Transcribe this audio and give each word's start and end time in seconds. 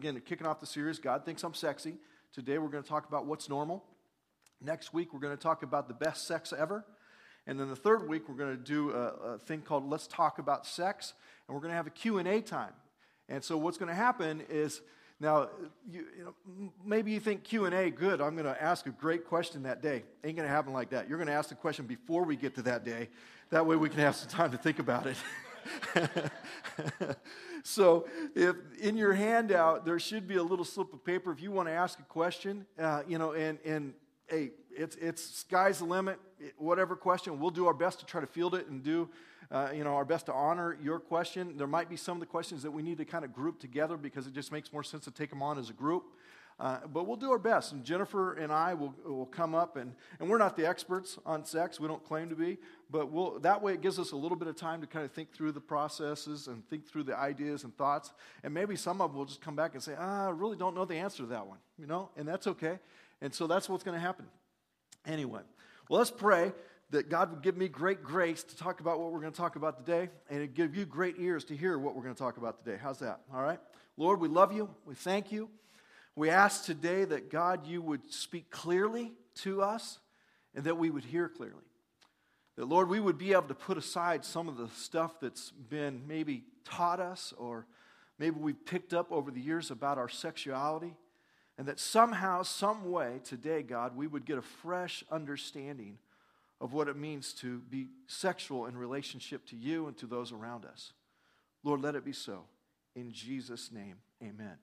again, 0.00 0.18
kicking 0.24 0.46
off 0.46 0.60
the 0.60 0.66
series, 0.66 0.98
God 0.98 1.26
Thinks 1.26 1.44
I'm 1.44 1.52
Sexy. 1.52 1.92
Today 2.32 2.56
we're 2.56 2.70
going 2.70 2.82
to 2.82 2.88
talk 2.88 3.06
about 3.06 3.26
what's 3.26 3.50
normal. 3.50 3.84
Next 4.58 4.94
week, 4.94 5.12
we're 5.12 5.20
going 5.20 5.36
to 5.36 5.42
talk 5.42 5.62
about 5.62 5.88
the 5.88 5.94
best 5.94 6.26
sex 6.26 6.54
ever. 6.56 6.86
And 7.46 7.60
then 7.60 7.68
the 7.68 7.76
third 7.76 8.08
week, 8.08 8.26
we're 8.26 8.34
going 8.34 8.56
to 8.56 8.62
do 8.62 8.92
a, 8.92 9.32
a 9.34 9.38
thing 9.38 9.60
called 9.60 9.86
Let's 9.86 10.06
Talk 10.06 10.38
About 10.38 10.64
Sex. 10.64 11.12
And 11.46 11.54
we're 11.54 11.60
going 11.60 11.72
to 11.72 11.76
have 11.76 11.86
a 11.86 11.90
Q&A 11.90 12.40
time. 12.40 12.72
And 13.28 13.44
so 13.44 13.58
what's 13.58 13.76
going 13.76 13.90
to 13.90 13.94
happen 13.94 14.42
is, 14.48 14.80
now, 15.20 15.50
you, 15.86 16.06
you 16.16 16.24
know, 16.24 16.72
maybe 16.82 17.12
you 17.12 17.20
think 17.20 17.44
Q&A, 17.44 17.90
good, 17.90 18.22
I'm 18.22 18.32
going 18.32 18.46
to 18.46 18.62
ask 18.62 18.86
a 18.86 18.90
great 18.90 19.26
question 19.26 19.64
that 19.64 19.82
day. 19.82 20.04
Ain't 20.24 20.34
going 20.34 20.48
to 20.48 20.54
happen 20.54 20.72
like 20.72 20.88
that. 20.90 21.10
You're 21.10 21.18
going 21.18 21.28
to 21.28 21.34
ask 21.34 21.50
the 21.50 21.56
question 21.56 21.84
before 21.84 22.24
we 22.24 22.36
get 22.36 22.54
to 22.54 22.62
that 22.62 22.86
day. 22.86 23.10
That 23.50 23.66
way 23.66 23.76
we 23.76 23.90
can 23.90 23.98
have 23.98 24.16
some 24.16 24.30
time 24.30 24.50
to 24.52 24.56
think 24.56 24.78
about 24.78 25.04
it. 25.06 25.16
so 27.62 28.06
if 28.34 28.56
in 28.80 28.96
your 28.96 29.12
handout 29.12 29.84
there 29.84 29.98
should 29.98 30.26
be 30.26 30.36
a 30.36 30.42
little 30.42 30.64
slip 30.64 30.92
of 30.92 31.04
paper. 31.04 31.32
If 31.32 31.40
you 31.40 31.50
want 31.50 31.68
to 31.68 31.72
ask 31.72 31.98
a 31.98 32.04
question 32.04 32.66
uh, 32.78 33.02
you 33.06 33.18
know 33.18 33.32
and 33.32 33.58
and 33.64 33.94
hey 34.28 34.50
it's 34.70 34.96
it's 34.96 35.22
sky's 35.22 35.78
the 35.78 35.84
limit. 35.84 36.18
Whatever 36.56 36.96
question 36.96 37.38
we'll 37.38 37.50
do 37.50 37.66
our 37.66 37.74
best 37.74 38.00
to 38.00 38.06
try 38.06 38.20
to 38.20 38.26
field 38.26 38.54
it 38.54 38.68
and 38.68 38.82
do 38.82 39.08
uh, 39.50 39.70
you 39.74 39.84
know 39.84 39.94
our 39.94 40.04
best 40.04 40.26
to 40.26 40.32
honor 40.32 40.76
your 40.82 40.98
question. 40.98 41.56
There 41.56 41.66
might 41.66 41.88
be 41.88 41.96
some 41.96 42.16
of 42.16 42.20
the 42.20 42.26
questions 42.26 42.62
that 42.62 42.70
we 42.70 42.82
need 42.82 42.98
to 42.98 43.04
kind 43.04 43.24
of 43.24 43.32
group 43.32 43.60
together 43.60 43.96
because 43.96 44.26
it 44.26 44.32
just 44.32 44.52
makes 44.52 44.72
more 44.72 44.82
sense 44.82 45.04
to 45.04 45.10
take 45.10 45.30
them 45.30 45.42
on 45.42 45.58
as 45.58 45.70
a 45.70 45.74
group 45.74 46.04
uh, 46.60 46.78
but 46.92 47.06
we'll 47.06 47.16
do 47.16 47.32
our 47.32 47.38
best. 47.38 47.72
And 47.72 47.82
Jennifer 47.82 48.34
and 48.34 48.52
I 48.52 48.74
will, 48.74 48.94
will 49.02 49.24
come 49.24 49.54
up, 49.54 49.76
and, 49.76 49.94
and 50.20 50.28
we're 50.28 50.36
not 50.36 50.58
the 50.58 50.68
experts 50.68 51.18
on 51.24 51.42
sex. 51.46 51.80
We 51.80 51.88
don't 51.88 52.04
claim 52.04 52.28
to 52.28 52.36
be. 52.36 52.58
But 52.90 53.10
we'll, 53.10 53.38
that 53.40 53.62
way, 53.62 53.72
it 53.72 53.80
gives 53.80 53.98
us 53.98 54.12
a 54.12 54.16
little 54.16 54.36
bit 54.36 54.46
of 54.46 54.56
time 54.56 54.82
to 54.82 54.86
kind 54.86 55.04
of 55.06 55.10
think 55.12 55.32
through 55.32 55.52
the 55.52 55.60
processes 55.60 56.48
and 56.48 56.68
think 56.68 56.86
through 56.86 57.04
the 57.04 57.16
ideas 57.16 57.64
and 57.64 57.74
thoughts. 57.78 58.12
And 58.44 58.52
maybe 58.52 58.76
some 58.76 59.00
of 59.00 59.10
them 59.10 59.18
will 59.18 59.24
just 59.24 59.40
come 59.40 59.56
back 59.56 59.72
and 59.72 59.82
say, 59.82 59.94
ah, 59.98 60.26
I 60.26 60.30
really 60.30 60.56
don't 60.56 60.74
know 60.74 60.84
the 60.84 60.96
answer 60.96 61.22
to 61.22 61.28
that 61.30 61.46
one, 61.46 61.58
you 61.78 61.86
know? 61.86 62.10
And 62.18 62.28
that's 62.28 62.46
okay. 62.46 62.78
And 63.22 63.32
so 63.32 63.46
that's 63.46 63.66
what's 63.66 63.82
going 63.82 63.96
to 63.96 64.00
happen. 64.00 64.26
Anyway, 65.06 65.40
well, 65.88 65.98
let's 65.98 66.10
pray 66.10 66.52
that 66.90 67.08
God 67.08 67.30
would 67.30 67.42
give 67.42 67.56
me 67.56 67.68
great 67.68 68.02
grace 68.02 68.42
to 68.42 68.56
talk 68.56 68.80
about 68.80 69.00
what 69.00 69.12
we're 69.12 69.20
going 69.20 69.32
to 69.32 69.38
talk 69.38 69.56
about 69.56 69.86
today 69.86 70.10
and 70.28 70.52
give 70.52 70.76
you 70.76 70.84
great 70.84 71.14
ears 71.18 71.44
to 71.44 71.56
hear 71.56 71.78
what 71.78 71.94
we're 71.94 72.02
going 72.02 72.14
to 72.14 72.18
talk 72.22 72.36
about 72.36 72.62
today. 72.62 72.78
How's 72.82 72.98
that? 72.98 73.20
All 73.32 73.42
right? 73.42 73.60
Lord, 73.96 74.20
we 74.20 74.28
love 74.28 74.52
you. 74.52 74.68
We 74.84 74.94
thank 74.94 75.32
you. 75.32 75.48
We 76.20 76.28
ask 76.28 76.66
today 76.66 77.06
that 77.06 77.30
God, 77.30 77.66
you 77.66 77.80
would 77.80 78.12
speak 78.12 78.50
clearly 78.50 79.14
to 79.36 79.62
us 79.62 80.00
and 80.54 80.64
that 80.64 80.76
we 80.76 80.90
would 80.90 81.04
hear 81.04 81.30
clearly. 81.30 81.64
That, 82.56 82.66
Lord, 82.66 82.90
we 82.90 83.00
would 83.00 83.16
be 83.16 83.32
able 83.32 83.48
to 83.48 83.54
put 83.54 83.78
aside 83.78 84.22
some 84.26 84.46
of 84.46 84.58
the 84.58 84.68
stuff 84.68 85.18
that's 85.18 85.50
been 85.50 86.02
maybe 86.06 86.44
taught 86.62 87.00
us 87.00 87.32
or 87.38 87.64
maybe 88.18 88.36
we've 88.38 88.66
picked 88.66 88.92
up 88.92 89.10
over 89.10 89.30
the 89.30 89.40
years 89.40 89.70
about 89.70 89.96
our 89.96 90.10
sexuality. 90.10 90.94
And 91.56 91.66
that 91.68 91.80
somehow, 91.80 92.42
some 92.42 92.90
way, 92.90 93.22
today, 93.24 93.62
God, 93.62 93.96
we 93.96 94.06
would 94.06 94.26
get 94.26 94.36
a 94.36 94.42
fresh 94.42 95.02
understanding 95.10 95.96
of 96.60 96.74
what 96.74 96.88
it 96.88 96.98
means 96.98 97.32
to 97.36 97.60
be 97.70 97.86
sexual 98.08 98.66
in 98.66 98.76
relationship 98.76 99.46
to 99.46 99.56
you 99.56 99.86
and 99.86 99.96
to 99.96 100.06
those 100.06 100.32
around 100.32 100.66
us. 100.66 100.92
Lord, 101.64 101.80
let 101.80 101.94
it 101.94 102.04
be 102.04 102.12
so. 102.12 102.42
In 102.94 103.10
Jesus' 103.10 103.72
name, 103.72 103.96
amen. 104.22 104.58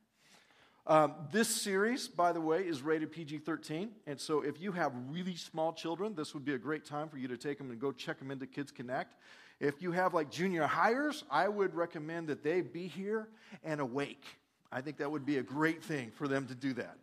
Um, 0.90 1.16
this 1.34 1.50
series, 1.50 2.08
by 2.08 2.32
the 2.32 2.40
way, 2.40 2.62
is 2.62 2.82
rated 2.82 3.12
PG 3.12 3.40
13. 3.40 3.90
And 4.08 4.18
so 4.18 4.40
if 4.42 4.62
you 4.62 4.72
have 4.72 4.94
really 5.10 5.36
small 5.36 5.74
children, 5.74 6.16
this 6.16 6.34
would 6.34 6.46
be 6.46 6.54
a 6.54 6.58
great 6.58 6.86
time 6.86 7.10
for 7.10 7.18
you 7.18 7.28
to 7.28 7.36
take 7.36 7.58
them 7.58 7.72
and 7.72 7.80
go 7.80 7.92
check 7.92 8.20
them 8.20 8.32
into 8.32 8.48
Kids 8.48 8.72
Connect. 8.72 9.14
If 9.60 9.82
you 9.82 9.92
have 9.92 10.14
like 10.14 10.32
junior 10.32 10.66
hires, 10.66 11.26
I 11.30 11.50
would 11.50 11.76
recommend 11.76 12.30
that 12.30 12.42
they 12.42 12.62
be 12.62 12.88
here 12.88 13.28
and 13.66 13.82
awake. 13.82 14.24
I 14.72 14.80
think 14.80 14.96
that 14.98 15.12
would 15.12 15.26
be 15.26 15.40
a 15.40 15.44
great 15.44 15.84
thing 15.84 16.10
for 16.16 16.30
them 16.30 16.48
to 16.48 16.56
do 16.56 16.72
that. 16.76 16.96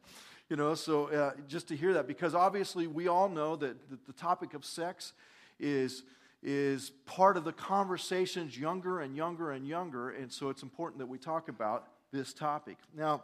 You 0.49 0.57
know, 0.57 0.75
so 0.75 1.09
uh, 1.09 1.33
just 1.47 1.69
to 1.69 1.77
hear 1.77 1.93
that, 1.93 2.07
because 2.07 2.35
obviously 2.35 2.87
we 2.87 3.09
all 3.09 3.29
know 3.29 3.55
that, 3.57 3.91
that 3.91 4.07
the 4.07 4.13
topic 4.15 4.55
of 4.55 4.65
sex 4.65 5.13
is, 5.61 6.05
is 6.43 6.91
part 7.05 7.37
of 7.37 7.45
the 7.45 7.53
conversations 7.53 8.59
younger 8.59 9.01
and 9.01 9.15
younger 9.15 9.51
and 9.51 9.69
younger. 9.69 10.09
And 10.09 10.33
so 10.33 10.49
it's 10.49 10.63
important 10.63 11.01
that 11.01 11.07
we 11.07 11.19
talk 11.19 11.51
about 11.51 11.89
this 12.13 12.33
topic. 12.33 12.79
Now, 12.97 13.23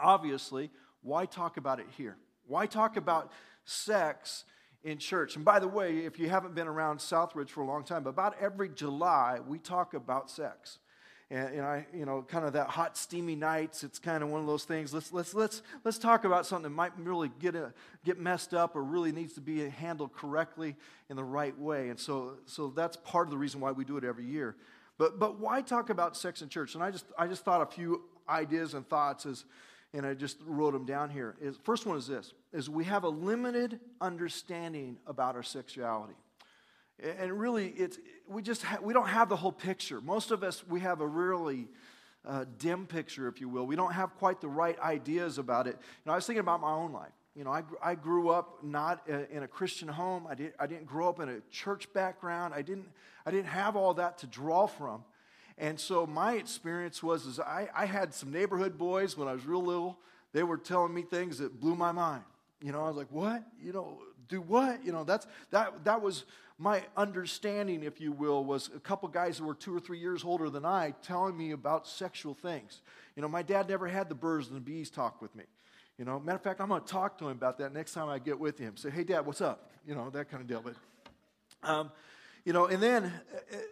obviously, 0.00 0.70
why 1.02 1.26
talk 1.26 1.56
about 1.56 1.80
it 1.80 1.86
here? 1.96 2.16
Why 2.46 2.66
talk 2.66 2.96
about 2.96 3.32
sex 3.64 4.44
in 4.84 4.98
church? 4.98 5.36
And 5.36 5.44
by 5.44 5.58
the 5.58 5.68
way, 5.68 5.98
if 5.98 6.18
you 6.18 6.28
haven't 6.28 6.54
been 6.54 6.68
around 6.68 6.98
Southridge 6.98 7.50
for 7.50 7.62
a 7.62 7.66
long 7.66 7.84
time, 7.84 8.06
about 8.06 8.36
every 8.40 8.68
July 8.68 9.40
we 9.46 9.58
talk 9.58 9.94
about 9.94 10.30
sex. 10.30 10.78
And, 11.30 11.54
and, 11.54 11.62
I, 11.62 11.86
you 11.94 12.04
know, 12.04 12.20
kind 12.20 12.44
of 12.44 12.52
that 12.52 12.68
hot, 12.68 12.98
steamy 12.98 13.36
nights. 13.36 13.84
It's 13.84 13.98
kind 13.98 14.22
of 14.22 14.28
one 14.28 14.42
of 14.42 14.46
those 14.46 14.64
things. 14.64 14.92
Let's 14.92 15.14
let's 15.14 15.32
let's 15.32 15.62
let's 15.82 15.96
talk 15.96 16.24
about 16.24 16.44
something 16.44 16.64
that 16.64 16.76
might 16.76 16.92
really 16.98 17.30
get 17.40 17.54
a, 17.54 17.72
get 18.04 18.18
messed 18.18 18.52
up 18.52 18.76
or 18.76 18.82
really 18.82 19.12
needs 19.12 19.32
to 19.34 19.40
be 19.40 19.66
handled 19.66 20.12
correctly 20.12 20.76
in 21.08 21.16
the 21.16 21.24
right 21.24 21.58
way. 21.58 21.88
And 21.88 21.98
so 21.98 22.34
so 22.44 22.68
that's 22.68 22.98
part 22.98 23.28
of 23.28 23.30
the 23.30 23.38
reason 23.38 23.60
why 23.60 23.72
we 23.72 23.82
do 23.82 23.96
it 23.96 24.04
every 24.04 24.26
year. 24.26 24.56
But 24.98 25.18
but 25.18 25.40
why 25.40 25.62
talk 25.62 25.88
about 25.88 26.18
sex 26.18 26.42
in 26.42 26.50
church? 26.50 26.74
And 26.74 26.84
I 26.84 26.90
just 26.90 27.06
I 27.18 27.26
just 27.26 27.46
thought 27.46 27.62
a 27.62 27.66
few 27.66 28.02
ideas 28.28 28.74
and 28.74 28.86
thoughts 28.86 29.24
as 29.24 29.46
and 29.94 30.06
I 30.06 30.14
just 30.14 30.38
wrote 30.46 30.72
them 30.72 30.86
down 30.86 31.10
here. 31.10 31.36
Is, 31.40 31.56
first 31.64 31.86
one 31.86 31.96
is 31.96 32.06
this, 32.06 32.32
is 32.52 32.70
we 32.70 32.84
have 32.84 33.04
a 33.04 33.08
limited 33.08 33.78
understanding 34.00 34.98
about 35.06 35.36
our 35.36 35.42
sexuality. 35.42 36.14
And 37.18 37.32
really, 37.38 37.68
it's, 37.68 37.98
we 38.28 38.42
just 38.42 38.62
ha- 38.62 38.78
we 38.82 38.92
don't 38.92 39.08
have 39.08 39.28
the 39.28 39.36
whole 39.36 39.52
picture. 39.52 40.00
Most 40.00 40.30
of 40.30 40.42
us, 40.42 40.62
we 40.68 40.80
have 40.80 41.00
a 41.00 41.06
really 41.06 41.68
uh, 42.24 42.44
dim 42.58 42.86
picture, 42.86 43.28
if 43.28 43.40
you 43.40 43.48
will. 43.48 43.66
We 43.66 43.76
don't 43.76 43.92
have 43.92 44.14
quite 44.16 44.40
the 44.40 44.48
right 44.48 44.78
ideas 44.78 45.38
about 45.38 45.66
it. 45.66 45.76
You 45.80 46.02
know, 46.06 46.12
I 46.12 46.16
was 46.16 46.26
thinking 46.26 46.40
about 46.40 46.60
my 46.60 46.72
own 46.72 46.92
life. 46.92 47.12
You 47.34 47.44
know, 47.44 47.50
I, 47.50 47.62
I 47.82 47.94
grew 47.94 48.28
up 48.28 48.62
not 48.62 49.08
in 49.08 49.42
a 49.42 49.48
Christian 49.48 49.88
home. 49.88 50.26
I, 50.28 50.34
did, 50.34 50.52
I 50.60 50.66
didn't 50.66 50.84
grow 50.84 51.08
up 51.08 51.18
in 51.18 51.30
a 51.30 51.40
church 51.50 51.90
background. 51.94 52.52
I 52.54 52.60
didn't, 52.60 52.88
I 53.24 53.30
didn't 53.30 53.46
have 53.46 53.74
all 53.74 53.94
that 53.94 54.18
to 54.18 54.26
draw 54.26 54.66
from. 54.66 55.02
And 55.62 55.78
so 55.78 56.08
my 56.08 56.32
experience 56.32 57.04
was 57.04 57.24
is 57.24 57.38
I, 57.38 57.68
I 57.72 57.86
had 57.86 58.12
some 58.12 58.32
neighborhood 58.32 58.76
boys 58.76 59.16
when 59.16 59.28
I 59.28 59.32
was 59.32 59.46
real 59.46 59.62
little. 59.62 59.96
They 60.32 60.42
were 60.42 60.58
telling 60.58 60.92
me 60.92 61.02
things 61.02 61.38
that 61.38 61.60
blew 61.60 61.76
my 61.76 61.92
mind. 61.92 62.24
You 62.60 62.72
know, 62.72 62.82
I 62.82 62.88
was 62.88 62.96
like, 62.96 63.12
what? 63.12 63.44
You 63.62 63.72
know, 63.72 64.00
do 64.28 64.40
what? 64.40 64.84
You 64.84 64.90
know, 64.90 65.04
that's 65.04 65.28
that 65.52 65.84
that 65.84 66.02
was 66.02 66.24
my 66.58 66.82
understanding, 66.96 67.84
if 67.84 68.00
you 68.00 68.10
will, 68.10 68.44
was 68.44 68.70
a 68.74 68.80
couple 68.80 69.08
guys 69.08 69.38
who 69.38 69.46
were 69.46 69.54
two 69.54 69.74
or 69.74 69.78
three 69.78 70.00
years 70.00 70.24
older 70.24 70.50
than 70.50 70.64
I 70.64 70.94
telling 71.00 71.36
me 71.36 71.52
about 71.52 71.86
sexual 71.86 72.34
things. 72.34 72.80
You 73.14 73.22
know, 73.22 73.28
my 73.28 73.42
dad 73.42 73.68
never 73.68 73.86
had 73.86 74.08
the 74.08 74.16
birds 74.16 74.48
and 74.48 74.56
the 74.56 74.60
bees 74.60 74.90
talk 74.90 75.22
with 75.22 75.32
me. 75.36 75.44
You 75.96 76.04
know, 76.04 76.18
matter 76.18 76.36
of 76.36 76.42
fact, 76.42 76.60
I'm 76.60 76.70
going 76.70 76.82
to 76.82 76.86
talk 76.88 77.18
to 77.18 77.26
him 77.26 77.36
about 77.36 77.58
that 77.58 77.72
next 77.72 77.92
time 77.92 78.08
I 78.08 78.18
get 78.18 78.36
with 78.36 78.58
him. 78.58 78.76
Say, 78.76 78.90
hey, 78.90 79.04
Dad, 79.04 79.26
what's 79.26 79.40
up? 79.40 79.70
You 79.86 79.94
know, 79.94 80.10
that 80.10 80.28
kind 80.28 80.40
of 80.40 80.48
deal. 80.48 80.60
But 80.60 80.74
um, 81.62 81.92
you 82.44 82.52
know, 82.52 82.66
and 82.66 82.82
then 82.82 83.12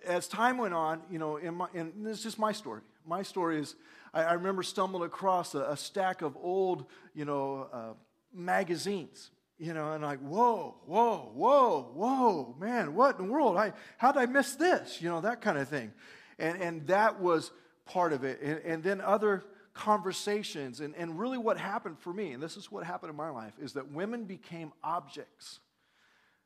as 0.04 0.28
time 0.28 0.58
went 0.58 0.74
on, 0.74 1.02
you 1.10 1.18
know, 1.18 1.38
my, 1.52 1.66
and 1.74 2.06
this 2.06 2.18
is 2.18 2.22
just 2.22 2.38
my 2.38 2.52
story. 2.52 2.82
My 3.06 3.22
story 3.22 3.58
is 3.58 3.74
I, 4.12 4.22
I 4.22 4.32
remember 4.34 4.62
stumbling 4.62 5.04
across 5.04 5.54
a, 5.54 5.62
a, 5.62 5.76
stack 5.76 6.22
of 6.22 6.36
old, 6.36 6.86
you 7.14 7.24
know, 7.24 7.68
uh, 7.72 7.92
magazines, 8.32 9.30
you 9.58 9.74
know, 9.74 9.92
and 9.92 10.02
like, 10.02 10.20
whoa, 10.20 10.76
whoa, 10.86 11.30
whoa, 11.34 11.90
whoa, 11.94 12.56
man, 12.58 12.94
what 12.94 13.18
in 13.18 13.26
the 13.26 13.32
world? 13.32 13.56
I, 13.56 13.72
how 13.98 14.12
did 14.12 14.20
I 14.20 14.26
miss 14.26 14.54
this? 14.54 15.00
You 15.00 15.08
know, 15.08 15.20
that 15.20 15.40
kind 15.40 15.58
of 15.58 15.68
thing. 15.68 15.92
And, 16.38 16.60
and 16.60 16.86
that 16.86 17.20
was 17.20 17.50
part 17.86 18.12
of 18.12 18.24
it. 18.24 18.40
And, 18.40 18.60
and 18.64 18.82
then 18.82 19.00
other 19.00 19.44
conversations. 19.74 20.80
And, 20.80 20.94
and 20.96 21.18
really 21.18 21.38
what 21.38 21.58
happened 21.58 21.98
for 21.98 22.12
me, 22.12 22.32
and 22.32 22.42
this 22.42 22.56
is 22.56 22.70
what 22.70 22.84
happened 22.84 23.10
in 23.10 23.16
my 23.16 23.30
life, 23.30 23.54
is 23.60 23.74
that 23.74 23.90
women 23.92 24.24
became 24.24 24.72
objects, 24.82 25.60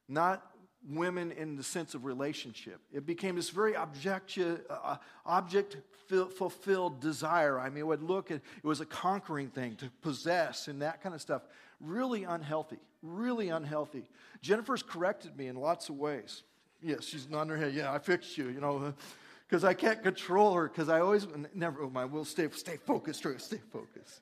not 0.09 0.43
women 0.89 1.33
in 1.33 1.57
the 1.57 1.63
sense 1.63 1.95
of 1.95 2.05
relationship. 2.05 2.81
It 2.93 3.07
became 3.07 3.37
this 3.37 3.51
very 3.51 3.75
object, 3.77 4.39
uh, 4.39 4.97
object 5.25 5.77
fulfilled 6.09 7.01
desire. 7.01 7.59
I 7.59 7.69
mean, 7.71 7.79
it 7.79 7.87
would 7.87 8.03
look 8.03 8.31
at 8.31 8.37
it 8.37 8.67
was 8.67 8.81
a 8.81 8.87
conquering 8.87 9.49
thing 9.49 9.77
to 9.77 9.91
possess 10.03 10.69
and 10.69 10.83
that 10.83 11.03
kind 11.03 11.15
of 11.15 11.21
stuff. 11.21 11.43
Really 11.81 12.25
unhealthy, 12.25 12.79
really 13.03 13.49
unhealthy. 13.49 14.05
Jennifer's 14.43 14.83
corrected 14.83 15.37
me 15.37 15.49
in 15.49 15.57
lots 15.57 15.89
of 15.89 15.97
ways. 15.97 16.43
Yes, 16.83 17.05
she's 17.05 17.29
nodding 17.29 17.51
her 17.51 17.57
head. 17.57 17.75
Yeah, 17.75 17.93
I 17.93 17.99
fixed 17.99 18.37
you, 18.37 18.49
you 18.49 18.61
know, 18.61 18.93
because 19.49 19.65
I 19.65 19.73
can't 19.73 20.03
control 20.03 20.55
her 20.55 20.69
because 20.69 20.89
I 20.89 21.01
always, 21.01 21.27
never 21.55 21.83
oh 21.83 21.91
mind, 21.91 22.13
we'll 22.13 22.25
stay, 22.25 22.49
stay 22.51 22.77
focused, 22.77 23.21
stay 23.21 23.61
focused. 23.73 24.21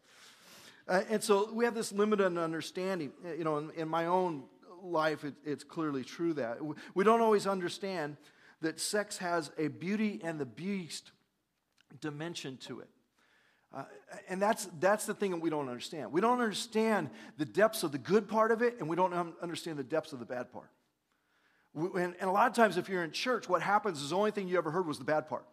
Uh, 0.88 1.02
and 1.10 1.22
so 1.22 1.52
we 1.52 1.64
have 1.64 1.74
this 1.74 1.92
limited 1.92 2.36
understanding, 2.38 3.12
you 3.36 3.44
know, 3.44 3.58
in, 3.58 3.70
in 3.72 3.88
my 3.88 4.06
own 4.06 4.44
life, 4.82 5.24
it, 5.24 5.34
it's 5.44 5.64
clearly 5.64 6.04
true 6.04 6.34
that. 6.34 6.58
We 6.94 7.04
don't 7.04 7.20
always 7.20 7.46
understand 7.46 8.16
that 8.60 8.80
sex 8.80 9.18
has 9.18 9.50
a 9.58 9.68
beauty 9.68 10.20
and 10.22 10.40
the 10.40 10.46
beast 10.46 11.12
dimension 12.00 12.56
to 12.68 12.80
it. 12.80 12.88
Uh, 13.74 13.84
and 14.28 14.40
that's, 14.40 14.68
that's 14.80 15.06
the 15.06 15.14
thing 15.14 15.30
that 15.30 15.40
we 15.40 15.48
don't 15.48 15.68
understand. 15.68 16.12
We 16.12 16.20
don't 16.20 16.40
understand 16.40 17.10
the 17.38 17.46
depths 17.46 17.82
of 17.82 17.92
the 17.92 17.98
good 17.98 18.28
part 18.28 18.50
of 18.50 18.60
it, 18.60 18.76
and 18.78 18.88
we 18.88 18.96
don't 18.96 19.14
understand 19.40 19.78
the 19.78 19.84
depths 19.84 20.12
of 20.12 20.18
the 20.18 20.26
bad 20.26 20.52
part. 20.52 20.68
We, 21.72 22.02
and, 22.02 22.14
and 22.20 22.28
a 22.28 22.32
lot 22.32 22.48
of 22.48 22.54
times, 22.54 22.76
if 22.76 22.88
you're 22.88 23.02
in 23.02 23.12
church, 23.12 23.48
what 23.48 23.62
happens 23.62 24.02
is 24.02 24.10
the 24.10 24.16
only 24.16 24.30
thing 24.30 24.46
you 24.46 24.58
ever 24.58 24.70
heard 24.70 24.86
was 24.86 24.98
the 24.98 25.04
bad 25.04 25.26
part. 25.26 25.46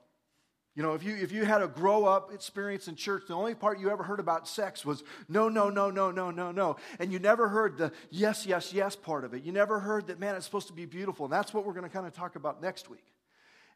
You 0.75 0.83
know, 0.83 0.93
if 0.93 1.03
you, 1.03 1.15
if 1.15 1.31
you 1.31 1.43
had 1.45 1.61
a 1.61 1.67
grow 1.67 2.05
up 2.05 2.31
experience 2.31 2.87
in 2.87 2.95
church, 2.95 3.23
the 3.27 3.33
only 3.33 3.55
part 3.55 3.79
you 3.79 3.89
ever 3.89 4.03
heard 4.03 4.19
about 4.19 4.47
sex 4.47 4.85
was 4.85 5.03
no, 5.27 5.49
no, 5.49 5.69
no, 5.69 5.89
no, 5.89 6.11
no, 6.11 6.31
no, 6.31 6.51
no. 6.51 6.77
And 6.99 7.11
you 7.11 7.19
never 7.19 7.49
heard 7.49 7.77
the 7.77 7.91
yes, 8.11 8.45
yes, 8.45 8.71
yes 8.71 8.95
part 8.95 9.25
of 9.25 9.33
it. 9.33 9.43
You 9.43 9.51
never 9.51 9.79
heard 9.79 10.07
that, 10.07 10.19
man, 10.19 10.35
it's 10.35 10.45
supposed 10.45 10.67
to 10.67 10.73
be 10.73 10.85
beautiful. 10.85 11.25
And 11.25 11.33
that's 11.33 11.53
what 11.53 11.65
we're 11.65 11.73
going 11.73 11.83
to 11.83 11.89
kind 11.89 12.05
of 12.05 12.13
talk 12.13 12.35
about 12.35 12.61
next 12.61 12.89
week. 12.89 13.03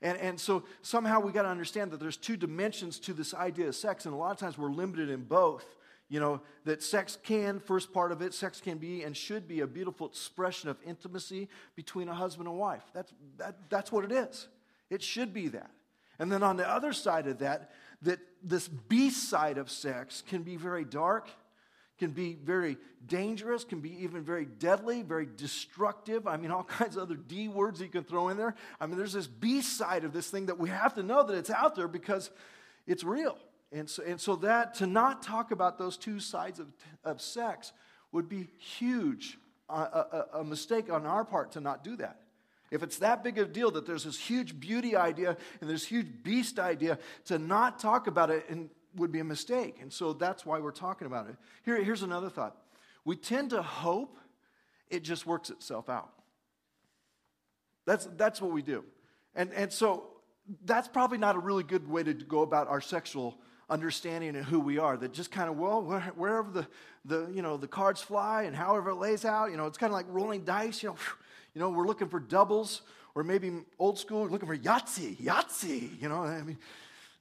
And, 0.01 0.17
and 0.19 0.39
so 0.39 0.63
somehow 0.81 1.19
we 1.19 1.31
got 1.31 1.43
to 1.43 1.49
understand 1.49 1.91
that 1.91 1.99
there's 1.99 2.17
two 2.17 2.37
dimensions 2.37 2.99
to 2.99 3.13
this 3.13 3.33
idea 3.33 3.69
of 3.69 3.75
sex. 3.75 4.05
And 4.05 4.13
a 4.13 4.17
lot 4.17 4.31
of 4.31 4.37
times 4.37 4.57
we're 4.57 4.71
limited 4.71 5.09
in 5.09 5.23
both. 5.23 5.65
You 6.09 6.19
know, 6.19 6.41
that 6.65 6.83
sex 6.83 7.17
can, 7.23 7.59
first 7.59 7.91
part 7.91 8.11
of 8.11 8.21
it, 8.21 8.33
sex 8.33 8.61
can 8.61 8.77
be 8.77 9.01
and 9.03 9.17
should 9.17 9.47
be 9.47 9.61
a 9.61 9.67
beautiful 9.67 10.07
expression 10.07 10.69
of 10.69 10.77
intimacy 10.85 11.49
between 11.75 12.07
a 12.07 12.13
husband 12.13 12.47
and 12.47 12.57
wife. 12.57 12.83
That's, 12.93 13.11
that, 13.37 13.57
that's 13.69 13.91
what 13.91 14.05
it 14.05 14.11
is. 14.11 14.47
It 14.89 15.01
should 15.01 15.33
be 15.33 15.47
that. 15.49 15.71
And 16.19 16.31
then 16.31 16.43
on 16.43 16.57
the 16.57 16.69
other 16.69 16.93
side 16.93 17.27
of 17.27 17.39
that, 17.39 17.71
that 18.03 18.19
this 18.43 18.67
beast 18.67 19.29
side 19.29 19.57
of 19.57 19.69
sex 19.69 20.23
can 20.27 20.43
be 20.43 20.55
very 20.55 20.83
dark, 20.83 21.29
can 21.97 22.11
be 22.11 22.33
very 22.33 22.77
dangerous, 23.07 23.63
can 23.63 23.79
be 23.79 24.03
even 24.03 24.23
very 24.23 24.45
deadly, 24.45 25.03
very 25.03 25.27
destructive. 25.37 26.27
I 26.27 26.37
mean, 26.37 26.51
all 26.51 26.63
kinds 26.63 26.97
of 26.97 27.03
other 27.03 27.15
D 27.15 27.47
words 27.47 27.81
you 27.81 27.87
can 27.87 28.03
throw 28.03 28.29
in 28.29 28.37
there. 28.37 28.55
I 28.79 28.85
mean, 28.85 28.97
there's 28.97 29.13
this 29.13 29.27
beast 29.27 29.77
side 29.77 30.03
of 30.03 30.13
this 30.13 30.29
thing 30.29 30.47
that 30.47 30.59
we 30.59 30.69
have 30.69 30.93
to 30.95 31.03
know 31.03 31.23
that 31.23 31.35
it's 31.35 31.49
out 31.49 31.75
there 31.75 31.87
because 31.87 32.29
it's 32.85 33.03
real. 33.03 33.37
And 33.71 33.89
so, 33.89 34.03
and 34.03 34.19
so 34.19 34.35
that 34.37 34.75
to 34.75 34.87
not 34.87 35.23
talk 35.23 35.51
about 35.51 35.77
those 35.77 35.97
two 35.97 36.19
sides 36.19 36.59
of, 36.59 36.67
of 37.03 37.21
sex 37.21 37.73
would 38.11 38.29
be 38.29 38.49
huge, 38.59 39.37
uh, 39.69 40.03
a, 40.33 40.39
a 40.39 40.43
mistake 40.43 40.91
on 40.91 41.05
our 41.05 41.25
part 41.25 41.53
to 41.53 41.61
not 41.61 41.83
do 41.83 41.95
that. 41.95 42.19
If 42.73 42.81
it's 42.81 42.97
that 42.97 43.23
big 43.23 43.37
of 43.37 43.49
a 43.49 43.51
deal 43.51 43.69
that 43.71 43.85
there's 43.85 44.03
this 44.03 44.17
huge 44.17 44.59
beauty 44.59 44.95
idea 44.95 45.37
and 45.61 45.69
this 45.69 45.85
huge 45.85 46.23
beast 46.23 46.57
idea, 46.57 46.97
to 47.25 47.37
not 47.37 47.79
talk 47.79 48.07
about 48.07 48.31
it 48.31 48.49
and 48.49 48.69
would 48.95 49.11
be 49.11 49.19
a 49.19 49.23
mistake. 49.23 49.77
And 49.79 49.93
so 49.93 50.13
that's 50.13 50.43
why 50.45 50.59
we're 50.59 50.71
talking 50.71 51.05
about 51.05 51.29
it. 51.29 51.35
Here, 51.63 51.81
here's 51.83 52.01
another 52.01 52.29
thought. 52.29 52.57
We 53.05 53.15
tend 53.15 53.51
to 53.51 53.61
hope 53.61 54.17
it 54.89 55.03
just 55.03 55.27
works 55.27 55.51
itself 55.51 55.87
out. 55.87 56.11
That's, 57.85 58.07
that's 58.17 58.41
what 58.41 58.51
we 58.51 58.61
do. 58.61 58.83
And, 59.35 59.53
and 59.53 59.71
so 59.71 60.07
that's 60.65 60.87
probably 60.87 61.17
not 61.19 61.35
a 61.35 61.39
really 61.39 61.63
good 61.63 61.87
way 61.87 62.01
to 62.03 62.13
go 62.13 62.41
about 62.41 62.67
our 62.69 62.81
sexual 62.81 63.37
understanding 63.69 64.35
and 64.35 64.45
who 64.45 64.59
we 64.59 64.77
are. 64.77 64.97
That 64.97 65.13
just 65.13 65.31
kind 65.31 65.49
of, 65.49 65.57
well, 65.57 65.83
wherever 65.83 66.49
the, 66.49 66.67
the, 67.05 67.31
you 67.33 67.41
know, 67.41 67.57
the 67.57 67.67
cards 67.67 68.01
fly 68.01 68.43
and 68.43 68.55
however 68.55 68.91
it 68.91 68.95
lays 68.95 69.25
out, 69.25 69.51
you 69.51 69.57
know, 69.57 69.67
it's 69.67 69.77
kind 69.77 69.91
of 69.91 69.95
like 69.95 70.05
rolling 70.09 70.43
dice, 70.43 70.81
you 70.81 70.89
know, 70.89 70.95
you 71.53 71.61
know, 71.61 71.69
we're 71.69 71.87
looking 71.87 72.09
for 72.09 72.19
doubles, 72.19 72.81
or 73.15 73.23
maybe 73.23 73.51
old 73.77 73.99
school, 73.99 74.27
looking 74.27 74.47
for 74.47 74.57
Yahtzee, 74.57 75.17
Yahtzee. 75.17 76.01
You 76.01 76.09
know, 76.09 76.23
I 76.23 76.41
mean, 76.41 76.57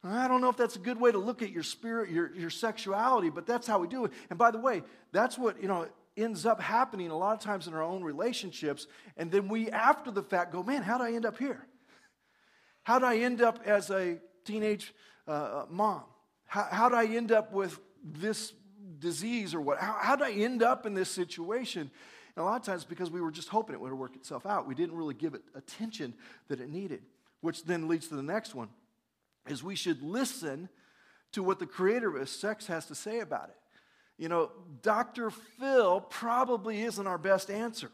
I 0.04 0.26
don't 0.26 0.40
know 0.40 0.48
if 0.48 0.56
that's 0.56 0.76
a 0.76 0.80
good 0.80 1.00
way 1.00 1.12
to 1.12 1.18
look 1.18 1.42
at 1.42 1.50
your 1.50 1.62
spirit, 1.62 2.10
your, 2.10 2.34
your 2.34 2.50
sexuality, 2.50 3.30
but 3.30 3.46
that's 3.46 3.66
how 3.66 3.78
we 3.78 3.86
do 3.86 4.04
it. 4.06 4.12
And 4.30 4.38
by 4.38 4.50
the 4.50 4.58
way, 4.58 4.82
that's 5.12 5.38
what, 5.38 5.60
you 5.62 5.68
know, 5.68 5.86
ends 6.16 6.44
up 6.44 6.60
happening 6.60 7.10
a 7.10 7.16
lot 7.16 7.34
of 7.34 7.40
times 7.40 7.66
in 7.66 7.74
our 7.74 7.82
own 7.82 8.02
relationships. 8.02 8.86
And 9.16 9.30
then 9.30 9.48
we, 9.48 9.70
after 9.70 10.10
the 10.10 10.22
fact, 10.22 10.52
go, 10.52 10.62
man, 10.62 10.82
how 10.82 10.98
did 10.98 11.04
I 11.04 11.12
end 11.12 11.24
up 11.24 11.38
here? 11.38 11.66
How 12.82 12.98
did 12.98 13.06
I 13.06 13.18
end 13.18 13.40
up 13.40 13.60
as 13.64 13.90
a 13.90 14.18
teenage 14.44 14.92
uh, 15.28 15.30
uh 15.30 15.66
mom? 15.70 16.02
How, 16.46 16.66
how 16.70 16.88
did 16.88 16.96
I 16.96 17.06
end 17.06 17.30
up 17.30 17.52
with 17.52 17.78
this 18.02 18.52
disease 18.98 19.54
or 19.54 19.60
what? 19.60 19.78
How, 19.78 19.96
how 20.00 20.16
did 20.16 20.26
I 20.26 20.32
end 20.32 20.62
up 20.62 20.84
in 20.84 20.94
this 20.94 21.10
situation? 21.10 21.90
And 22.36 22.42
a 22.42 22.46
lot 22.46 22.60
of 22.60 22.66
times 22.66 22.84
because 22.84 23.10
we 23.10 23.20
were 23.20 23.30
just 23.30 23.48
hoping 23.48 23.74
it 23.74 23.80
would 23.80 23.92
work 23.92 24.16
itself 24.16 24.46
out. 24.46 24.66
We 24.66 24.74
didn't 24.74 24.96
really 24.96 25.14
give 25.14 25.34
it 25.34 25.42
attention 25.54 26.14
that 26.48 26.60
it 26.60 26.70
needed, 26.70 27.02
which 27.40 27.64
then 27.64 27.88
leads 27.88 28.08
to 28.08 28.16
the 28.16 28.22
next 28.22 28.54
one 28.54 28.68
is 29.48 29.62
we 29.62 29.74
should 29.74 30.02
listen 30.02 30.68
to 31.32 31.42
what 31.42 31.58
the 31.58 31.66
creator 31.66 32.16
of 32.16 32.28
sex 32.28 32.66
has 32.66 32.86
to 32.86 32.94
say 32.94 33.20
about 33.20 33.48
it. 33.48 33.56
You 34.18 34.28
know, 34.28 34.50
Dr. 34.82 35.30
Phil 35.30 36.00
probably 36.00 36.82
isn't 36.82 37.06
our 37.06 37.18
best 37.18 37.50
answer. 37.50 37.90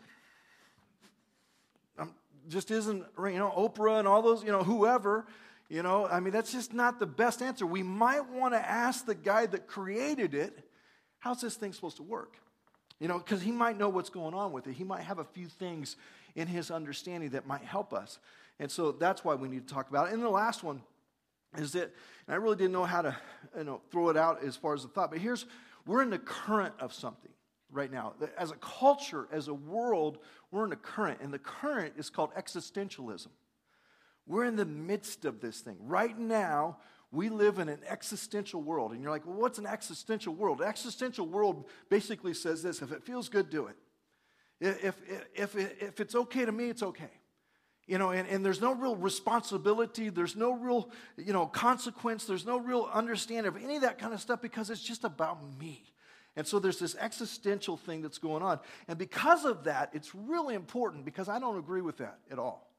Um, 1.99 2.15
just 2.49 2.71
isn't, 2.71 3.05
you 3.19 3.39
know, 3.39 3.53
Oprah 3.57 3.99
and 3.99 4.07
all 4.07 4.21
those, 4.21 4.45
you 4.45 4.53
know, 4.53 4.63
whoever, 4.63 5.27
you 5.69 5.83
know, 5.83 6.07
I 6.07 6.21
mean, 6.21 6.33
that's 6.33 6.53
just 6.53 6.73
not 6.73 6.99
the 6.99 7.07
best 7.07 7.43
answer. 7.43 7.67
We 7.67 7.83
might 7.83 8.29
want 8.29 8.55
to 8.55 8.59
ask 8.59 9.07
the 9.07 9.15
guy 9.15 9.47
that 9.47 9.67
created 9.67 10.35
it, 10.35 10.69
how's 11.19 11.41
this 11.41 11.57
thing 11.57 11.73
supposed 11.73 11.97
to 11.99 12.03
work? 12.03 12.37
You 13.01 13.09
know, 13.09 13.19
because 13.19 13.43
he 13.43 13.53
might 13.53 13.79
know 13.79 13.89
what's 13.89 14.11
going 14.11 14.35
on 14.35 14.53
with 14.53 14.67
it. 14.67 14.75
He 14.75 14.85
might 14.85 15.03
have 15.03 15.19
a 15.19 15.25
few 15.25 15.47
things 15.47 15.97
in 16.35 16.49
his 16.49 16.71
understanding 16.71 17.31
that 17.31 17.47
might 17.47 17.63
help 17.63 17.93
us. 17.93 18.19
And 18.59 18.71
so 18.71 18.93
that's 18.93 19.25
why 19.25 19.35
we 19.35 19.49
need 19.49 19.69
to 19.69 19.75
talk 19.75 19.89
about 19.89 20.09
it. 20.09 20.15
And 20.15 20.23
the 20.23 20.29
last 20.29 20.65
one 20.65 20.83
is 21.57 21.73
that, 21.73 21.93
I 22.29 22.35
really 22.35 22.57
didn't 22.57 22.73
know 22.73 22.85
how 22.85 23.03
to 23.03 23.17
you 23.57 23.65
know, 23.65 23.81
throw 23.91 24.11
it 24.11 24.17
out 24.17 24.45
as 24.45 24.57
far 24.57 24.75
as 24.75 24.83
the 24.83 24.89
thought, 24.89 25.11
but 25.11 25.21
here's 25.21 25.47
we're 25.87 26.03
in 26.03 26.11
the 26.11 26.19
current 26.19 26.75
of 26.81 26.93
something 26.93 27.31
right 27.73 27.91
now. 27.91 28.13
As 28.37 28.51
a 28.51 28.57
culture, 28.57 29.27
as 29.33 29.49
a 29.49 29.55
world, 29.55 30.19
we're 30.51 30.65
in 30.65 30.71
the 30.71 30.77
current, 30.77 31.21
and 31.23 31.33
the 31.33 31.39
current 31.39 31.95
is 31.97 32.11
called 32.11 32.35
existentialism. 32.35 33.29
We're 34.27 34.45
in 34.45 34.57
the 34.57 34.67
midst 34.67 35.25
of 35.25 35.41
this 35.41 35.61
thing. 35.61 35.77
Right 35.81 36.19
now, 36.19 36.77
we 37.11 37.29
live 37.29 37.59
in 37.59 37.69
an 37.69 37.81
existential 37.89 38.63
world. 38.63 38.93
And 38.93 39.03
you're 39.03 39.11
like, 39.11 39.27
well, 39.27 39.37
what's 39.37 39.59
an 39.59 39.67
existential 39.67 40.35
world? 40.35 40.61
Existential 40.61 41.27
world 41.27 41.65
basically 41.89 42.35
says 42.35 42.63
this 42.63 42.83
if 42.83 42.93
it 42.93 43.03
feels 43.03 43.29
good, 43.29 43.51
do 43.51 43.67
it. 43.67 43.77
If, 44.61 44.97
if, 45.35 45.57
if, 45.57 45.83
if 45.83 46.01
it's 46.01 46.15
okay 46.15 46.45
to 46.45 46.53
me, 46.53 46.69
it's 46.69 46.83
okay. 46.83 47.11
You 47.87 47.97
know, 47.97 48.11
and, 48.11 48.29
and 48.29 48.45
there's 48.45 48.61
no 48.61 48.75
real 48.75 48.97
responsibility, 48.97 50.11
there's 50.11 50.37
no 50.37 50.53
real, 50.53 50.91
you 51.17 51.33
know, 51.33 51.47
consequence, 51.47 52.27
there's 52.27 52.45
no 52.45 52.59
real 52.59 52.89
understanding 52.93 53.47
of 53.47 53.57
any 53.57 53.77
of 53.77 53.83
that 53.83 53.99
kind 53.99 54.13
of 54.13 54.21
stuff 54.21 54.43
because 54.43 54.69
it's 54.69 54.83
just 54.83 55.05
about 55.05 55.39
me. 55.59 55.85
And 56.37 56.47
so 56.47 56.59
there's 56.59 56.79
this 56.79 56.95
existential 57.01 57.79
thing 57.79 58.03
that's 58.03 58.19
going 58.19 58.43
on. 58.43 58.61
And 58.89 58.99
because 58.99 59.47
of 59.47 59.65
that, 59.65 59.91
it's 59.95 60.15
really 60.15 60.55
important 60.55 61.07
because 61.07 61.31
I 61.31 61.39
don't 61.39 61.59
agree 61.59 61.81
with 61.81 61.97
that 61.99 62.19
at 62.31 62.39
all. 62.39 62.71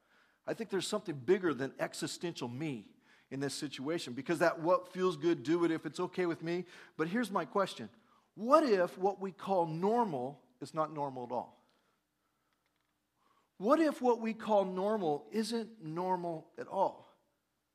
I 0.45 0.53
think 0.53 0.69
there's 0.69 0.87
something 0.87 1.15
bigger 1.15 1.55
than 1.55 1.73
existential 1.79 2.47
me 2.47 2.85
in 3.31 3.39
this 3.39 3.53
situation 3.53 4.13
because 4.13 4.39
that 4.39 4.59
what 4.59 4.91
feels 4.91 5.15
good, 5.15 5.43
do 5.43 5.63
it 5.65 5.71
if 5.71 5.85
it's 5.85 5.99
okay 5.99 6.25
with 6.25 6.43
me. 6.43 6.65
But 6.97 7.07
here's 7.07 7.31
my 7.31 7.45
question 7.45 7.89
What 8.35 8.63
if 8.63 8.97
what 8.97 9.21
we 9.21 9.31
call 9.31 9.65
normal 9.65 10.39
is 10.61 10.73
not 10.73 10.93
normal 10.93 11.25
at 11.25 11.31
all? 11.31 11.59
What 13.57 13.79
if 13.79 14.01
what 14.01 14.21
we 14.21 14.33
call 14.33 14.65
normal 14.65 15.25
isn't 15.31 15.83
normal 15.83 16.47
at 16.57 16.67
all? 16.67 17.09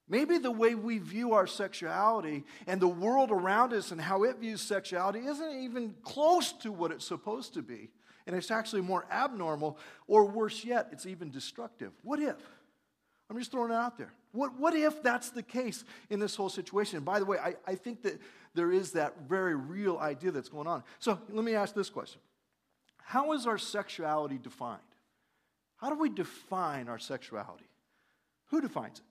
Maybe 0.09 0.37
the 0.39 0.51
way 0.51 0.75
we 0.75 0.99
view 0.99 1.33
our 1.33 1.47
sexuality 1.47 2.45
and 2.67 2.81
the 2.81 2.89
world 2.89 3.31
around 3.31 3.73
us 3.73 3.91
and 3.91 4.01
how 4.01 4.25
it 4.25 4.39
views 4.39 4.61
sexuality 4.61 5.21
isn't 5.21 5.63
even 5.63 5.95
close 6.03 6.53
to 6.53 6.73
what 6.73 6.91
it's 6.91 7.07
supposed 7.07 7.55
to 7.55 7.63
be. 7.63 7.91
And 8.27 8.35
it's 8.35 8.51
actually 8.51 8.83
more 8.83 9.07
abnormal, 9.11 9.79
or 10.07 10.25
worse 10.25 10.65
yet, 10.65 10.89
it's 10.93 11.05
even 11.05 11.31
destructive. 11.31 11.93
What 12.03 12.21
if? 12.21 12.37
I'm 13.29 13.39
just 13.39 13.51
throwing 13.51 13.71
it 13.71 13.75
out 13.75 13.99
there. 13.99 14.13
What, 14.35 14.59
what 14.59 14.75
if 14.75 15.01
that's 15.01 15.31
the 15.31 15.45
case 15.45 15.85
in 16.11 16.19
this 16.19 16.35
whole 16.35 16.49
situation? 16.49 16.97
And 16.97 17.07
by 17.07 17.21
the 17.21 17.25
way, 17.25 17.39
I, 17.39 17.55
I 17.67 17.77
think 17.77 18.03
that 18.03 18.21
there 18.53 18.73
is 18.73 18.91
that 18.93 19.29
very 19.29 19.55
real 19.55 19.97
idea 19.99 20.33
that's 20.33 20.49
going 20.49 20.67
on. 20.67 20.83
So 20.99 21.21
let 21.31 21.45
me 21.45 21.55
ask 21.55 21.73
this 21.73 21.89
question 21.89 22.21
How 22.99 23.33
is 23.33 23.47
our 23.47 23.59
sexuality 23.59 24.39
defined? 24.39 24.81
How 25.77 25.89
do 25.89 25.97
we 25.97 26.09
define 26.09 26.89
our 26.89 26.99
sexuality? 26.99 27.69
Who 28.47 28.61
defines 28.61 28.99
it? 28.99 29.05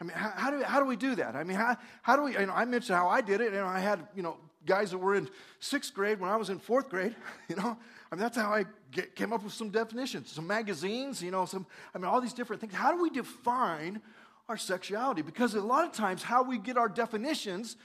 I 0.00 0.04
mean, 0.04 0.16
how, 0.16 0.32
how, 0.36 0.50
do, 0.50 0.62
how 0.62 0.78
do 0.78 0.86
we 0.86 0.96
do 0.96 1.16
that? 1.16 1.34
I 1.34 1.42
mean, 1.42 1.56
how, 1.56 1.76
how 2.02 2.16
do 2.16 2.22
we, 2.22 2.38
you 2.38 2.46
know, 2.46 2.52
I 2.52 2.66
mentioned 2.66 2.96
how 2.96 3.08
I 3.08 3.22
did 3.22 3.40
it, 3.40 3.52
and 3.52 3.62
I 3.62 3.80
had, 3.80 4.06
you 4.14 4.22
know, 4.22 4.36
guys 4.64 4.90
that 4.90 4.98
were 4.98 5.14
in 5.14 5.28
sixth 5.58 5.94
grade 5.94 6.20
when 6.20 6.30
I 6.30 6.36
was 6.36 6.50
in 6.50 6.58
fourth 6.58 6.88
grade, 6.88 7.16
you 7.48 7.56
know, 7.56 7.76
I 8.12 8.14
mean, 8.14 8.20
that's 8.20 8.36
how 8.36 8.52
I 8.52 8.64
get, 8.92 9.16
came 9.16 9.32
up 9.32 9.42
with 9.42 9.54
some 9.54 9.70
definitions, 9.70 10.30
some 10.30 10.46
magazines, 10.46 11.22
you 11.22 11.30
know, 11.30 11.46
some, 11.46 11.66
I 11.94 11.98
mean, 11.98 12.06
all 12.06 12.20
these 12.20 12.34
different 12.34 12.60
things. 12.60 12.74
How 12.74 12.92
do 12.92 13.02
we 13.02 13.10
define 13.10 14.02
our 14.48 14.56
sexuality? 14.56 15.22
Because 15.22 15.54
a 15.54 15.60
lot 15.60 15.84
of 15.84 15.92
times, 15.92 16.22
how 16.22 16.42
we 16.42 16.58
get 16.58 16.76
our 16.76 16.88
definitions 16.88 17.76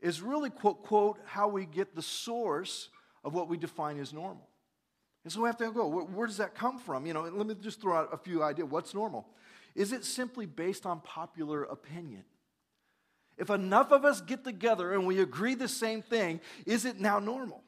is 0.00 0.22
really, 0.22 0.50
quote, 0.50 0.82
quote, 0.82 1.18
how 1.24 1.48
we 1.48 1.66
get 1.66 1.94
the 1.94 2.02
source 2.02 2.88
of 3.22 3.34
what 3.34 3.48
we 3.48 3.56
define 3.56 3.98
as 3.98 4.12
normal. 4.12 4.48
And 5.24 5.32
so 5.32 5.42
we 5.42 5.48
have 5.48 5.58
to 5.58 5.70
go, 5.70 5.86
where, 5.86 6.26
does 6.26 6.38
that 6.38 6.54
come 6.54 6.78
from? 6.78 7.04
You 7.04 7.12
know, 7.12 7.22
let 7.22 7.46
me 7.46 7.54
just 7.60 7.80
throw 7.80 7.94
out 7.94 8.08
a 8.12 8.16
few 8.16 8.42
ideas. 8.42 8.68
What's 8.70 8.94
normal? 8.94 9.26
Is 9.74 9.92
it 9.92 10.04
simply 10.04 10.46
based 10.46 10.86
on 10.86 11.00
popular 11.00 11.64
opinion? 11.64 12.24
If 13.36 13.50
enough 13.50 13.92
of 13.92 14.04
us 14.04 14.20
get 14.20 14.44
together 14.44 14.92
and 14.92 15.06
we 15.06 15.20
agree 15.20 15.54
the 15.54 15.68
same 15.68 16.02
thing, 16.02 16.40
is 16.66 16.84
it 16.84 17.00
now 17.00 17.18
normal? 17.18 17.62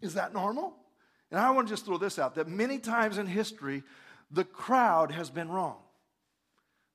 Is 0.00 0.14
that 0.14 0.32
normal? 0.32 0.74
And 1.30 1.38
I 1.40 1.50
want 1.50 1.68
to 1.68 1.72
just 1.72 1.84
throw 1.84 1.98
this 1.98 2.18
out 2.18 2.34
that 2.36 2.48
many 2.48 2.78
times 2.78 3.18
in 3.18 3.26
history, 3.26 3.82
the 4.30 4.44
crowd 4.44 5.12
has 5.12 5.30
been 5.30 5.48
wrong. 5.48 5.76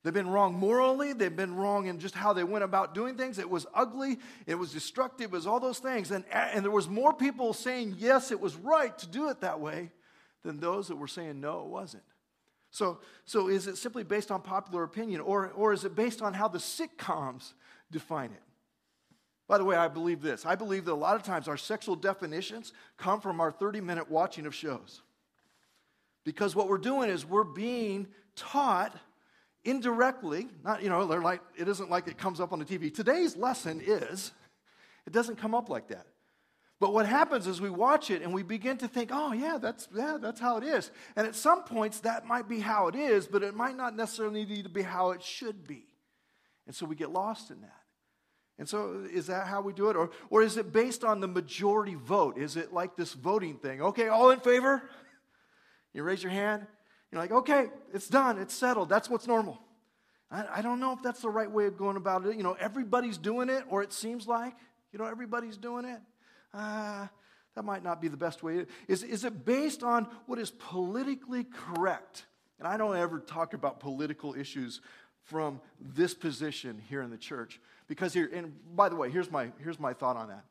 They've 0.02 0.14
been 0.14 0.30
wrong 0.30 0.54
morally, 0.54 1.12
they've 1.12 1.34
been 1.34 1.54
wrong 1.54 1.86
in 1.86 1.98
just 1.98 2.14
how 2.14 2.32
they 2.32 2.44
went 2.44 2.64
about 2.64 2.94
doing 2.94 3.16
things. 3.16 3.38
It 3.38 3.50
was 3.50 3.66
ugly, 3.74 4.18
it 4.46 4.54
was 4.54 4.72
destructive, 4.72 5.26
it 5.26 5.32
was 5.32 5.46
all 5.46 5.60
those 5.60 5.78
things. 5.78 6.10
And, 6.10 6.24
and 6.32 6.64
there 6.64 6.70
was 6.72 6.88
more 6.88 7.12
people 7.12 7.52
saying, 7.52 7.96
yes, 7.98 8.30
it 8.30 8.40
was 8.40 8.56
right 8.56 8.96
to 8.98 9.06
do 9.06 9.28
it 9.28 9.42
that 9.42 9.60
way 9.60 9.90
than 10.42 10.58
those 10.58 10.88
that 10.88 10.96
were 10.96 11.08
saying, 11.08 11.40
no, 11.40 11.60
it 11.64 11.68
wasn't. 11.68 12.02
So, 12.70 13.00
so 13.26 13.48
is 13.48 13.66
it 13.66 13.76
simply 13.76 14.04
based 14.04 14.30
on 14.30 14.40
popular 14.40 14.84
opinion, 14.84 15.20
or, 15.20 15.48
or 15.50 15.72
is 15.74 15.84
it 15.84 15.94
based 15.94 16.22
on 16.22 16.32
how 16.32 16.48
the 16.48 16.58
sitcoms 16.58 17.52
define 17.90 18.30
it. 18.30 18.42
By 19.48 19.58
the 19.58 19.64
way, 19.64 19.76
I 19.76 19.88
believe 19.88 20.22
this. 20.22 20.46
I 20.46 20.54
believe 20.54 20.84
that 20.84 20.92
a 20.92 20.94
lot 20.94 21.16
of 21.16 21.22
times 21.22 21.48
our 21.48 21.56
sexual 21.56 21.96
definitions 21.96 22.72
come 22.96 23.20
from 23.20 23.40
our 23.40 23.50
30 23.50 23.80
minute 23.80 24.10
watching 24.10 24.46
of 24.46 24.54
shows. 24.54 25.02
Because 26.24 26.54
what 26.54 26.68
we're 26.68 26.78
doing 26.78 27.10
is 27.10 27.26
we're 27.26 27.42
being 27.42 28.06
taught 28.36 28.96
indirectly, 29.64 30.48
not, 30.64 30.82
you 30.82 30.88
know, 30.88 31.06
they're 31.06 31.20
like, 31.20 31.40
it 31.56 31.68
isn't 31.68 31.90
like 31.90 32.06
it 32.08 32.18
comes 32.18 32.40
up 32.40 32.52
on 32.52 32.58
the 32.58 32.64
TV. 32.64 32.92
Today's 32.92 33.36
lesson 33.36 33.80
is, 33.84 34.32
it 35.06 35.12
doesn't 35.12 35.36
come 35.36 35.54
up 35.54 35.68
like 35.68 35.88
that. 35.88 36.06
But 36.78 36.94
what 36.94 37.04
happens 37.04 37.46
is 37.46 37.60
we 37.60 37.68
watch 37.68 38.10
it 38.10 38.22
and 38.22 38.32
we 38.32 38.42
begin 38.42 38.78
to 38.78 38.88
think, 38.88 39.10
oh, 39.12 39.32
yeah, 39.32 39.58
that's, 39.60 39.86
yeah, 39.94 40.16
that's 40.18 40.40
how 40.40 40.56
it 40.56 40.64
is. 40.64 40.90
And 41.14 41.26
at 41.26 41.34
some 41.34 41.62
points, 41.64 42.00
that 42.00 42.26
might 42.26 42.48
be 42.48 42.58
how 42.58 42.88
it 42.88 42.94
is, 42.94 43.26
but 43.26 43.42
it 43.42 43.54
might 43.54 43.76
not 43.76 43.94
necessarily 43.94 44.46
need 44.46 44.62
to 44.62 44.70
be 44.70 44.80
how 44.80 45.10
it 45.10 45.22
should 45.22 45.68
be. 45.68 45.84
And 46.66 46.74
so 46.74 46.86
we 46.86 46.96
get 46.96 47.10
lost 47.10 47.50
in 47.50 47.60
that. 47.60 47.76
And 48.58 48.68
so, 48.68 49.06
is 49.10 49.26
that 49.28 49.46
how 49.46 49.62
we 49.62 49.72
do 49.72 49.88
it? 49.88 49.96
Or, 49.96 50.10
or 50.28 50.42
is 50.42 50.58
it 50.58 50.70
based 50.70 51.02
on 51.02 51.20
the 51.20 51.26
majority 51.26 51.94
vote? 51.94 52.36
Is 52.36 52.56
it 52.56 52.74
like 52.74 52.94
this 52.94 53.14
voting 53.14 53.56
thing? 53.56 53.80
Okay, 53.80 54.08
all 54.08 54.30
in 54.30 54.40
favor? 54.40 54.82
You 55.94 56.02
raise 56.02 56.22
your 56.22 56.32
hand. 56.32 56.66
You're 57.10 57.20
like, 57.20 57.32
okay, 57.32 57.68
it's 57.92 58.08
done, 58.08 58.38
it's 58.38 58.54
settled. 58.54 58.88
That's 58.88 59.10
what's 59.10 59.26
normal. 59.26 59.58
I, 60.30 60.46
I 60.56 60.62
don't 60.62 60.80
know 60.80 60.92
if 60.92 61.02
that's 61.02 61.22
the 61.22 61.30
right 61.30 61.50
way 61.50 61.66
of 61.66 61.76
going 61.76 61.96
about 61.96 62.24
it. 62.26 62.36
You 62.36 62.42
know, 62.42 62.56
everybody's 62.58 63.18
doing 63.18 63.48
it, 63.48 63.64
or 63.68 63.82
it 63.82 63.92
seems 63.92 64.28
like, 64.28 64.54
you 64.92 64.98
know, 64.98 65.06
everybody's 65.06 65.56
doing 65.56 65.84
it. 65.84 66.00
Uh, 66.54 67.06
that 67.56 67.64
might 67.64 67.82
not 67.82 68.00
be 68.00 68.08
the 68.08 68.16
best 68.16 68.42
way. 68.42 68.66
Is, 68.86 69.02
is 69.02 69.24
it 69.24 69.44
based 69.44 69.82
on 69.82 70.06
what 70.26 70.38
is 70.38 70.50
politically 70.50 71.44
correct? 71.44 72.26
And 72.58 72.68
I 72.68 72.76
don't 72.76 72.96
ever 72.96 73.18
talk 73.18 73.54
about 73.54 73.80
political 73.80 74.34
issues 74.34 74.80
from 75.24 75.60
this 75.80 76.14
position 76.14 76.80
here 76.88 77.02
in 77.02 77.10
the 77.10 77.18
church. 77.18 77.60
Because 77.88 78.12
here, 78.12 78.30
and 78.32 78.52
by 78.76 78.88
the 78.88 78.96
way, 78.96 79.10
here's 79.10 79.30
my, 79.30 79.50
here's 79.58 79.80
my 79.80 79.92
thought 79.92 80.16
on 80.16 80.28
that 80.28 80.44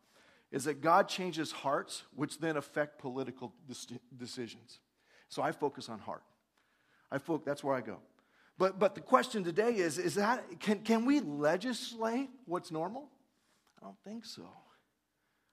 is 0.52 0.64
that 0.64 0.82
God 0.82 1.08
changes 1.08 1.52
hearts, 1.52 2.04
which 2.16 2.40
then 2.40 2.58
affect 2.58 2.98
political 2.98 3.54
decisions. 4.18 4.80
So 5.28 5.44
I 5.44 5.52
focus 5.52 5.90
on 5.90 6.00
heart. 6.00 6.24
I 7.12 7.18
focus, 7.18 7.46
that's 7.46 7.64
where 7.64 7.76
I 7.76 7.82
go. 7.82 7.98
But, 8.58 8.78
but 8.78 8.94
the 8.94 9.02
question 9.02 9.44
today 9.44 9.76
is, 9.76 9.98
is 9.98 10.16
that, 10.16 10.60
can, 10.60 10.80
can 10.80 11.06
we 11.06 11.22
legislate 11.22 12.30
what's 12.46 12.72
normal? 12.72 13.10
I 13.82 13.86
don't 13.86 13.98
think 14.04 14.26
so. 14.26 14.44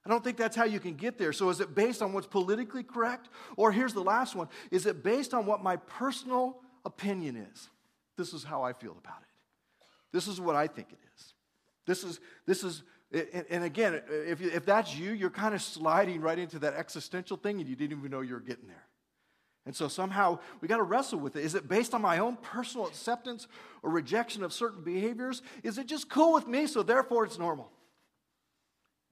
I 0.05 0.09
don't 0.09 0.23
think 0.23 0.37
that's 0.37 0.57
how 0.57 0.65
you 0.65 0.81
can 0.81 0.95
get 0.95 1.19
there. 1.19 1.33
So 1.33 1.49
is 1.51 1.61
it 1.61 1.75
based 1.75 2.03
on 2.03 2.13
what's 2.13 2.27
politically 2.27 2.83
correct? 2.83 3.29
Or 3.57 3.73
here's 3.73 3.93
the 3.93 4.03
last 4.03 4.35
one 4.35 4.49
is 4.71 4.87
it 4.87 5.03
based 5.03 5.35
on 5.35 5.47
what 5.47 5.63
my 5.63 5.77
personal 5.77 6.61
opinion 6.85 7.37
is? 7.37 7.69
This 8.17 8.33
is 8.33 8.45
how 8.45 8.63
I 8.63 8.73
feel 8.73 8.93
about 8.93 9.21
it. 9.21 9.87
This 10.13 10.29
is 10.29 10.41
what 10.41 10.57
I 10.57 10.67
think 10.67 10.89
it 10.93 10.99
is. 11.17 11.35
This 11.87 12.05
is, 12.05 12.21
this 12.47 12.65
is 12.65 12.83
and 13.13 13.63
again, 13.63 14.03
if, 14.09 14.41
if 14.41 14.67
that's 14.67 14.97
you, 14.97 15.13
you're 15.13 15.31
kind 15.31 15.55
of 15.55 15.63
sliding 15.63 16.21
right 16.21 16.39
into 16.39 16.59
that 16.59 16.75
existential 16.75 17.37
thing 17.37 17.61
and 17.61 17.69
you 17.69 17.77
didn't 17.77 17.99
even 17.99 18.11
know 18.11 18.21
you 18.21 18.35
were 18.35 18.41
getting 18.41 18.67
there. 18.67 18.85
And 19.67 19.75
so 19.75 19.89
somehow 19.89 20.39
we 20.61 20.69
got 20.69 20.77
to 20.77 20.85
wrestle 20.85 21.19
with 21.19 21.35
it. 21.35 21.45
Is 21.45 21.57
it 21.57 21.69
based 21.69 21.93
on 21.93 22.01
my 22.01 22.19
own 22.19 22.37
personal 22.37 22.87
acceptance 22.87 23.49
or 23.83 23.91
rejection 23.91 24.45
of 24.45 24.53
certain 24.53 24.83
behaviors? 24.83 25.43
Is 25.65 25.77
it 25.77 25.89
just 25.89 26.09
cool 26.09 26.33
with 26.33 26.47
me, 26.47 26.69
so 26.69 26.85
therefore 26.85 27.25
it's 27.25 27.39
normal? 27.39 27.71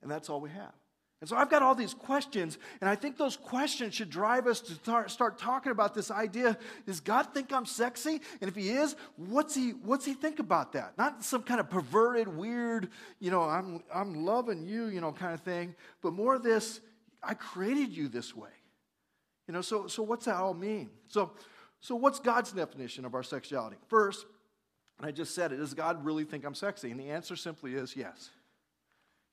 And 0.01 0.11
that's 0.11 0.31
all 0.31 0.41
we 0.41 0.51
have. 0.51 0.73
And 1.21 1.29
so 1.29 1.37
I've 1.37 1.49
got 1.49 1.63
all 1.63 1.75
these 1.75 1.95
questions, 1.95 2.59
and 2.81 2.91
I 2.91 2.95
think 2.97 3.17
those 3.17 3.37
questions 3.37 3.95
should 3.95 4.11
drive 4.11 4.47
us 4.47 4.61
to 4.61 4.79
tar- 4.81 5.09
start 5.09 5.39
talking 5.39 5.73
about 5.73 5.95
this 5.95 6.11
idea 6.11 6.59
Does 6.87 7.01
God 7.01 7.33
think 7.33 7.53
I'm 7.53 7.65
sexy? 7.65 8.21
And 8.41 8.49
if 8.49 8.55
He 8.55 8.69
is, 8.69 8.95
what's 9.17 9.55
He, 9.55 9.71
what's 9.71 10.05
he 10.05 10.13
think 10.13 10.39
about 10.39 10.73
that? 10.75 10.93
Not 10.99 11.25
some 11.25 11.43
kind 11.43 11.61
of 11.61 11.71
perverted, 11.71 12.29
weird, 12.29 12.91
you 13.21 13.31
know, 13.31 13.43
I'm, 13.43 13.83
I'm 13.93 14.27
loving 14.27 14.67
you, 14.67 14.87
you 14.87 15.01
know, 15.01 15.13
kind 15.13 15.33
of 15.33 15.41
thing, 15.41 15.75
but 16.03 16.13
more 16.13 16.39
this 16.39 16.81
I 17.23 17.35
created 17.35 17.97
you 17.97 18.09
this 18.09 18.37
way. 18.37 18.51
You 19.47 19.55
know, 19.55 19.61
so, 19.61 19.87
so 19.87 20.03
what's 20.03 20.25
that 20.25 20.37
all 20.37 20.55
mean? 20.55 20.91
So, 21.09 21.33
so 21.81 21.97
what's 21.97 22.19
God's 22.19 22.53
definition 22.53 23.05
of 23.05 23.15
our 23.15 23.23
sexuality? 23.23 23.77
First, 23.89 24.25
and 24.99 25.07
I 25.07 25.11
just 25.11 25.35
said 25.35 25.53
it, 25.53 25.57
does 25.57 25.75
God 25.75 26.05
really 26.05 26.25
think 26.25 26.45
I'm 26.45 26.55
sexy? 26.55 26.91
And 26.91 26.99
the 26.99 27.11
answer 27.11 27.37
simply 27.37 27.75
is 27.75 27.95
yes. 27.97 28.31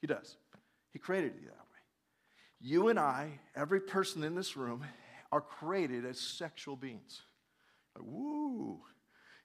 He 0.02 0.08
does. 0.08 0.36
He 0.92 1.00
created 1.00 1.34
you 1.36 1.48
that 1.48 1.52
way. 1.52 1.80
You 2.60 2.90
and 2.90 3.00
I, 3.00 3.40
every 3.56 3.80
person 3.80 4.24
in 4.24 4.36
this 4.36 4.58
room, 4.58 4.84
are 5.32 5.42
created 5.42 6.06
as 6.06 6.20
sexual 6.20 6.76
beings. 6.76 7.22
Like, 7.96 8.04
woo. 8.06 8.82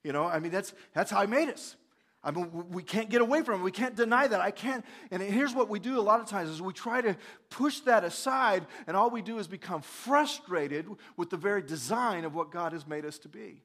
You 0.03 0.13
know, 0.13 0.25
I 0.25 0.41
mean, 0.41 0.51
that's, 0.51 0.75
that's 0.95 1.11
how 1.11 1.21
He 1.21 1.27
made 1.27 1.49
us. 1.49 1.77
I 2.27 2.33
mean, 2.33 2.51
we 2.71 2.83
can't 2.83 3.09
get 3.09 3.21
away 3.21 3.43
from 3.43 3.61
it. 3.61 3.63
We 3.63 3.71
can't 3.71 3.95
deny 3.95 4.27
that. 4.27 4.41
I 4.41 4.51
can't. 4.51 4.85
And 5.13 5.23
here's 5.23 5.55
what 5.55 5.69
we 5.69 5.79
do 5.79 6.01
a 6.01 6.03
lot 6.03 6.19
of 6.19 6.27
times 6.27 6.51
is 6.51 6.61
we 6.61 6.73
try 6.73 7.01
to 7.01 7.17
push 7.51 7.79
that 7.81 8.03
aside, 8.03 8.67
and 8.89 8.97
all 8.97 9.11
we 9.11 9.23
do 9.23 9.39
is 9.39 9.47
become 9.47 9.81
frustrated 9.81 10.89
with 11.17 11.31
the 11.31 11.37
very 11.37 11.63
design 11.63 12.25
of 12.25 12.35
what 12.35 12.51
God 12.51 12.73
has 12.73 12.85
made 12.85 13.05
us 13.05 13.21
to 13.21 13.29
be. 13.29 13.63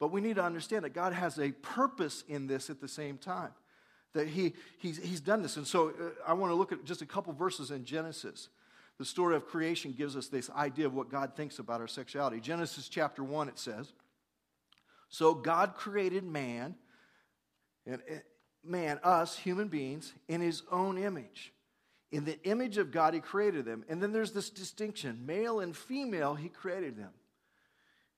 But 0.00 0.12
we 0.12 0.22
need 0.22 0.36
to 0.36 0.42
understand 0.42 0.86
that 0.86 0.94
God 0.94 1.12
has 1.12 1.38
a 1.38 1.52
purpose 1.52 2.24
in 2.26 2.46
this 2.46 2.70
at 2.70 2.80
the 2.80 2.88
same 2.88 3.18
time. 3.18 3.50
That 4.14 4.28
he, 4.28 4.54
he's, 4.78 4.96
he's 4.96 5.20
done 5.20 5.42
this. 5.42 5.58
And 5.58 5.66
so 5.66 5.90
uh, 5.90 5.92
I 6.26 6.32
want 6.32 6.52
to 6.52 6.54
look 6.54 6.72
at 6.72 6.86
just 6.86 7.02
a 7.02 7.06
couple 7.06 7.34
verses 7.34 7.70
in 7.70 7.84
Genesis. 7.84 8.48
The 8.96 9.04
story 9.04 9.36
of 9.36 9.44
creation 9.44 9.92
gives 9.92 10.16
us 10.16 10.28
this 10.28 10.48
idea 10.48 10.86
of 10.86 10.94
what 10.94 11.10
God 11.10 11.36
thinks 11.36 11.58
about 11.58 11.82
our 11.82 11.88
sexuality. 11.88 12.40
Genesis 12.40 12.88
chapter 12.88 13.22
1, 13.22 13.48
it 13.48 13.58
says, 13.58 13.92
So 15.10 15.34
God 15.34 15.74
created 15.74 16.24
man 16.24 16.76
and 17.86 18.00
man, 18.64 18.98
us, 19.02 19.36
human 19.36 19.68
beings, 19.68 20.12
in 20.28 20.40
his 20.40 20.62
own 20.70 20.98
image. 20.98 21.52
In 22.10 22.24
the 22.24 22.40
image 22.44 22.78
of 22.78 22.90
God, 22.90 23.12
he 23.12 23.20
created 23.20 23.64
them. 23.64 23.84
And 23.88 24.02
then 24.02 24.12
there's 24.12 24.32
this 24.32 24.50
distinction 24.50 25.26
male 25.26 25.60
and 25.60 25.76
female, 25.76 26.34
he 26.34 26.48
created 26.48 26.96
them. 26.96 27.10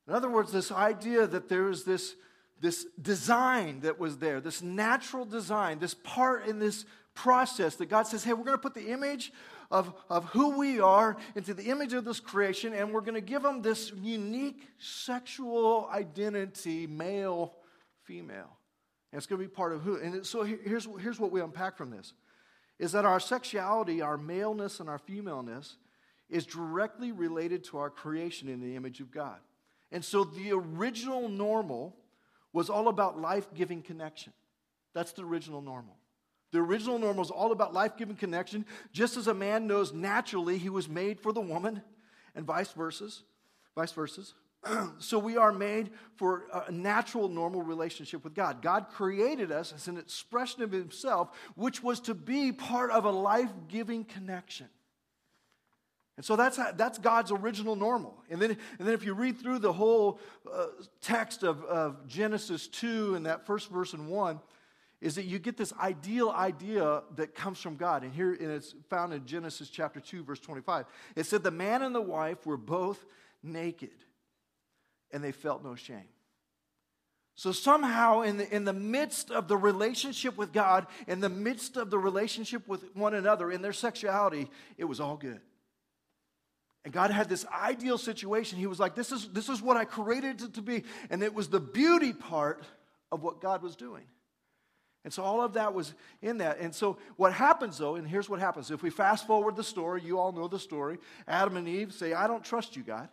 In 0.07 0.15
other 0.15 0.31
words, 0.31 0.53
this 0.53 0.71
idea 0.71 1.27
that 1.27 1.49
there 1.49 1.69
is 1.69 1.85
this, 1.85 2.15
this 2.61 2.87
design 3.01 3.81
that 3.81 3.99
was 3.99 4.19
there, 4.19 4.41
this 4.41 4.63
natural 4.63 5.25
design, 5.25 5.79
this 5.79 5.95
part 5.95 6.47
in 6.47 6.59
this 6.59 6.85
process 7.15 7.77
that 7.77 7.87
God 7.87 8.07
says, 8.07 8.23
hey, 8.23 8.35
we're 8.35 8.45
going 8.45 8.57
to 8.57 8.63
put 8.63 8.75
the 8.75 8.93
image 8.93 9.33
of, 9.71 9.93
of 10.09 10.27
who 10.27 10.57
we 10.57 10.79
are 10.79 11.17
into 11.35 11.55
the 11.55 11.65
image 11.65 11.93
of 11.93 12.05
this 12.05 12.21
creation, 12.21 12.73
and 12.73 12.93
we're 12.93 13.01
going 13.01 13.15
to 13.15 13.21
give 13.21 13.43
them 13.43 13.63
this 13.63 13.91
unique 14.01 14.69
sexual 14.79 15.89
identity 15.93 16.87
male, 16.87 17.55
female. 18.05 18.56
And 19.17 19.21
it's 19.23 19.27
going 19.27 19.41
to 19.41 19.49
be 19.49 19.55
part 19.55 19.73
of 19.73 19.81
who. 19.81 19.97
And 19.97 20.27
so 20.27 20.43
here's, 20.43 20.87
here's 21.01 21.19
what 21.19 21.33
we 21.33 21.41
unpack 21.41 21.79
from 21.79 21.89
this 21.89 22.13
is 22.79 22.93
that 22.93 23.07
our 23.07 23.19
sexuality, 23.19 24.03
our 24.03 24.19
maleness, 24.19 24.79
and 24.79 24.91
our 24.91 24.99
femaleness 24.99 25.77
is 26.29 26.45
directly 26.45 27.13
related 27.13 27.65
to 27.65 27.79
our 27.79 27.89
creation 27.89 28.47
in 28.47 28.61
the 28.61 28.77
image 28.77 29.01
of 29.01 29.11
God. 29.11 29.39
And 29.91 30.05
so 30.05 30.23
the 30.23 30.53
original 30.53 31.31
normal 31.31 31.97
was 32.53 32.69
all 32.69 32.89
about 32.89 33.19
life 33.19 33.47
giving 33.55 33.81
connection. 33.81 34.35
That's 34.93 35.13
the 35.13 35.25
original 35.25 35.63
normal. 35.63 35.97
The 36.53 36.59
original 36.59 36.99
normal 36.99 37.25
is 37.25 37.31
all 37.31 37.53
about 37.53 37.73
life 37.73 37.97
giving 37.97 38.17
connection, 38.17 38.67
just 38.93 39.17
as 39.17 39.29
a 39.29 39.35
man 39.35 39.67
knows 39.67 39.95
naturally 39.95 40.59
he 40.59 40.69
was 40.69 40.91
made 40.91 41.21
for 41.21 41.33
the 41.33 41.41
woman, 41.41 41.81
and 42.35 42.45
vice 42.45 42.73
versa. 42.73 43.09
Vice 43.75 43.93
versa. 43.93 44.25
so 44.99 45.19
we 45.19 45.37
are 45.37 45.53
made 45.53 45.91
for 46.17 46.45
a 46.67 46.73
natural, 46.73 47.29
normal 47.29 47.63
relationship 47.63 48.25
with 48.25 48.35
God. 48.35 48.63
God 48.63 48.87
created 48.91 49.53
us 49.53 49.73
as 49.73 49.89
an 49.89 49.99
expression 49.99 50.63
of 50.63 50.73
Himself, 50.73 51.31
which 51.55 51.83
was 51.83 52.01
to 52.01 52.15
be 52.15 52.53
part 52.53 52.91
of 52.91 53.05
a 53.05 53.11
life 53.11 53.51
giving 53.69 54.05
connection. 54.05 54.69
And 56.17 56.25
so 56.25 56.35
that's, 56.35 56.57
how, 56.57 56.73
that's 56.73 56.99
God's 56.99 57.31
original 57.31 57.77
normal. 57.77 58.17
And 58.31 58.41
then, 58.41 58.57
and 58.79 58.89
then 58.89 58.95
if 58.95 59.05
you 59.05 59.13
read 59.13 59.39
through 59.39 59.59
the 59.59 59.73
whole 59.73 60.19
uh, 60.51 60.67
text 61.03 61.43
of, 61.43 61.63
of 61.65 62.07
Genesis 62.07 62.69
2 62.69 63.17
and 63.17 63.27
that 63.27 63.47
first 63.47 63.71
verse 63.71 63.93
in 63.93 64.09
1, 64.09 64.41
is 65.03 65.17
that 65.17 65.25
you 65.25 65.39
get 65.39 65.59
this 65.59 65.75
ideal 65.79 66.31
idea 66.31 67.03
that 67.17 67.35
comes 67.35 67.61
from 67.61 67.77
God. 67.77 68.03
And 68.03 68.15
here 68.15 68.33
and 68.33 68.51
it's 68.51 68.75
found 68.89 69.13
in 69.13 69.27
Genesis 69.27 69.69
chapter 69.69 70.01
2, 70.01 70.25
verse 70.25 70.41
25. 70.41 70.87
It 71.17 71.27
said, 71.27 71.43
The 71.43 71.51
man 71.51 71.83
and 71.83 71.95
the 71.95 72.01
wife 72.01 72.47
were 72.47 72.57
both 72.57 73.05
naked 73.43 73.91
and 75.17 75.25
they 75.25 75.33
felt 75.33 75.65
no 75.65 75.75
shame. 75.75 76.05
So, 77.37 77.51
somehow, 77.51 78.21
in 78.21 78.37
the, 78.37 78.55
in 78.55 78.67
the 78.67 78.75
midst 78.75 79.31
of 79.31 79.49
the 79.49 79.57
relationship 79.57 80.37
with 80.37 80.53
God, 80.53 80.87
in 81.07 81.21
the 81.21 81.31
midst 81.31 81.79
of 81.79 81.89
the 81.89 81.99
relationship 81.99 82.69
with 82.69 82.95
one 82.95 83.15
another, 83.15 83.51
in 83.51 83.63
their 83.63 83.73
sexuality, 83.73 84.51
it 84.77 84.85
was 84.85 85.01
all 85.01 85.17
good. 85.17 85.41
And 86.85 86.93
God 86.93 87.11
had 87.11 87.31
this 87.31 87.47
ideal 87.47 87.97
situation. 87.97 88.59
He 88.59 88.67
was 88.67 88.79
like, 88.79 88.95
this 88.95 89.11
is, 89.11 89.29
this 89.29 89.49
is 89.49 89.63
what 89.63 89.79
I 89.79 89.87
created 89.87 90.43
it 90.43 90.55
to 90.55 90.63
be. 90.63 90.85
And 91.09 91.23
it 91.23 91.33
was 91.33 91.49
the 91.49 91.61
beauty 91.61 92.13
part 92.13 92.63
of 93.11 93.23
what 93.23 93.41
God 93.41 93.63
was 93.63 93.75
doing. 93.75 94.05
And 95.03 95.13
so 95.13 95.23
all 95.23 95.41
of 95.41 95.55
that 95.55 95.73
was 95.73 95.95
in 96.21 96.39
that. 96.39 96.59
And 96.59 96.75
so 96.75 96.99
what 97.17 97.33
happens 97.33 97.79
though, 97.79 97.95
and 97.95 98.07
here's 98.07 98.29
what 98.29 98.39
happens. 98.39 98.71
If 98.71 98.83
we 98.83 98.91
fast 98.91 99.27
forward 99.27 99.57
the 99.57 99.65
story, 99.65 100.03
you 100.03 100.19
all 100.19 100.33
know 100.33 100.47
the 100.47 100.59
story. 100.59 100.99
Adam 101.27 101.57
and 101.57 101.67
Eve 101.67 101.95
say, 101.95 102.13
I 102.13 102.27
don't 102.27 102.45
trust 102.45 102.77
you, 102.77 102.83
God. 102.83 103.09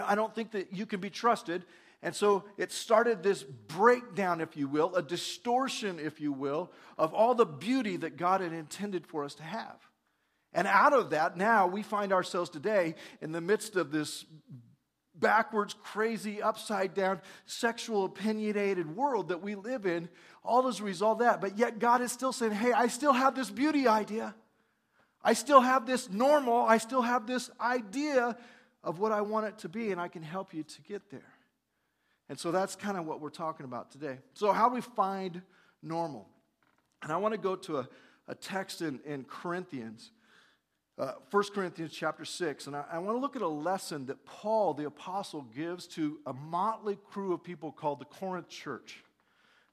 I 0.00 0.14
don't 0.14 0.34
think 0.34 0.52
that 0.52 0.72
you 0.72 0.86
can 0.86 1.00
be 1.00 1.10
trusted. 1.10 1.64
And 2.02 2.14
so 2.14 2.44
it 2.56 2.72
started 2.72 3.22
this 3.22 3.42
breakdown, 3.42 4.40
if 4.40 4.56
you 4.56 4.66
will, 4.66 4.94
a 4.96 5.02
distortion, 5.02 6.00
if 6.00 6.20
you 6.20 6.32
will, 6.32 6.72
of 6.98 7.14
all 7.14 7.34
the 7.34 7.46
beauty 7.46 7.96
that 7.98 8.16
God 8.16 8.40
had 8.40 8.52
intended 8.52 9.06
for 9.06 9.24
us 9.24 9.34
to 9.36 9.42
have. 9.42 9.76
And 10.52 10.66
out 10.66 10.92
of 10.92 11.10
that, 11.10 11.36
now 11.36 11.66
we 11.66 11.82
find 11.82 12.12
ourselves 12.12 12.50
today 12.50 12.96
in 13.20 13.32
the 13.32 13.40
midst 13.40 13.76
of 13.76 13.90
this 13.92 14.24
backwards, 15.14 15.74
crazy, 15.82 16.42
upside 16.42 16.94
down, 16.94 17.20
sexual 17.46 18.04
opinionated 18.04 18.96
world 18.96 19.28
that 19.28 19.40
we 19.40 19.54
live 19.54 19.86
in, 19.86 20.08
all 20.44 20.66
as 20.66 20.80
a 20.80 20.84
result 20.84 21.20
of 21.20 21.26
that. 21.26 21.40
But 21.40 21.56
yet 21.56 21.78
God 21.78 22.02
is 22.02 22.10
still 22.10 22.32
saying, 22.32 22.52
hey, 22.52 22.72
I 22.72 22.88
still 22.88 23.12
have 23.12 23.34
this 23.34 23.48
beauty 23.48 23.86
idea. 23.86 24.34
I 25.24 25.34
still 25.34 25.60
have 25.60 25.86
this 25.86 26.10
normal, 26.10 26.62
I 26.62 26.78
still 26.78 27.02
have 27.02 27.28
this 27.28 27.48
idea 27.60 28.36
of 28.84 28.98
what 28.98 29.12
I 29.12 29.20
want 29.20 29.46
it 29.46 29.58
to 29.58 29.68
be, 29.68 29.92
and 29.92 30.00
I 30.00 30.08
can 30.08 30.22
help 30.22 30.52
you 30.52 30.62
to 30.62 30.82
get 30.82 31.10
there. 31.10 31.32
And 32.28 32.38
so 32.38 32.50
that's 32.50 32.74
kind 32.74 32.96
of 32.96 33.06
what 33.06 33.20
we're 33.20 33.30
talking 33.30 33.64
about 33.64 33.90
today. 33.90 34.18
So, 34.34 34.52
how 34.52 34.68
do 34.68 34.74
we 34.74 34.80
find 34.80 35.42
normal? 35.82 36.28
And 37.02 37.12
I 37.12 37.16
want 37.16 37.32
to 37.32 37.38
go 37.38 37.56
to 37.56 37.78
a, 37.78 37.88
a 38.28 38.34
text 38.34 38.80
in, 38.80 39.00
in 39.04 39.24
Corinthians, 39.24 40.12
uh, 40.98 41.12
1 41.30 41.44
Corinthians 41.54 41.92
chapter 41.92 42.24
6. 42.24 42.68
And 42.68 42.76
I, 42.76 42.84
I 42.92 42.98
want 42.98 43.16
to 43.16 43.20
look 43.20 43.36
at 43.36 43.42
a 43.42 43.48
lesson 43.48 44.06
that 44.06 44.24
Paul, 44.24 44.74
the 44.74 44.86
apostle, 44.86 45.42
gives 45.54 45.86
to 45.88 46.20
a 46.26 46.32
motley 46.32 46.96
crew 47.10 47.32
of 47.32 47.42
people 47.42 47.72
called 47.72 48.00
the 48.00 48.04
Corinth 48.04 48.48
church. 48.48 49.02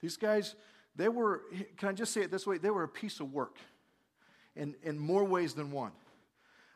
These 0.02 0.18
guys, 0.18 0.56
they 0.96 1.10
were, 1.10 1.44
can 1.78 1.90
I 1.90 1.92
just 1.94 2.14
say 2.14 2.22
it 2.22 2.32
this 2.32 2.48
way? 2.48 2.58
They 2.58 2.72
were 2.72 2.84
a 2.84 2.90
piece 2.90 3.20
of 3.20 3.32
work 3.32 3.58
in, 4.56 4.76
in 4.84 4.98
more 4.98 5.24
ways 5.24 5.54
than 5.54 5.72
one. 5.72 5.92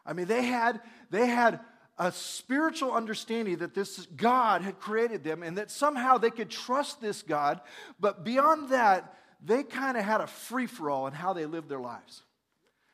I 0.06 0.14
mean, 0.14 0.28
they 0.28 0.44
had, 0.44 0.82
they 1.10 1.28
had 1.28 1.62
a 1.98 2.12
spiritual 2.12 2.92
understanding 2.92 3.58
that 3.58 3.74
this 3.74 4.06
God 4.16 4.62
had 4.62 4.80
created 4.80 5.24
them 5.24 5.44
and 5.44 5.58
that 5.58 5.70
somehow 5.70 6.18
they 6.18 6.32
could 6.32 6.50
trust 6.50 7.02
this 7.02 7.22
God, 7.22 7.62
but 8.00 8.24
beyond 8.24 8.70
that, 8.70 9.16
they 9.44 9.64
kind 9.64 9.98
of 9.98 10.04
had 10.04 10.22
a 10.22 10.28
free 10.28 10.68
for 10.68 10.90
all 10.90 11.08
in 11.08 11.14
how 11.14 11.34
they 11.34 11.46
lived 11.46 11.70
their 11.70 11.80
lives. 11.80 12.24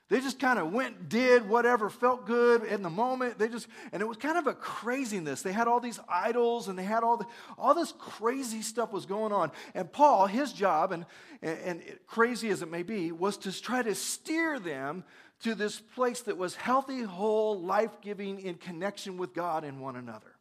They 0.10 0.22
just 0.22 0.40
kind 0.40 0.58
of 0.58 0.74
went, 0.74 1.08
did 1.08 1.48
whatever 1.48 1.88
felt 1.88 2.26
good 2.26 2.64
in 2.64 2.82
the 2.82 2.90
moment. 2.90 3.38
They 3.38 3.48
just, 3.48 3.68
and 3.92 4.02
it 4.02 4.08
was 4.08 4.18
kind 4.18 4.40
of 4.40 4.48
a 4.48 4.56
craziness. 4.56 5.44
They 5.44 5.52
had 5.52 5.68
all 5.68 5.80
these 5.80 6.00
idols 6.10 6.68
and 6.68 6.78
they 6.78 6.84
had 6.84 7.04
all, 7.04 7.18
the, 7.18 7.28
all 7.60 7.76
this 7.76 7.94
crazy 8.00 8.64
stuff 8.64 8.92
was 8.92 9.06
going 9.06 9.32
on. 9.32 9.52
And 9.76 9.92
Paul, 9.92 10.26
his 10.26 10.52
job, 10.52 10.92
and, 10.92 11.06
and, 11.44 11.60
and 11.60 12.00
crazy 12.08 12.50
as 12.50 12.64
it 12.64 12.72
may 12.72 12.82
be, 12.82 13.12
was 13.12 13.38
to 13.38 13.62
try 13.62 13.84
to 13.84 13.94
steer 13.94 14.60
them 14.60 15.04
to 15.42 15.56
this 15.56 15.80
place 15.80 16.22
that 16.22 16.38
was 16.38 16.56
healthy, 16.56 17.02
whole, 17.02 17.60
life 17.60 18.02
giving 18.02 18.40
in 18.40 18.56
connection 18.56 19.18
with 19.18 19.34
God 19.34 19.64
and 19.64 19.80
one 19.80 19.96
another. 19.96 20.36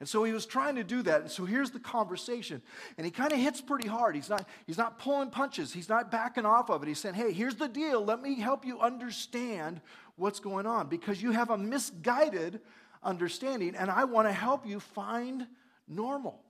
And 0.00 0.08
so 0.08 0.22
he 0.22 0.32
was 0.32 0.46
trying 0.46 0.76
to 0.76 0.84
do 0.84 1.02
that. 1.02 1.22
And 1.22 1.30
so 1.30 1.44
here's 1.44 1.72
the 1.72 1.80
conversation. 1.80 2.62
And 2.96 3.04
he 3.04 3.10
kind 3.10 3.32
of 3.32 3.38
hits 3.38 3.60
pretty 3.60 3.88
hard. 3.88 4.14
He's 4.14 4.30
not, 4.30 4.46
he's 4.64 4.78
not 4.78 5.00
pulling 5.00 5.30
punches, 5.30 5.72
he's 5.72 5.88
not 5.88 6.10
backing 6.10 6.46
off 6.46 6.70
of 6.70 6.82
it. 6.82 6.88
He's 6.88 7.00
saying, 7.00 7.16
hey, 7.16 7.32
here's 7.32 7.56
the 7.56 7.68
deal. 7.68 8.04
Let 8.04 8.22
me 8.22 8.38
help 8.38 8.64
you 8.64 8.78
understand 8.78 9.80
what's 10.14 10.38
going 10.38 10.66
on 10.66 10.88
because 10.88 11.20
you 11.20 11.32
have 11.32 11.50
a 11.50 11.58
misguided 11.58 12.60
understanding, 13.02 13.74
and 13.76 13.90
I 13.90 14.04
want 14.04 14.28
to 14.28 14.32
help 14.32 14.66
you 14.66 14.80
find 14.80 15.46
normal. 15.88 16.42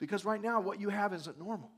Because 0.00 0.24
right 0.24 0.40
now, 0.40 0.60
what 0.60 0.80
you 0.80 0.88
have 0.88 1.12
isn't 1.12 1.38
normal. 1.38 1.70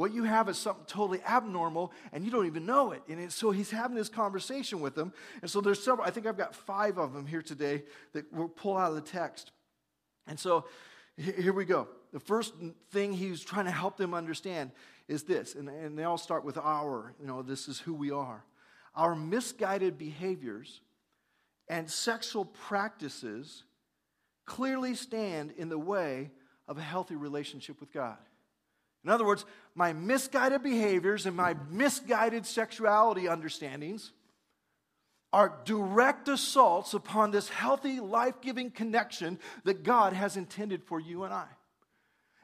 What 0.00 0.14
you 0.14 0.24
have 0.24 0.48
is 0.48 0.56
something 0.56 0.86
totally 0.86 1.20
abnormal, 1.28 1.92
and 2.10 2.24
you 2.24 2.30
don't 2.30 2.46
even 2.46 2.64
know 2.64 2.92
it. 2.92 3.02
And 3.06 3.30
so 3.30 3.50
he's 3.50 3.70
having 3.70 3.94
this 3.94 4.08
conversation 4.08 4.80
with 4.80 4.94
them. 4.94 5.12
And 5.42 5.50
so 5.50 5.60
there's 5.60 5.84
several, 5.84 6.06
I 6.06 6.10
think 6.10 6.26
I've 6.26 6.38
got 6.38 6.54
five 6.54 6.96
of 6.96 7.12
them 7.12 7.26
here 7.26 7.42
today 7.42 7.82
that 8.14 8.32
we'll 8.32 8.48
pull 8.48 8.78
out 8.78 8.88
of 8.88 8.94
the 8.94 9.02
text. 9.02 9.52
And 10.26 10.40
so 10.40 10.64
here 11.18 11.52
we 11.52 11.66
go. 11.66 11.86
The 12.14 12.18
first 12.18 12.54
thing 12.90 13.12
he's 13.12 13.42
trying 13.42 13.66
to 13.66 13.70
help 13.70 13.98
them 13.98 14.14
understand 14.14 14.70
is 15.06 15.24
this, 15.24 15.54
and, 15.54 15.68
and 15.68 15.98
they 15.98 16.04
all 16.04 16.16
start 16.16 16.46
with 16.46 16.56
our, 16.56 17.12
you 17.20 17.26
know, 17.26 17.42
this 17.42 17.68
is 17.68 17.78
who 17.78 17.92
we 17.92 18.10
are. 18.10 18.42
Our 18.94 19.14
misguided 19.14 19.98
behaviors 19.98 20.80
and 21.68 21.90
sexual 21.90 22.46
practices 22.46 23.64
clearly 24.46 24.94
stand 24.94 25.52
in 25.58 25.68
the 25.68 25.78
way 25.78 26.30
of 26.66 26.78
a 26.78 26.82
healthy 26.82 27.16
relationship 27.16 27.80
with 27.80 27.92
God. 27.92 28.16
In 29.04 29.10
other 29.10 29.24
words, 29.24 29.44
my 29.74 29.92
misguided 29.92 30.62
behaviors 30.62 31.26
and 31.26 31.36
my 31.36 31.54
misguided 31.70 32.44
sexuality 32.44 33.28
understandings 33.28 34.12
are 35.32 35.60
direct 35.64 36.28
assaults 36.28 36.92
upon 36.92 37.30
this 37.30 37.48
healthy, 37.48 38.00
life 38.00 38.40
giving 38.40 38.70
connection 38.70 39.38
that 39.64 39.84
God 39.84 40.12
has 40.12 40.36
intended 40.36 40.82
for 40.84 40.98
you 40.98 41.24
and 41.24 41.32
I. 41.32 41.46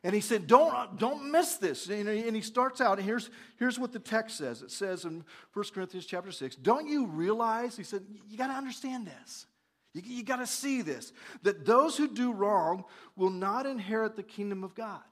And 0.05 0.15
he 0.15 0.21
said, 0.21 0.47
Don't, 0.47 0.73
uh, 0.73 0.87
don't 0.97 1.33
miss 1.33 1.57
this. 1.57 1.89
And 1.89 2.37
he 2.37 2.41
starts 2.41 2.81
out, 2.81 2.99
and 2.99 3.07
here's, 3.07 3.29
here's 3.59 3.77
what 3.77 3.93
the 3.93 3.99
text 3.99 4.39
says 4.39 4.63
it 4.63 4.71
says 4.71 5.05
in 5.05 5.25
1 5.53 5.65
Corinthians 5.75 6.07
chapter 6.07 6.31
6 6.31 6.57
Don't 6.57 6.87
you 6.87 7.07
realize, 7.07 7.77
he 7.77 7.83
said, 7.83 8.03
you 8.29 8.39
got 8.39 8.47
to 8.47 8.53
understand 8.53 9.07
this. 9.07 9.47
You, 9.95 10.03
you 10.05 10.23
got 10.23 10.37
to 10.37 10.47
see 10.47 10.83
this, 10.83 11.13
that 11.43 11.65
those 11.65 11.97
who 11.97 12.07
do 12.07 12.33
wrong 12.33 12.85
will 13.17 13.31
not 13.31 13.67
inherit 13.67 14.15
the 14.15 14.23
kingdom 14.23 14.63
of 14.63 14.77
God. 14.77 15.03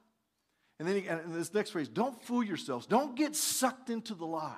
And 0.78 0.88
then 0.88 0.96
he, 0.96 1.06
and 1.06 1.34
this 1.34 1.54
next 1.54 1.70
phrase, 1.70 1.88
don't 1.88 2.20
fool 2.22 2.42
yourselves. 2.42 2.86
Don't 2.86 3.14
get 3.14 3.36
sucked 3.36 3.90
into 3.90 4.14
the 4.14 4.26
lie. 4.26 4.56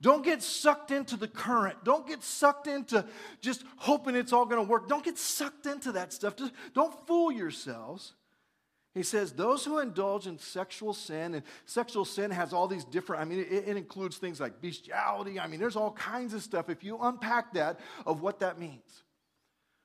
Don't 0.00 0.22
get 0.22 0.42
sucked 0.42 0.90
into 0.90 1.16
the 1.16 1.26
current. 1.26 1.82
Don't 1.82 2.06
get 2.06 2.22
sucked 2.22 2.68
into 2.68 3.04
just 3.40 3.64
hoping 3.78 4.14
it's 4.14 4.32
all 4.32 4.44
going 4.44 4.64
to 4.64 4.70
work. 4.70 4.88
Don't 4.88 5.04
get 5.04 5.18
sucked 5.18 5.66
into 5.66 5.92
that 5.92 6.12
stuff. 6.12 6.36
Just 6.36 6.52
don't 6.72 6.94
fool 7.06 7.32
yourselves. 7.32 8.14
He 8.94 9.02
says, 9.02 9.32
those 9.32 9.64
who 9.64 9.78
indulge 9.78 10.26
in 10.26 10.38
sexual 10.38 10.92
sin, 10.94 11.34
and 11.34 11.42
sexual 11.66 12.04
sin 12.04 12.30
has 12.30 12.52
all 12.52 12.66
these 12.68 12.84
different, 12.84 13.22
I 13.22 13.24
mean, 13.26 13.40
it, 13.40 13.68
it, 13.68 13.76
includes 13.76 14.16
things 14.16 14.40
like 14.40 14.60
bestiality. 14.60 15.38
I 15.38 15.46
mean, 15.46 15.60
there's 15.60 15.76
all 15.76 15.92
kinds 15.92 16.34
of 16.34 16.42
stuff 16.42 16.68
if 16.68 16.82
you 16.82 16.98
unpack 17.00 17.52
that 17.52 17.78
of 18.06 18.22
what 18.22 18.40
that 18.40 18.58
means. 18.58 19.04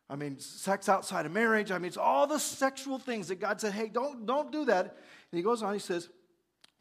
I 0.10 0.16
mean, 0.16 0.38
sex 0.40 0.90
outside 0.90 1.26
of 1.26 1.32
marriage. 1.32 1.72
I 1.72 1.78
mean, 1.78 1.88
it's 1.88 1.98
all 1.98 2.28
the 2.28 2.40
sexual 2.40 3.00
things 3.00 3.30
that 3.30 3.40
God 3.40 3.60
said, 3.60 3.74
hey, 3.74 3.90
don't, 3.90 4.26
don't 4.26 4.52
do 4.52 4.66
that. 4.66 4.86
And 4.86 5.38
he 5.38 5.42
goes 5.42 5.64
on, 5.64 5.74
he 5.74 5.80
says, 5.80 6.10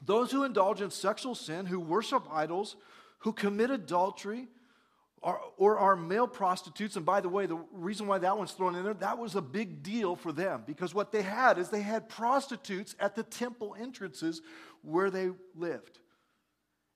those 0.05 0.33
who 0.33 0.45
indulge 0.45 0.81
in 0.83 0.91
sexual 0.91 1.35
sin, 1.35 1.67
who 1.67 1.79
worship 1.79 2.25
idols, 2.31 2.77
who 3.19 3.33
commit 3.33 3.71
adultery, 3.71 4.49
or, 5.23 5.41
or 5.57 5.79
are 5.79 5.95
male 5.95 6.27
prostitutes. 6.27 6.97
And 6.97 7.07
by 7.07 7.21
the 7.21 7.29
way, 7.29 7.47
the 7.47 7.65
reason 7.71 8.07
why 8.07 8.19
that 8.19 8.37
one's 8.37 8.53
thrown 8.53 8.75
in 8.75 8.83
there, 8.83 8.95
that 8.95 9.19
was 9.19 9.37
a 9.37 9.41
big 9.41 9.83
deal 9.83 10.17
for 10.17 10.33
them 10.33 10.65
because 10.67 10.95
what 10.95 11.13
they 11.13 11.23
had 11.23 11.59
is 11.59 11.69
they 11.69 11.83
had 11.83 12.09
prostitutes 12.09 12.97
at 12.99 13.15
the 13.15 13.23
temple 13.23 13.77
entrances 13.81 14.43
where 14.83 15.11
they 15.11 15.31
lived. 15.55 16.01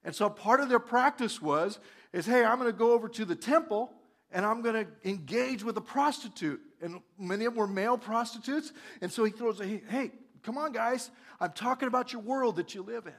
And 0.05 0.15
so 0.15 0.29
part 0.29 0.61
of 0.61 0.69
their 0.69 0.81
practice 0.81 1.41
was, 1.41 1.79
is 2.13 2.27
hey, 2.27 2.45
I'm 2.45 2.59
going 2.59 2.71
to 2.71 2.77
go 2.77 2.93
over 2.93 3.09
to 3.11 3.25
the 3.25 3.37
temple 3.37 3.93
and 4.33 4.45
I'm 4.45 4.63
going 4.63 4.87
to 4.87 5.09
engage 5.09 5.63
with 5.63 5.77
a 5.77 5.81
prostitute. 5.81 6.61
And 6.83 7.01
many 7.19 7.45
of 7.45 7.55
them 7.55 7.61
were 7.61 7.67
male 7.67 7.97
prostitutes. 7.97 8.73
And 9.01 9.11
so 9.11 9.25
he 9.25 9.31
throws 9.31 9.61
a, 9.61 9.67
hey, 9.67 10.11
come 10.43 10.59
on, 10.59 10.73
guys. 10.73 11.11
I'm 11.41 11.53
talking 11.53 11.89
about 11.89 12.13
your 12.13 12.23
world 12.23 12.57
that 12.57 12.75
you 12.75 12.83
live 12.83 13.07
in. 13.07 13.13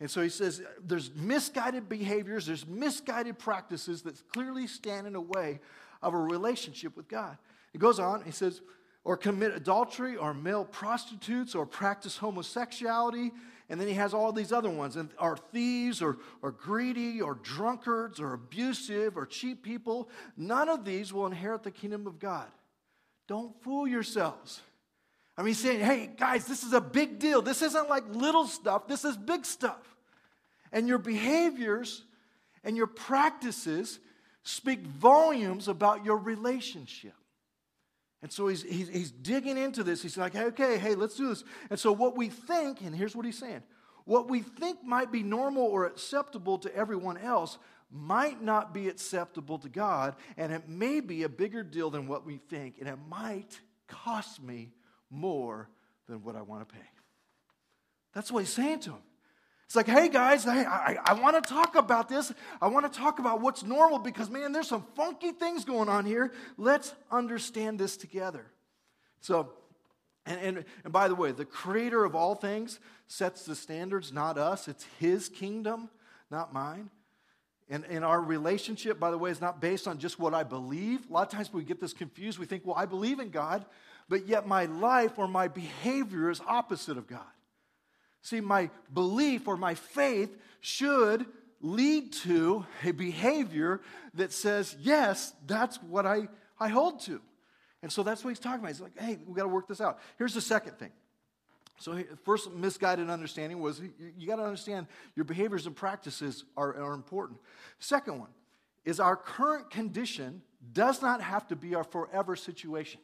And 0.00 0.10
so 0.10 0.20
he 0.20 0.28
says 0.28 0.62
there's 0.82 1.14
misguided 1.14 1.88
behaviors, 1.88 2.46
there's 2.46 2.66
misguided 2.66 3.38
practices 3.38 4.02
that 4.02 4.20
clearly 4.32 4.66
stand 4.66 5.06
in 5.06 5.12
the 5.12 5.20
way 5.20 5.60
of 6.02 6.12
a 6.12 6.18
relationship 6.18 6.96
with 6.96 7.06
God. 7.06 7.38
He 7.72 7.78
goes 7.78 8.00
on, 8.00 8.24
he 8.24 8.32
says, 8.32 8.62
or 9.04 9.16
commit 9.16 9.54
adultery, 9.54 10.16
or 10.16 10.34
male 10.34 10.64
prostitutes, 10.64 11.54
or 11.54 11.66
practice 11.66 12.16
homosexuality. 12.16 13.32
And 13.72 13.80
then 13.80 13.88
he 13.88 13.94
has 13.94 14.12
all 14.12 14.32
these 14.32 14.52
other 14.52 14.68
ones, 14.68 14.96
and 14.96 15.08
are 15.18 15.34
thieves, 15.34 16.02
or, 16.02 16.18
or 16.42 16.50
greedy, 16.50 17.22
or 17.22 17.36
drunkards, 17.36 18.20
or 18.20 18.34
abusive, 18.34 19.16
or 19.16 19.24
cheap 19.24 19.62
people. 19.62 20.10
None 20.36 20.68
of 20.68 20.84
these 20.84 21.10
will 21.10 21.24
inherit 21.24 21.62
the 21.62 21.70
kingdom 21.70 22.06
of 22.06 22.18
God. 22.18 22.48
Don't 23.28 23.58
fool 23.62 23.88
yourselves. 23.88 24.60
I 25.38 25.42
mean, 25.42 25.54
saying, 25.54 25.80
hey, 25.80 26.10
guys, 26.14 26.44
this 26.44 26.64
is 26.64 26.74
a 26.74 26.82
big 26.82 27.18
deal. 27.18 27.40
This 27.40 27.62
isn't 27.62 27.88
like 27.88 28.04
little 28.14 28.46
stuff, 28.46 28.86
this 28.88 29.06
is 29.06 29.16
big 29.16 29.46
stuff. 29.46 29.96
And 30.70 30.86
your 30.86 30.98
behaviors 30.98 32.04
and 32.64 32.76
your 32.76 32.86
practices 32.86 34.00
speak 34.42 34.80
volumes 34.80 35.66
about 35.66 36.04
your 36.04 36.18
relationship. 36.18 37.14
And 38.22 38.32
so 38.32 38.46
he's, 38.46 38.62
he's, 38.62 38.88
he's, 38.88 39.10
digging 39.10 39.58
into 39.58 39.82
this. 39.82 40.00
He's 40.00 40.16
like, 40.16 40.36
okay, 40.36 40.78
hey, 40.78 40.94
let's 40.94 41.16
do 41.16 41.28
this. 41.28 41.42
And 41.70 41.78
so 41.78 41.90
what 41.90 42.16
we 42.16 42.28
think, 42.28 42.80
and 42.80 42.94
here's 42.94 43.16
what 43.16 43.26
he's 43.26 43.38
saying 43.38 43.62
what 44.04 44.28
we 44.28 44.40
think 44.40 44.82
might 44.82 45.12
be 45.12 45.22
normal 45.22 45.62
or 45.62 45.86
acceptable 45.86 46.58
to 46.58 46.74
everyone 46.74 47.16
else 47.16 47.58
might 47.88 48.42
not 48.42 48.72
be 48.72 48.88
acceptable 48.88 49.58
to 49.58 49.68
God, 49.68 50.16
and 50.36 50.52
it 50.52 50.68
may 50.68 51.00
be 51.00 51.24
a 51.24 51.28
bigger 51.28 51.62
deal 51.62 51.90
than 51.90 52.08
what 52.08 52.24
we 52.24 52.38
think, 52.38 52.76
and 52.80 52.88
it 52.88 52.98
might 53.08 53.60
cost 53.86 54.42
me 54.42 54.72
more 55.10 55.68
than 56.08 56.24
what 56.24 56.34
I 56.34 56.42
want 56.42 56.66
to 56.66 56.74
pay. 56.74 56.80
That's 58.14 58.32
what 58.32 58.40
he's 58.40 58.52
saying 58.52 58.80
to 58.80 58.90
him. 58.90 59.02
It's 59.72 59.76
like, 59.76 59.86
hey 59.86 60.10
guys, 60.10 60.46
I, 60.46 60.64
I, 60.64 60.98
I 61.02 61.14
want 61.14 61.42
to 61.42 61.50
talk 61.50 61.76
about 61.76 62.06
this. 62.06 62.30
I 62.60 62.68
want 62.68 62.92
to 62.92 62.98
talk 62.98 63.18
about 63.18 63.40
what's 63.40 63.62
normal 63.62 63.98
because, 63.98 64.28
man, 64.28 64.52
there's 64.52 64.68
some 64.68 64.84
funky 64.94 65.32
things 65.32 65.64
going 65.64 65.88
on 65.88 66.04
here. 66.04 66.30
Let's 66.58 66.92
understand 67.10 67.78
this 67.78 67.96
together. 67.96 68.44
So, 69.22 69.50
And, 70.26 70.40
and, 70.40 70.64
and 70.84 70.92
by 70.92 71.08
the 71.08 71.14
way, 71.14 71.32
the 71.32 71.46
creator 71.46 72.04
of 72.04 72.14
all 72.14 72.34
things 72.34 72.80
sets 73.06 73.46
the 73.46 73.54
standards, 73.54 74.12
not 74.12 74.36
us. 74.36 74.68
It's 74.68 74.84
his 75.00 75.30
kingdom, 75.30 75.88
not 76.30 76.52
mine. 76.52 76.90
And, 77.70 77.86
and 77.86 78.04
our 78.04 78.20
relationship, 78.20 79.00
by 79.00 79.10
the 79.10 79.16
way, 79.16 79.30
is 79.30 79.40
not 79.40 79.58
based 79.58 79.88
on 79.88 79.96
just 79.96 80.18
what 80.18 80.34
I 80.34 80.42
believe. 80.42 81.08
A 81.08 81.12
lot 81.14 81.22
of 81.26 81.32
times 81.32 81.50
we 81.50 81.64
get 81.64 81.80
this 81.80 81.94
confused. 81.94 82.38
We 82.38 82.44
think, 82.44 82.66
well, 82.66 82.76
I 82.76 82.84
believe 82.84 83.20
in 83.20 83.30
God, 83.30 83.64
but 84.06 84.26
yet 84.28 84.46
my 84.46 84.66
life 84.66 85.12
or 85.18 85.26
my 85.26 85.48
behavior 85.48 86.28
is 86.28 86.42
opposite 86.46 86.98
of 86.98 87.06
God. 87.06 87.22
See, 88.22 88.40
my 88.40 88.70
belief 88.92 89.48
or 89.48 89.56
my 89.56 89.74
faith 89.74 90.36
should 90.60 91.26
lead 91.60 92.12
to 92.12 92.64
a 92.84 92.92
behavior 92.92 93.80
that 94.14 94.32
says, 94.32 94.76
yes, 94.80 95.32
that's 95.46 95.82
what 95.82 96.06
I, 96.06 96.28
I 96.58 96.68
hold 96.68 97.00
to. 97.02 97.20
And 97.82 97.92
so 97.92 98.02
that's 98.02 98.22
what 98.22 98.30
he's 98.30 98.38
talking 98.38 98.60
about. 98.60 98.68
He's 98.68 98.80
like, 98.80 98.98
hey, 98.98 99.18
we 99.26 99.34
got 99.34 99.42
to 99.42 99.48
work 99.48 99.68
this 99.68 99.80
out. 99.80 99.98
Here's 100.18 100.34
the 100.34 100.40
second 100.40 100.78
thing. 100.78 100.90
So, 101.78 102.00
first 102.24 102.52
misguided 102.52 103.10
understanding 103.10 103.58
was 103.58 103.80
you, 103.80 103.92
you 104.16 104.26
got 104.28 104.36
to 104.36 104.44
understand 104.44 104.86
your 105.16 105.24
behaviors 105.24 105.66
and 105.66 105.74
practices 105.74 106.44
are, 106.56 106.76
are 106.76 106.94
important. 106.94 107.40
Second 107.80 108.20
one 108.20 108.28
is 108.84 109.00
our 109.00 109.16
current 109.16 109.70
condition 109.70 110.42
does 110.72 111.02
not 111.02 111.20
have 111.20 111.48
to 111.48 111.56
be 111.56 111.74
our 111.74 111.82
forever 111.82 112.36
situation. 112.36 113.00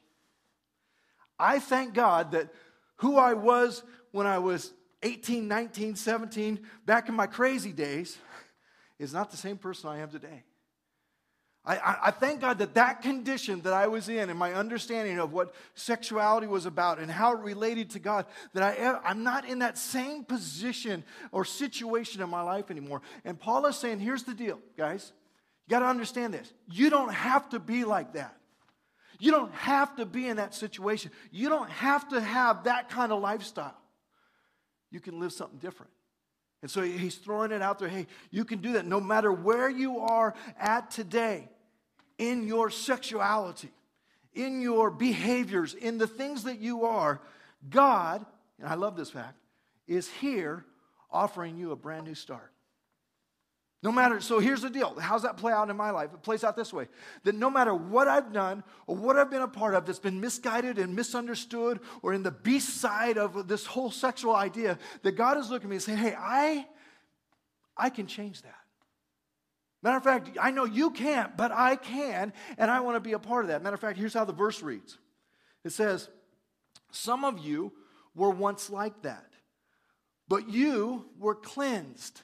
I 1.40 1.59
thank 1.59 1.94
God 1.94 2.33
that 2.33 2.50
who 2.96 3.16
I 3.16 3.35
was 3.35 3.83
when 4.12 4.26
I 4.26 4.38
was 4.38 4.72
18, 5.02 5.46
19, 5.46 5.96
17, 5.96 6.61
back 6.84 7.08
in 7.08 7.14
my 7.14 7.26
crazy 7.26 7.72
days, 7.72 8.18
is 8.98 9.12
not 9.12 9.30
the 9.30 9.37
same 9.37 9.56
person 9.56 9.90
I 9.90 9.98
am 9.98 10.11
today. 10.11 10.44
I, 11.64 11.76
I, 11.76 11.98
I, 12.04 12.11
thank 12.11 12.40
God 12.40 12.58
that 12.58 12.74
that 12.74 13.02
condition 13.02 13.61
that 13.62 13.74
I 13.74 13.88
was 13.88 14.08
in 14.08 14.30
and 14.30 14.38
my 14.38 14.54
understanding 14.54 15.18
of 15.18 15.32
what 15.32 15.54
sexuality 15.74 16.46
was 16.46 16.64
about 16.64 16.98
and 16.98 17.11
how 17.11 17.34
it 17.34 17.40
related 17.40 17.90
to 17.90 17.98
God, 17.98 18.24
that 18.54 18.62
I, 18.62 18.98
I'm 19.04 19.22
not 19.22 19.46
in 19.46 19.58
that 19.58 19.76
same 19.76 20.24
position 20.24 21.04
or 21.30 21.44
situation 21.44 22.22
in 22.22 22.30
my 22.30 22.40
life 22.40 22.70
anymore. 22.70 23.02
And 23.24 23.38
Paul 23.38 23.66
is 23.66 23.76
saying, 23.76 24.00
here's 24.00 24.22
the 24.22 24.34
deal, 24.34 24.58
guys. 24.78 25.12
You 25.66 25.72
got 25.72 25.80
to 25.80 25.87
understand 25.87 26.32
this. 26.32 26.50
You 26.70 26.88
don't 26.88 27.12
have 27.12 27.50
to 27.50 27.58
be 27.58 27.84
like 27.84 28.14
that. 28.14 28.34
You 29.18 29.32
don't 29.32 29.52
have 29.52 29.94
to 29.96 30.06
be 30.06 30.26
in 30.26 30.37
that 30.37 30.54
situation. 30.54 31.11
You 31.30 31.50
don't 31.50 31.68
have 31.68 32.08
to 32.11 32.20
have 32.20 32.64
that 32.64 32.88
kind 32.88 33.12
of 33.12 33.20
lifestyle. 33.20 33.76
You 34.90 35.01
can 35.01 35.20
live 35.20 35.33
something 35.33 35.59
different. 35.59 35.92
And 36.62 36.70
so 36.70 36.83
he's 36.83 37.16
throwing 37.16 37.53
it 37.53 37.62
out 37.62 37.79
there 37.79 37.88
hey, 37.88 38.07
you 38.31 38.44
can 38.44 38.61
do 38.61 38.72
that 38.72 38.87
no 38.87 39.01
matter 39.01 39.33
where 39.33 39.70
you 39.70 40.01
are 40.01 40.35
at 40.59 40.90
today 40.90 41.48
in 42.18 42.46
your 42.46 42.68
sexuality, 42.68 43.70
in 44.35 44.61
your 44.61 44.90
behaviors, 44.90 45.74
in 45.74 45.98
the 45.98 46.07
things 46.07 46.44
that 46.44 46.59
you 46.59 46.85
are. 46.85 47.20
God, 47.70 48.27
and 48.59 48.68
I 48.68 48.74
love 48.74 48.96
this 48.96 49.11
fact, 49.11 49.37
is 49.87 50.09
here 50.09 50.64
offering 51.11 51.57
you 51.57 51.70
a 51.70 51.77
brand 51.77 52.07
new 52.07 52.14
start. 52.14 52.53
No 53.82 53.92
matter, 53.92 54.20
so 54.20 54.40
here's 54.40 54.62
the 54.62 54.70
deal. 54.70 54.98
How's 54.98 55.22
that 55.22 55.36
play 55.36 55.52
out 55.52 55.70
in 55.70 55.76
my 55.76 55.90
life? 55.90 56.10
It 56.12 56.22
plays 56.22 56.42
out 56.42 56.56
this 56.56 56.72
way 56.72 56.88
that 57.22 57.36
no 57.36 57.48
matter 57.48 57.72
what 57.72 58.08
I've 58.08 58.32
done 58.32 58.64
or 58.88 58.96
what 58.96 59.16
I've 59.16 59.30
been 59.30 59.42
a 59.42 59.48
part 59.48 59.74
of 59.74 59.86
that's 59.86 60.00
been 60.00 60.20
misguided 60.20 60.78
and 60.78 60.96
misunderstood 60.96 61.78
or 62.02 62.12
in 62.12 62.24
the 62.24 62.32
beast 62.32 62.80
side 62.80 63.18
of 63.18 63.46
this 63.46 63.66
whole 63.66 63.92
sexual 63.92 64.34
idea, 64.34 64.78
that 65.02 65.12
God 65.12 65.38
is 65.38 65.48
looking 65.48 65.66
at 65.66 65.70
me 65.70 65.76
and 65.76 65.82
saying, 65.82 65.98
hey, 65.98 66.14
I, 66.18 66.66
I 67.76 67.90
can 67.90 68.08
change 68.08 68.42
that. 68.42 68.54
Matter 69.80 69.96
of 69.96 70.02
fact, 70.02 70.36
I 70.40 70.50
know 70.50 70.64
you 70.64 70.90
can't, 70.90 71.36
but 71.36 71.52
I 71.52 71.76
can, 71.76 72.32
and 72.56 72.68
I 72.72 72.80
want 72.80 72.96
to 72.96 73.00
be 73.00 73.12
a 73.12 73.18
part 73.20 73.44
of 73.44 73.48
that. 73.50 73.62
Matter 73.62 73.74
of 73.74 73.80
fact, 73.80 73.96
here's 73.96 74.14
how 74.14 74.24
the 74.24 74.32
verse 74.32 74.60
reads 74.60 74.98
it 75.64 75.70
says, 75.70 76.08
Some 76.90 77.24
of 77.24 77.38
you 77.38 77.72
were 78.16 78.30
once 78.30 78.70
like 78.70 79.02
that, 79.02 79.28
but 80.26 80.48
you 80.48 81.04
were 81.16 81.36
cleansed 81.36 82.22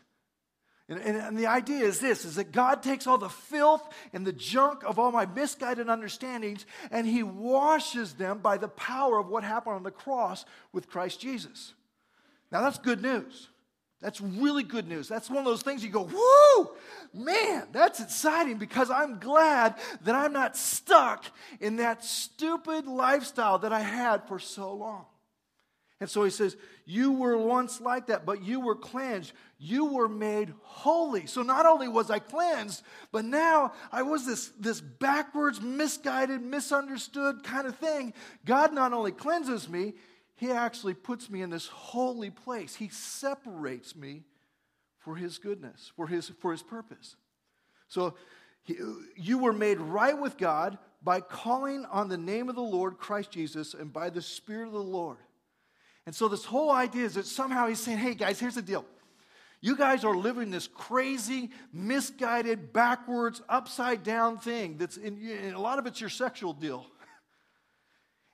and, 0.88 0.98
and, 0.98 1.16
and, 1.16 1.38
the 1.38 1.46
idea 1.46 1.84
is 1.84 1.98
this 1.98 2.26
is 2.26 2.34
that 2.34 2.52
God 2.52 2.82
takes 2.82 3.06
all 3.06 3.16
the 3.16 3.30
filth 3.30 3.82
and 4.12 4.26
the 4.26 4.34
junk 4.34 4.82
of 4.84 4.98
all 4.98 5.10
my 5.10 5.24
misguided 5.24 5.88
understandings 5.88 6.66
and 6.90 7.06
he 7.06 7.22
washes 7.22 8.14
them 8.14 8.38
by 8.38 8.58
the 8.58 8.68
power 8.68 9.18
of 9.18 9.28
what 9.28 9.44
happened 9.44 9.76
on 9.76 9.82
the 9.82 9.90
cross 9.90 10.44
with 10.72 10.88
Christ 10.88 11.20
Jesus. 11.20 11.72
Now 12.52 12.60
that's 12.60 12.78
good 12.78 13.02
news. 13.02 13.48
That's 14.02 14.20
really 14.20 14.62
good 14.62 14.86
news. 14.86 15.08
That's 15.08 15.30
one 15.30 15.38
of 15.38 15.46
those 15.46 15.62
things 15.62 15.82
you 15.82 15.88
go, 15.88 16.02
whoo, 16.02 16.70
man, 17.14 17.68
that's 17.72 18.00
exciting 18.00 18.58
because 18.58 18.90
I'm 18.90 19.18
glad 19.18 19.76
that 20.02 20.14
I'm 20.14 20.34
not 20.34 20.58
stuck 20.58 21.24
in 21.58 21.76
that 21.76 22.04
stupid 22.04 22.86
lifestyle 22.86 23.60
that 23.60 23.72
I 23.72 23.80
had 23.80 24.28
for 24.28 24.38
so 24.38 24.74
long. 24.74 25.06
And 26.00 26.10
so 26.10 26.24
he 26.24 26.30
says, 26.30 26.56
You 26.84 27.12
were 27.12 27.36
once 27.36 27.80
like 27.80 28.06
that, 28.08 28.26
but 28.26 28.42
you 28.42 28.60
were 28.60 28.74
cleansed. 28.74 29.32
You 29.58 29.86
were 29.86 30.08
made 30.08 30.52
holy. 30.62 31.26
So 31.26 31.42
not 31.42 31.66
only 31.66 31.88
was 31.88 32.10
I 32.10 32.18
cleansed, 32.18 32.82
but 33.12 33.24
now 33.24 33.72
I 33.92 34.02
was 34.02 34.26
this, 34.26 34.48
this 34.58 34.80
backwards, 34.80 35.60
misguided, 35.60 36.42
misunderstood 36.42 37.44
kind 37.44 37.66
of 37.66 37.76
thing. 37.76 38.12
God 38.44 38.72
not 38.72 38.92
only 38.92 39.12
cleanses 39.12 39.68
me, 39.68 39.94
he 40.36 40.50
actually 40.50 40.94
puts 40.94 41.30
me 41.30 41.42
in 41.42 41.50
this 41.50 41.68
holy 41.68 42.30
place. 42.30 42.74
He 42.74 42.88
separates 42.88 43.94
me 43.94 44.24
for 44.98 45.14
his 45.14 45.38
goodness, 45.38 45.92
for 45.96 46.08
his, 46.08 46.28
for 46.40 46.50
his 46.50 46.62
purpose. 46.62 47.14
So 47.86 48.14
he, 48.62 48.76
you 49.16 49.38
were 49.38 49.52
made 49.52 49.78
right 49.78 50.18
with 50.18 50.36
God 50.38 50.78
by 51.02 51.20
calling 51.20 51.84
on 51.84 52.08
the 52.08 52.16
name 52.16 52.48
of 52.48 52.56
the 52.56 52.62
Lord, 52.62 52.98
Christ 52.98 53.30
Jesus, 53.30 53.74
and 53.74 53.92
by 53.92 54.10
the 54.10 54.22
Spirit 54.22 54.66
of 54.66 54.72
the 54.72 54.82
Lord. 54.82 55.18
And 56.06 56.14
so, 56.14 56.28
this 56.28 56.44
whole 56.44 56.70
idea 56.70 57.04
is 57.04 57.14
that 57.14 57.26
somehow 57.26 57.66
he's 57.66 57.80
saying, 57.80 57.98
hey, 57.98 58.14
guys, 58.14 58.38
here's 58.38 58.56
the 58.56 58.62
deal. 58.62 58.84
You 59.60 59.76
guys 59.76 60.04
are 60.04 60.14
living 60.14 60.50
this 60.50 60.66
crazy, 60.66 61.50
misguided, 61.72 62.74
backwards, 62.74 63.40
upside 63.48 64.02
down 64.02 64.38
thing 64.38 64.76
that's 64.76 64.98
in, 64.98 65.52
a 65.54 65.58
lot 65.58 65.78
of 65.78 65.86
it's 65.86 66.00
your 66.00 66.10
sexual 66.10 66.52
deal. 66.52 66.86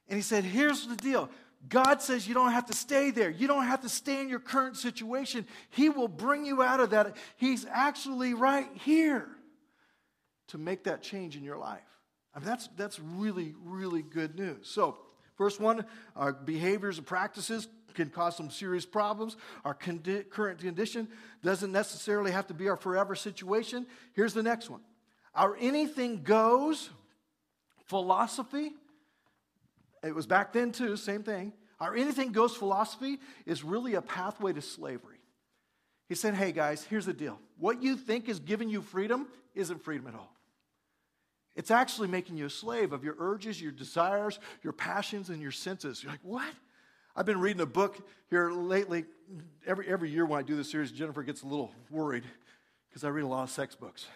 And 0.08 0.16
he 0.16 0.22
said, 0.22 0.42
here's 0.42 0.88
the 0.88 0.96
deal. 0.96 1.30
God 1.68 2.02
says 2.02 2.26
you 2.26 2.34
don't 2.34 2.50
have 2.50 2.66
to 2.66 2.72
stay 2.72 3.12
there. 3.12 3.30
You 3.30 3.46
don't 3.46 3.66
have 3.66 3.82
to 3.82 3.88
stay 3.88 4.20
in 4.20 4.28
your 4.28 4.40
current 4.40 4.76
situation. 4.76 5.46
He 5.68 5.88
will 5.88 6.08
bring 6.08 6.44
you 6.44 6.62
out 6.62 6.80
of 6.80 6.90
that. 6.90 7.16
He's 7.36 7.64
actually 7.70 8.34
right 8.34 8.68
here 8.74 9.28
to 10.48 10.58
make 10.58 10.84
that 10.84 11.00
change 11.00 11.36
in 11.36 11.44
your 11.44 11.58
life. 11.58 11.80
I 12.34 12.40
mean, 12.40 12.48
that's, 12.48 12.68
that's 12.76 12.98
really, 12.98 13.54
really 13.62 14.02
good 14.02 14.36
news. 14.36 14.66
So, 14.68 14.98
First 15.40 15.58
one, 15.58 15.86
our 16.16 16.34
behaviors 16.34 16.98
and 16.98 17.06
practices 17.06 17.66
can 17.94 18.10
cause 18.10 18.36
some 18.36 18.50
serious 18.50 18.84
problems. 18.84 19.38
Our 19.64 19.74
condi- 19.74 20.28
current 20.28 20.58
condition 20.58 21.08
doesn't 21.42 21.72
necessarily 21.72 22.30
have 22.30 22.48
to 22.48 22.54
be 22.54 22.68
our 22.68 22.76
forever 22.76 23.14
situation. 23.14 23.86
Here's 24.12 24.34
the 24.34 24.42
next 24.42 24.68
one 24.68 24.82
our 25.34 25.56
anything 25.58 26.24
goes 26.24 26.90
philosophy. 27.86 28.72
It 30.04 30.14
was 30.14 30.26
back 30.26 30.52
then 30.52 30.72
too, 30.72 30.98
same 30.98 31.22
thing. 31.22 31.54
Our 31.80 31.96
anything 31.96 32.32
goes 32.32 32.54
philosophy 32.54 33.16
is 33.46 33.64
really 33.64 33.94
a 33.94 34.02
pathway 34.02 34.52
to 34.52 34.60
slavery. 34.60 35.20
He 36.06 36.16
said, 36.16 36.34
Hey 36.34 36.52
guys, 36.52 36.84
here's 36.84 37.06
the 37.06 37.14
deal. 37.14 37.40
What 37.56 37.82
you 37.82 37.96
think 37.96 38.28
is 38.28 38.40
giving 38.40 38.68
you 38.68 38.82
freedom 38.82 39.26
isn't 39.54 39.82
freedom 39.82 40.06
at 40.06 40.14
all. 40.14 40.36
It's 41.60 41.70
actually 41.70 42.08
making 42.08 42.38
you 42.38 42.46
a 42.46 42.50
slave 42.50 42.94
of 42.94 43.04
your 43.04 43.16
urges, 43.18 43.60
your 43.60 43.70
desires, 43.70 44.38
your 44.62 44.72
passions, 44.72 45.28
and 45.28 45.42
your 45.42 45.50
senses. 45.50 46.02
You're 46.02 46.10
like, 46.10 46.22
what? 46.22 46.54
I've 47.14 47.26
been 47.26 47.38
reading 47.38 47.60
a 47.60 47.66
book 47.66 47.98
here 48.30 48.50
lately. 48.50 49.04
Every, 49.66 49.86
every 49.86 50.08
year 50.08 50.24
when 50.24 50.38
I 50.38 50.42
do 50.42 50.56
this 50.56 50.70
series, 50.70 50.90
Jennifer 50.90 51.22
gets 51.22 51.42
a 51.42 51.46
little 51.46 51.70
worried 51.90 52.24
because 52.88 53.04
I 53.04 53.08
read 53.08 53.24
a 53.24 53.26
lot 53.26 53.42
of 53.42 53.50
sex 53.50 53.74
books. 53.74 54.06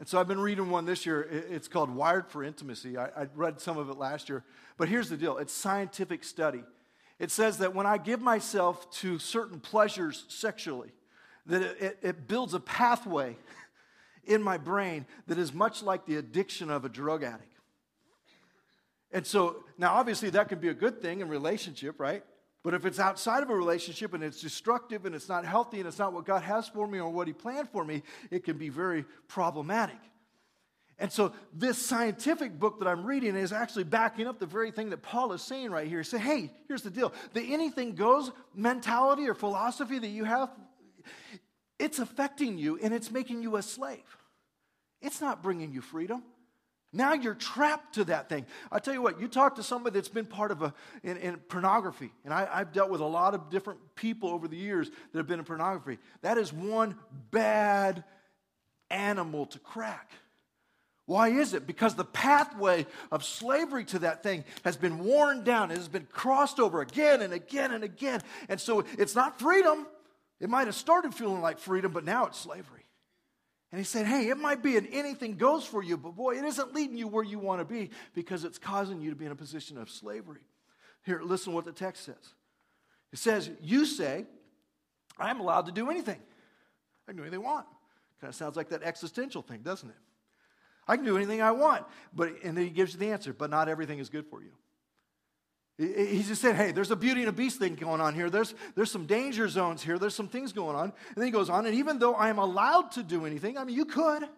And 0.00 0.08
so 0.08 0.18
I've 0.18 0.26
been 0.26 0.40
reading 0.40 0.68
one 0.68 0.84
this 0.84 1.06
year. 1.06 1.22
It's 1.30 1.68
called 1.68 1.94
Wired 1.94 2.26
for 2.26 2.42
Intimacy. 2.42 2.98
I, 2.98 3.04
I 3.16 3.28
read 3.36 3.60
some 3.60 3.78
of 3.78 3.88
it 3.88 3.98
last 3.98 4.28
year. 4.28 4.42
But 4.78 4.88
here's 4.88 5.10
the 5.10 5.16
deal 5.16 5.38
it's 5.38 5.52
scientific 5.52 6.24
study. 6.24 6.64
It 7.20 7.30
says 7.30 7.58
that 7.58 7.72
when 7.72 7.86
I 7.86 7.98
give 7.98 8.20
myself 8.20 8.90
to 8.94 9.20
certain 9.20 9.60
pleasures 9.60 10.24
sexually, 10.26 10.90
that 11.46 11.62
it, 11.62 11.80
it, 11.80 11.98
it 12.02 12.28
builds 12.28 12.52
a 12.52 12.60
pathway 12.60 13.36
in 14.24 14.42
my 14.42 14.58
brain 14.58 15.06
that 15.26 15.38
is 15.38 15.52
much 15.52 15.82
like 15.82 16.06
the 16.06 16.16
addiction 16.16 16.70
of 16.70 16.84
a 16.84 16.88
drug 16.88 17.22
addict. 17.22 17.46
And 19.12 19.26
so, 19.26 19.64
now 19.76 19.94
obviously, 19.94 20.30
that 20.30 20.48
can 20.48 20.60
be 20.60 20.68
a 20.68 20.74
good 20.74 21.02
thing 21.02 21.20
in 21.20 21.28
relationship, 21.28 21.98
right? 21.98 22.22
But 22.62 22.74
if 22.74 22.84
it's 22.84 22.98
outside 22.98 23.42
of 23.42 23.50
a 23.50 23.54
relationship 23.54 24.14
and 24.14 24.22
it's 24.22 24.40
destructive 24.40 25.06
and 25.06 25.14
it's 25.14 25.28
not 25.28 25.44
healthy 25.44 25.78
and 25.78 25.88
it's 25.88 25.98
not 25.98 26.12
what 26.12 26.26
God 26.26 26.42
has 26.42 26.68
for 26.68 26.86
me 26.86 27.00
or 27.00 27.10
what 27.10 27.26
He 27.26 27.32
planned 27.32 27.70
for 27.70 27.84
me, 27.84 28.02
it 28.30 28.44
can 28.44 28.58
be 28.58 28.68
very 28.68 29.04
problematic. 29.28 29.98
And 30.98 31.10
so, 31.10 31.32
this 31.54 31.78
scientific 31.78 32.58
book 32.58 32.78
that 32.78 32.86
I'm 32.86 33.06
reading 33.06 33.34
is 33.34 33.52
actually 33.52 33.84
backing 33.84 34.26
up 34.26 34.38
the 34.38 34.46
very 34.46 34.70
thing 34.70 34.90
that 34.90 35.02
Paul 35.02 35.32
is 35.32 35.40
saying 35.40 35.70
right 35.70 35.88
here. 35.88 36.04
Say, 36.04 36.18
hey, 36.18 36.52
here's 36.68 36.82
the 36.82 36.90
deal 36.90 37.12
the 37.32 37.52
anything 37.52 37.94
goes 37.94 38.30
mentality 38.54 39.26
or 39.26 39.34
philosophy 39.34 39.98
that 39.98 40.08
you 40.08 40.24
have, 40.24 40.50
it's 41.80 41.98
affecting 41.98 42.58
you 42.58 42.78
and 42.82 42.94
it's 42.94 43.10
making 43.10 43.42
you 43.42 43.56
a 43.56 43.62
slave. 43.62 43.98
It's 45.00 45.20
not 45.20 45.42
bringing 45.42 45.72
you 45.72 45.80
freedom. 45.80 46.22
Now 46.92 47.14
you're 47.14 47.34
trapped 47.34 47.94
to 47.94 48.04
that 48.04 48.28
thing. 48.28 48.46
I 48.70 48.80
tell 48.80 48.92
you 48.92 49.00
what, 49.00 49.20
you 49.20 49.28
talk 49.28 49.56
to 49.56 49.62
somebody 49.62 49.94
that's 49.94 50.08
been 50.08 50.26
part 50.26 50.50
of 50.50 50.62
a 50.62 50.74
in, 51.04 51.16
in 51.18 51.36
pornography, 51.36 52.10
and 52.24 52.34
I, 52.34 52.48
I've 52.52 52.72
dealt 52.72 52.90
with 52.90 53.00
a 53.00 53.06
lot 53.06 53.34
of 53.34 53.48
different 53.48 53.78
people 53.94 54.30
over 54.30 54.48
the 54.48 54.56
years 54.56 54.90
that 54.90 55.18
have 55.18 55.28
been 55.28 55.38
in 55.38 55.44
pornography. 55.44 55.98
That 56.22 56.36
is 56.36 56.52
one 56.52 56.96
bad 57.30 58.02
animal 58.90 59.46
to 59.46 59.58
crack. 59.60 60.10
Why 61.06 61.28
is 61.28 61.54
it? 61.54 61.66
Because 61.66 61.94
the 61.94 62.04
pathway 62.04 62.86
of 63.10 63.24
slavery 63.24 63.84
to 63.86 64.00
that 64.00 64.22
thing 64.22 64.44
has 64.64 64.76
been 64.76 64.98
worn 65.04 65.44
down. 65.44 65.70
It 65.70 65.76
has 65.76 65.88
been 65.88 66.08
crossed 66.12 66.60
over 66.60 66.80
again 66.80 67.22
and 67.22 67.32
again 67.32 67.72
and 67.72 67.84
again. 67.84 68.20
And 68.48 68.60
so 68.60 68.84
it's 68.98 69.14
not 69.14 69.38
freedom. 69.38 69.86
It 70.40 70.48
might 70.48 70.66
have 70.66 70.74
started 70.74 71.14
feeling 71.14 71.40
like 71.42 71.58
freedom, 71.58 71.92
but 71.92 72.04
now 72.04 72.26
it's 72.26 72.38
slavery. 72.38 72.86
And 73.72 73.78
he 73.78 73.84
said, 73.84 74.06
Hey, 74.06 74.28
it 74.28 74.38
might 74.38 74.62
be 74.62 74.76
an 74.76 74.86
anything 74.86 75.36
goes 75.36 75.64
for 75.64 75.82
you, 75.82 75.96
but 75.96 76.16
boy, 76.16 76.36
it 76.36 76.44
isn't 76.44 76.74
leading 76.74 76.96
you 76.96 77.06
where 77.06 77.22
you 77.22 77.38
want 77.38 77.60
to 77.60 77.64
be 77.64 77.90
because 78.14 78.44
it's 78.44 78.58
causing 78.58 79.00
you 79.00 79.10
to 79.10 79.16
be 79.16 79.26
in 79.26 79.32
a 79.32 79.36
position 79.36 79.78
of 79.78 79.90
slavery. 79.90 80.40
Here, 81.04 81.20
listen 81.22 81.52
to 81.52 81.54
what 81.54 81.64
the 81.64 81.72
text 81.72 82.04
says. 82.04 82.34
It 83.12 83.18
says, 83.18 83.50
You 83.60 83.86
say, 83.86 84.26
I'm 85.18 85.40
allowed 85.40 85.66
to 85.66 85.72
do 85.72 85.90
anything. 85.90 86.18
I 87.06 87.12
can 87.12 87.16
do 87.16 87.22
anything 87.22 87.40
I 87.40 87.48
want. 87.48 87.66
Kind 88.20 88.30
of 88.30 88.34
sounds 88.34 88.56
like 88.56 88.70
that 88.70 88.82
existential 88.82 89.42
thing, 89.42 89.60
doesn't 89.62 89.88
it? 89.88 89.96
I 90.88 90.96
can 90.96 91.04
do 91.04 91.16
anything 91.16 91.40
I 91.40 91.52
want. 91.52 91.84
But 92.14 92.42
and 92.42 92.56
then 92.56 92.64
he 92.64 92.70
gives 92.70 92.94
you 92.94 92.98
the 92.98 93.10
answer, 93.12 93.32
but 93.32 93.50
not 93.50 93.68
everything 93.68 93.98
is 93.98 94.08
good 94.08 94.26
for 94.26 94.42
you. 94.42 94.52
He 95.80 96.22
just 96.22 96.42
said, 96.42 96.56
hey, 96.56 96.72
there's 96.72 96.90
a 96.90 96.96
beauty 96.96 97.20
and 97.20 97.30
a 97.30 97.32
beast 97.32 97.58
thing 97.58 97.74
going 97.74 98.02
on 98.02 98.14
here. 98.14 98.28
There's, 98.28 98.54
there's 98.74 98.90
some 98.90 99.06
danger 99.06 99.48
zones 99.48 99.82
here. 99.82 99.98
There's 99.98 100.14
some 100.14 100.28
things 100.28 100.52
going 100.52 100.76
on. 100.76 100.84
And 100.84 101.16
then 101.16 101.24
he 101.24 101.30
goes 101.30 101.48
on, 101.48 101.64
and 101.64 101.74
even 101.74 101.98
though 101.98 102.14
I 102.14 102.28
am 102.28 102.38
allowed 102.38 102.90
to 102.92 103.02
do 103.02 103.24
anything, 103.24 103.56
I 103.56 103.64
mean, 103.64 103.74
you 103.74 103.86
could. 103.86 104.28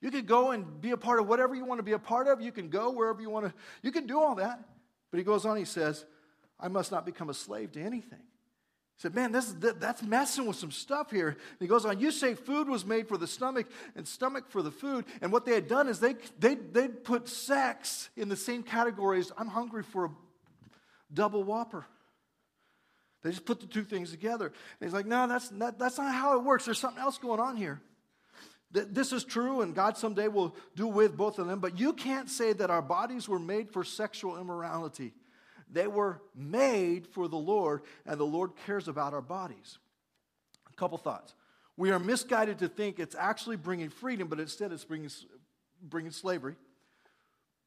You 0.00 0.10
could 0.10 0.26
go 0.26 0.52
and 0.52 0.80
be 0.80 0.92
a 0.92 0.96
part 0.96 1.20
of 1.20 1.28
whatever 1.28 1.54
you 1.54 1.66
want 1.66 1.80
to 1.80 1.82
be 1.82 1.92
a 1.92 1.98
part 1.98 2.26
of. 2.26 2.40
You 2.40 2.52
can 2.52 2.70
go 2.70 2.90
wherever 2.90 3.20
you 3.20 3.28
want 3.28 3.44
to. 3.46 3.54
You 3.82 3.92
can 3.92 4.06
do 4.06 4.18
all 4.18 4.36
that. 4.36 4.64
But 5.10 5.18
he 5.18 5.24
goes 5.24 5.44
on, 5.44 5.58
he 5.58 5.66
says, 5.66 6.06
I 6.58 6.68
must 6.68 6.90
not 6.90 7.04
become 7.04 7.28
a 7.28 7.34
slave 7.34 7.72
to 7.72 7.80
anything. 7.80 8.22
He 8.96 9.00
said, 9.02 9.14
Man, 9.14 9.30
this, 9.30 9.54
that's 9.58 10.02
messing 10.02 10.46
with 10.46 10.56
some 10.56 10.70
stuff 10.70 11.10
here. 11.10 11.28
And 11.28 11.60
he 11.60 11.66
goes 11.66 11.84
on, 11.84 12.00
You 12.00 12.10
say 12.10 12.32
food 12.32 12.66
was 12.66 12.86
made 12.86 13.08
for 13.08 13.18
the 13.18 13.26
stomach 13.26 13.66
and 13.94 14.08
stomach 14.08 14.46
for 14.48 14.62
the 14.62 14.70
food. 14.70 15.04
And 15.20 15.30
what 15.30 15.44
they 15.44 15.52
had 15.52 15.68
done 15.68 15.86
is 15.86 16.00
they, 16.00 16.16
they, 16.38 16.54
they'd 16.54 17.04
put 17.04 17.28
sex 17.28 18.08
in 18.16 18.30
the 18.30 18.36
same 18.36 18.62
category 18.62 19.18
as 19.18 19.32
I'm 19.36 19.48
hungry 19.48 19.82
for 19.82 20.06
a 20.06 20.10
double 21.12 21.42
whopper. 21.44 21.84
They 23.22 23.30
just 23.30 23.44
put 23.44 23.60
the 23.60 23.66
two 23.66 23.84
things 23.84 24.10
together. 24.10 24.46
And 24.46 24.54
he's 24.80 24.92
like, 24.92 25.06
no, 25.06 25.26
that's 25.28 25.52
not, 25.52 25.78
that's 25.78 25.98
not 25.98 26.12
how 26.12 26.36
it 26.38 26.44
works. 26.44 26.64
There's 26.64 26.78
something 26.78 27.00
else 27.00 27.18
going 27.18 27.40
on 27.40 27.56
here. 27.56 27.80
This 28.72 29.12
is 29.12 29.22
true, 29.22 29.60
and 29.60 29.74
God 29.74 29.98
someday 29.98 30.28
will 30.28 30.56
do 30.74 30.86
with 30.86 31.14
both 31.14 31.38
of 31.38 31.46
them, 31.46 31.60
but 31.60 31.78
you 31.78 31.92
can't 31.92 32.30
say 32.30 32.54
that 32.54 32.70
our 32.70 32.80
bodies 32.80 33.28
were 33.28 33.38
made 33.38 33.70
for 33.70 33.84
sexual 33.84 34.40
immorality. 34.40 35.12
They 35.70 35.86
were 35.86 36.22
made 36.34 37.06
for 37.06 37.28
the 37.28 37.36
Lord, 37.36 37.82
and 38.06 38.18
the 38.18 38.24
Lord 38.24 38.52
cares 38.64 38.88
about 38.88 39.12
our 39.12 39.20
bodies. 39.20 39.76
A 40.72 40.76
couple 40.76 40.96
thoughts. 40.96 41.34
We 41.76 41.90
are 41.90 41.98
misguided 41.98 42.60
to 42.60 42.68
think 42.68 42.98
it's 42.98 43.14
actually 43.14 43.56
bringing 43.56 43.90
freedom, 43.90 44.28
but 44.28 44.40
instead 44.40 44.72
it's 44.72 44.84
bringing, 44.84 45.10
bringing 45.82 46.10
slavery. 46.10 46.56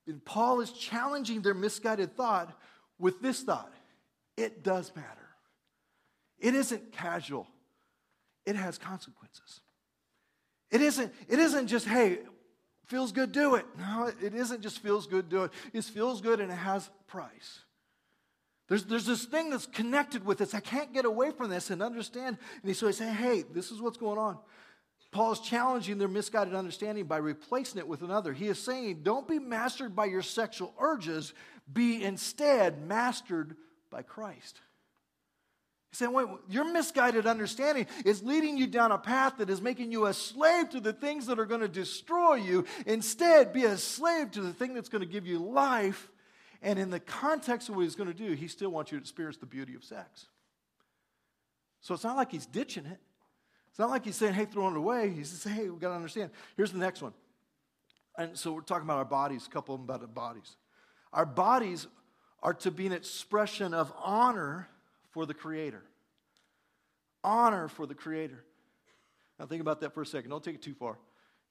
And 0.08 0.26
Paul 0.26 0.60
is 0.60 0.72
challenging 0.72 1.44
their 1.44 1.54
misguided 1.54 2.16
thought 2.16 2.60
with 3.00 3.22
this 3.22 3.42
thought 3.42 3.72
it 4.38 4.64
does 4.64 4.92
matter. 4.96 5.08
It 6.40 6.56
isn't 6.56 6.92
casual, 6.92 7.48
it 8.46 8.56
has 8.56 8.78
consequences. 8.78 9.62
It 10.72 10.82
isn't, 10.82 11.14
it 11.30 11.40
isn't 11.40 11.68
just, 11.68 11.88
hey, 11.88 12.20
feels 12.88 13.12
good, 13.12 13.32
do 13.32 13.56
it. 13.56 13.66
No, 13.78 14.12
it 14.22 14.34
isn't 14.34 14.62
just 14.62 14.80
feels 14.80 15.08
good, 15.08 15.30
do 15.30 15.44
it. 15.44 15.52
It 15.74 15.84
feels 15.84 16.22
good 16.22 16.40
and 16.40 16.52
it 16.52 16.56
has 16.56 16.90
price. 17.08 17.60
There's, 18.68 18.84
there's 18.84 19.06
this 19.06 19.26
thing 19.26 19.52
that's 19.52 19.68
connected 19.68 20.26
with 20.26 20.40
this. 20.40 20.56
I 20.56 20.60
can't 20.60 20.92
get 20.92 21.06
away 21.06 21.32
from 21.32 21.50
this 21.50 21.70
and 21.70 21.84
understand. 21.84 22.38
And 22.64 22.76
so 22.76 22.88
he's 22.88 22.98
saying, 22.98 23.14
hey, 23.14 23.44
this 23.54 23.72
is 23.72 23.80
what's 23.80 23.98
going 23.98 24.18
on. 24.18 24.40
Paul 25.12 25.32
is 25.32 25.40
challenging 25.40 25.98
their 25.98 26.08
misguided 26.08 26.56
understanding 26.56 27.06
by 27.06 27.18
replacing 27.18 27.80
it 27.80 27.88
with 27.88 28.02
another. 28.02 28.34
He 28.34 28.48
is 28.48 28.60
saying, 28.60 29.02
don't 29.04 29.28
be 29.28 29.40
mastered 29.40 29.96
by 29.96 30.06
your 30.06 30.24
sexual 30.24 30.74
urges, 30.80 31.34
be 31.72 32.04
instead 32.04 32.86
mastered 32.86 33.56
by 33.90 34.02
Christ. 34.02 34.60
He's 35.90 36.00
saying, 36.00 36.12
wait, 36.12 36.28
your 36.50 36.72
misguided 36.72 37.26
understanding 37.26 37.88
is 38.04 38.22
leading 38.22 38.58
you 38.58 38.68
down 38.68 38.92
a 38.92 38.98
path 38.98 39.38
that 39.38 39.50
is 39.50 39.62
making 39.62 39.92
you 39.92 40.08
a 40.08 40.14
slave 40.14 40.70
to 40.72 40.82
the 40.82 40.92
things 40.92 41.26
that 41.28 41.40
are 41.40 41.46
going 41.46 41.62
to 41.62 41.70
destroy 41.70 42.36
you. 42.36 42.66
Instead, 42.86 43.54
be 43.54 43.64
a 43.64 43.78
slave 43.78 44.32
to 44.32 44.42
the 44.42 44.52
thing 44.52 44.74
that's 44.74 44.90
going 44.90 45.04
to 45.04 45.08
give 45.08 45.26
you 45.26 45.40
life. 45.40 46.12
And 46.62 46.78
in 46.78 46.90
the 46.90 47.00
context 47.00 47.70
of 47.70 47.76
what 47.76 47.84
he's 47.84 47.96
going 47.96 48.12
to 48.12 48.14
do, 48.14 48.34
he 48.34 48.48
still 48.48 48.72
wants 48.72 48.92
you 48.92 48.98
to 48.98 49.02
experience 49.02 49.38
the 49.38 49.46
beauty 49.46 49.74
of 49.76 49.84
sex. 49.84 50.28
So 51.82 51.94
it's 51.94 52.04
not 52.04 52.18
like 52.18 52.32
he's 52.32 52.46
ditching 52.46 52.86
it. 52.86 53.00
It's 53.70 53.80
not 53.80 53.90
like 53.90 54.04
he's 54.04 54.16
saying, 54.16 54.34
hey, 54.34 54.46
throw 54.46 54.68
it 54.70 54.76
away. 54.76 55.12
He's 55.12 55.30
just 55.30 55.44
saying, 55.44 55.56
hey, 55.56 55.70
we've 55.70 55.80
got 55.80 55.90
to 55.90 55.96
understand. 55.96 56.32
Here's 56.58 56.72
the 56.72 56.80
next 56.80 57.02
one. 57.02 57.14
And 58.18 58.38
so 58.38 58.54
we're 58.54 58.62
talking 58.62 58.86
about 58.86 58.98
our 58.98 59.06
bodies, 59.06 59.46
a 59.48 59.50
couple 59.50 59.76
of 59.76 59.82
them 59.82 59.90
about 59.90 60.02
our 60.02 60.08
bodies. 60.08 60.56
Our 61.16 61.26
bodies 61.26 61.88
are 62.44 62.54
to 62.56 62.72
be 62.72 62.86
an 62.86 62.92
expression 62.92 63.74
of 63.74 63.92
honor 64.04 64.68
for 65.12 65.26
the 65.26 65.34
Creator. 65.34 65.82
Honor 67.24 67.70
for 67.70 67.88
the 67.88 67.96
Creator. 67.96 68.44
Now 69.40 69.46
think 69.46 69.62
about 69.62 69.80
that 69.80 69.94
for 69.94 70.02
a 70.02 70.06
second. 70.06 70.30
Don't 70.30 70.44
take 70.44 70.56
it 70.56 70.62
too 70.62 70.74
far, 70.74 70.98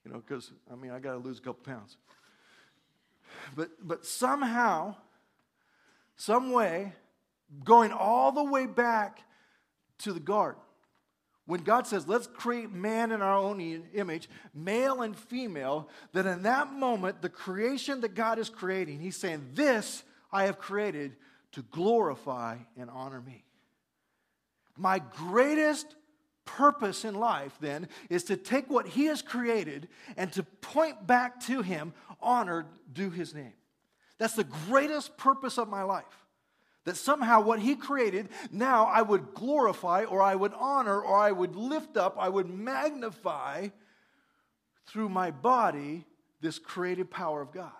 you 0.04 0.12
know, 0.12 0.22
because 0.24 0.52
I 0.70 0.76
mean 0.76 0.90
I 0.90 0.98
got 0.98 1.12
to 1.12 1.18
lose 1.18 1.38
a 1.38 1.40
couple 1.40 1.64
pounds. 1.64 1.96
But 3.56 3.70
but 3.82 4.04
somehow, 4.04 4.96
some 6.14 6.52
way, 6.52 6.92
going 7.64 7.90
all 7.90 8.32
the 8.32 8.44
way 8.44 8.66
back 8.66 9.20
to 10.00 10.12
the 10.12 10.20
garden, 10.20 10.60
when 11.46 11.60
God 11.60 11.86
says, 11.86 12.08
let's 12.08 12.26
create 12.26 12.72
man 12.72 13.12
in 13.12 13.20
our 13.20 13.36
own 13.36 13.60
image, 13.94 14.30
male 14.54 15.02
and 15.02 15.16
female, 15.16 15.88
that 16.12 16.24
in 16.24 16.42
that 16.44 16.72
moment, 16.72 17.20
the 17.20 17.28
creation 17.28 18.00
that 18.00 18.14
God 18.14 18.38
is 18.38 18.48
creating, 18.48 19.00
He's 19.00 19.16
saying, 19.16 19.50
This 19.52 20.04
I 20.32 20.44
have 20.44 20.58
created 20.58 21.16
to 21.52 21.62
glorify 21.62 22.56
and 22.78 22.88
honor 22.88 23.20
me. 23.20 23.44
My 24.76 24.98
greatest 24.98 25.94
purpose 26.46 27.04
in 27.04 27.14
life, 27.14 27.56
then, 27.60 27.88
is 28.08 28.24
to 28.24 28.36
take 28.36 28.70
what 28.70 28.86
He 28.86 29.04
has 29.06 29.20
created 29.20 29.88
and 30.16 30.32
to 30.32 30.42
point 30.42 31.06
back 31.06 31.40
to 31.40 31.60
Him, 31.60 31.92
honor, 32.22 32.66
due 32.90 33.10
His 33.10 33.34
name. 33.34 33.52
That's 34.16 34.34
the 34.34 34.44
greatest 34.44 35.18
purpose 35.18 35.58
of 35.58 35.68
my 35.68 35.82
life. 35.82 36.23
That 36.84 36.96
somehow 36.96 37.40
what 37.40 37.60
he 37.60 37.76
created, 37.76 38.28
now 38.52 38.84
I 38.84 39.00
would 39.00 39.32
glorify 39.34 40.04
or 40.04 40.20
I 40.20 40.34
would 40.34 40.52
honor 40.54 41.00
or 41.00 41.18
I 41.18 41.32
would 41.32 41.56
lift 41.56 41.96
up, 41.96 42.16
I 42.18 42.28
would 42.28 42.48
magnify 42.48 43.68
through 44.86 45.08
my 45.08 45.30
body 45.30 46.04
this 46.42 46.58
creative 46.58 47.10
power 47.10 47.40
of 47.40 47.52
God. 47.52 47.72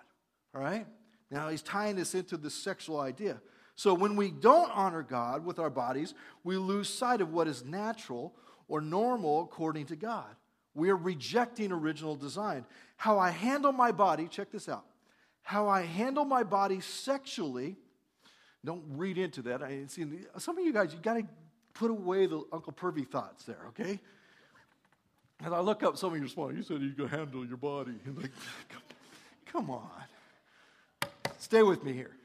All 0.55 0.63
right? 0.63 0.87
Now 1.31 1.49
he's 1.49 1.63
tying 1.63 1.97
this 1.97 2.15
into 2.15 2.37
the 2.37 2.49
sexual 2.49 3.01
idea. 3.01 3.41
So 3.77 3.93
when 3.93 4.17
we 4.17 4.31
don't 4.31 4.71
honor 4.71 5.03
God 5.03 5.45
with 5.45 5.59
our 5.59 5.71
bodies, 5.71 6.15
we 6.45 6.57
lose 6.57 6.89
sight 6.89 7.21
of 7.21 7.33
what 7.33 7.49
is 7.49 7.65
natural 7.65 8.35
or 8.69 8.81
normal 8.81 9.43
according 9.43 9.87
to 9.87 9.97
God. 9.97 10.37
We 10.75 10.91
are 10.91 10.97
rejecting 10.97 11.73
original 11.73 12.17
design. 12.17 12.65
How 12.97 13.19
I 13.19 13.31
handle 13.31 13.73
my 13.73 13.93
body, 13.93 14.29
check 14.29 14.51
this 14.51 14.69
out. 14.69 14.85
How 15.43 15.69
I 15.69 15.83
handle 15.83 16.25
my 16.25 16.43
body 16.43 16.81
sexually 16.81 17.77
don't 18.65 18.83
read 18.89 19.19
into 19.19 19.43
that. 19.43 19.63
I 19.63 19.85
see 19.87 20.07
some 20.39 20.59
of 20.59 20.65
you 20.65 20.73
guys, 20.73 20.93
you 20.93 20.99
got 21.01 21.15
to 21.15 21.25
put 21.75 21.91
away 21.91 22.27
the 22.27 22.43
Uncle 22.53 22.73
Pervy 22.73 23.07
thoughts 23.07 23.45
there, 23.45 23.67
okay? 23.69 24.01
As 25.45 25.53
I 25.53 25.61
look 25.61 25.83
up 25.83 25.97
some 25.99 26.13
of 26.13 26.19
your 26.19 26.29
small. 26.29 26.53
You 26.53 26.63
said 26.63 26.81
you 26.81 26.93
could 26.93 27.11
handle 27.11 27.47
your 27.47 27.57
body. 27.57 27.93
You're 28.05 28.15
like, 28.23 28.33
come, 28.69 28.83
come 29.47 29.71
on. 29.71 29.91
Stay 31.39 31.63
with 31.63 31.85
me 31.85 31.93
here. 31.93 32.17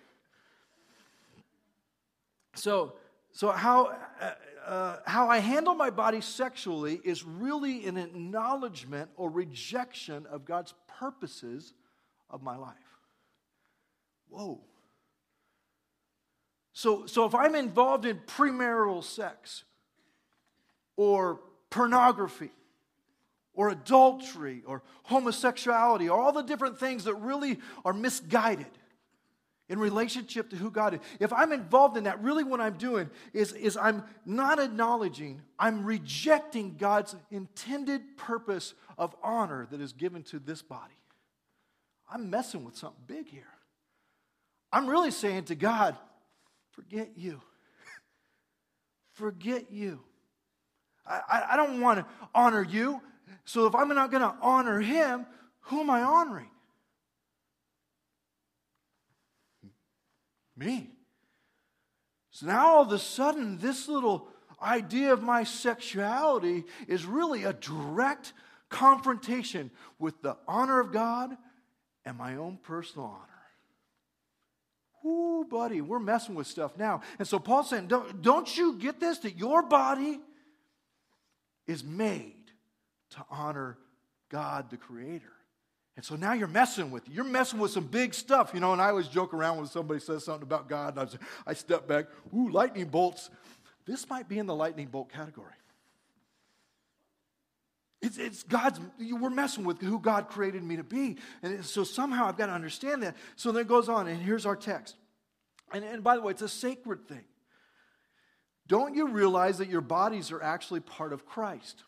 So, 2.53 2.93
so 3.31 3.51
how, 3.51 3.97
uh, 4.21 4.31
uh, 4.65 4.97
how 5.05 5.29
I 5.29 5.39
handle 5.39 5.73
my 5.75 5.89
body 5.89 6.21
sexually 6.21 7.01
is 7.03 7.23
really 7.23 7.85
an 7.87 7.97
acknowledgement 7.97 9.09
or 9.15 9.29
rejection 9.29 10.25
of 10.27 10.45
God's 10.45 10.73
purposes 10.87 11.73
of 12.29 12.43
my 12.43 12.55
life. 12.55 12.75
Whoa. 14.29 14.61
So, 16.79 17.07
so 17.07 17.25
if 17.25 17.35
I'm 17.35 17.55
involved 17.55 18.05
in 18.05 18.19
premarital 18.19 19.03
sex 19.03 19.65
or 20.95 21.41
pornography 21.69 22.51
or 23.53 23.67
adultery 23.67 24.63
or 24.65 24.81
homosexuality 25.03 26.07
or 26.07 26.17
all 26.17 26.31
the 26.31 26.41
different 26.41 26.79
things 26.79 27.03
that 27.03 27.15
really 27.15 27.59
are 27.83 27.91
misguided 27.91 28.71
in 29.67 29.77
relationship 29.77 30.51
to 30.51 30.55
who 30.55 30.71
God 30.71 30.93
is, 30.93 31.01
if 31.19 31.33
I'm 31.33 31.51
involved 31.51 31.97
in 31.97 32.05
that, 32.05 32.23
really 32.23 32.45
what 32.45 32.61
I'm 32.61 32.77
doing 32.77 33.09
is, 33.33 33.51
is 33.51 33.75
I'm 33.75 34.05
not 34.25 34.57
acknowledging, 34.57 35.41
I'm 35.59 35.83
rejecting 35.83 36.77
God's 36.77 37.13
intended 37.29 38.15
purpose 38.15 38.73
of 38.97 39.13
honor 39.21 39.67
that 39.71 39.81
is 39.81 39.91
given 39.91 40.23
to 40.23 40.39
this 40.39 40.61
body. 40.61 40.95
I'm 42.09 42.29
messing 42.29 42.63
with 42.63 42.77
something 42.77 43.03
big 43.05 43.27
here. 43.27 43.43
I'm 44.71 44.87
really 44.87 45.11
saying 45.11 45.43
to 45.45 45.55
God, 45.55 45.97
forget 46.71 47.11
you. 47.15 47.41
forget 49.11 49.71
you. 49.71 50.01
I, 51.05 51.21
I, 51.29 51.47
I 51.53 51.57
don't 51.57 51.81
want 51.81 51.99
to 51.99 52.05
honor 52.33 52.63
you. 52.63 53.01
So 53.45 53.65
if 53.65 53.75
I'm 53.75 53.87
not 53.89 54.11
going 54.11 54.23
to 54.23 54.35
honor 54.41 54.79
him, 54.79 55.25
who 55.61 55.81
am 55.81 55.89
I 55.89 56.01
honoring? 56.01 56.49
Me. 60.55 60.89
So 62.31 62.47
now 62.47 62.67
all 62.67 62.81
of 62.83 62.91
a 62.91 62.99
sudden, 62.99 63.57
this 63.57 63.87
little 63.87 64.27
idea 64.61 65.13
of 65.13 65.21
my 65.21 65.43
sexuality 65.43 66.65
is 66.87 67.05
really 67.05 67.43
a 67.43 67.53
direct 67.53 68.33
confrontation 68.69 69.71
with 69.97 70.21
the 70.21 70.37
honor 70.47 70.79
of 70.79 70.91
God 70.91 71.35
and 72.05 72.17
my 72.17 72.35
own 72.35 72.57
personal 72.61 73.07
honor. 73.07 73.28
Ooh, 75.05 75.45
buddy, 75.49 75.81
we're 75.81 75.99
messing 75.99 76.35
with 76.35 76.47
stuff 76.47 76.77
now. 76.77 77.01
And 77.17 77.27
so 77.27 77.39
Paul's 77.39 77.69
saying, 77.69 77.87
don't, 77.87 78.21
don't 78.21 78.57
you 78.57 78.73
get 78.73 78.99
this? 78.99 79.19
That 79.19 79.37
your 79.37 79.63
body 79.63 80.19
is 81.67 81.83
made 81.83 82.51
to 83.11 83.25
honor 83.29 83.77
God 84.29 84.69
the 84.69 84.77
Creator. 84.77 85.31
And 85.95 86.05
so 86.05 86.15
now 86.15 86.31
you're 86.31 86.47
messing 86.47 86.91
with 86.91 87.09
you're 87.09 87.25
messing 87.25 87.59
with 87.59 87.71
some 87.71 87.85
big 87.85 88.13
stuff, 88.13 88.51
you 88.53 88.61
know. 88.61 88.71
And 88.71 88.81
I 88.81 88.87
always 88.89 89.09
joke 89.09 89.33
around 89.33 89.57
when 89.57 89.67
somebody 89.67 89.99
says 89.99 90.23
something 90.23 90.43
about 90.43 90.69
God, 90.69 90.97
and 90.97 91.09
I, 91.45 91.51
I 91.51 91.53
step 91.53 91.89
back. 91.89 92.05
Ooh, 92.33 92.49
lightning 92.49 92.85
bolts. 92.85 93.29
This 93.85 94.09
might 94.09 94.29
be 94.29 94.39
in 94.39 94.45
the 94.45 94.55
lightning 94.55 94.87
bolt 94.87 95.11
category. 95.11 95.51
It's, 98.01 98.17
it's 98.17 98.43
God's, 98.43 98.79
we're 98.99 99.29
messing 99.29 99.65
with 99.65 99.81
who 99.81 99.99
God 99.99 100.29
created 100.29 100.63
me 100.63 100.77
to 100.77 100.83
be. 100.83 101.17
And 101.43 101.65
so 101.65 101.83
somehow 101.83 102.27
I've 102.27 102.37
got 102.37 102.45
to 102.45 102.53
understand 102.53 103.03
that. 103.03 103.17
So 103.35 103.51
then 103.51 103.63
it 103.63 103.67
goes 103.67 103.89
on, 103.89 104.07
and 104.07 104.21
here's 104.21 104.45
our 104.45 104.55
text. 104.55 104.95
And, 105.73 105.83
and 105.83 106.03
by 106.03 106.15
the 106.15 106.21
way, 106.21 106.31
it's 106.31 106.41
a 106.41 106.49
sacred 106.49 107.07
thing. 107.07 107.25
Don't 108.67 108.95
you 108.95 109.07
realize 109.07 109.57
that 109.57 109.67
your 109.67 109.81
bodies 109.81 110.31
are 110.31 110.41
actually 110.41 110.79
part 110.79 111.11
of 111.11 111.25
Christ? 111.25 111.83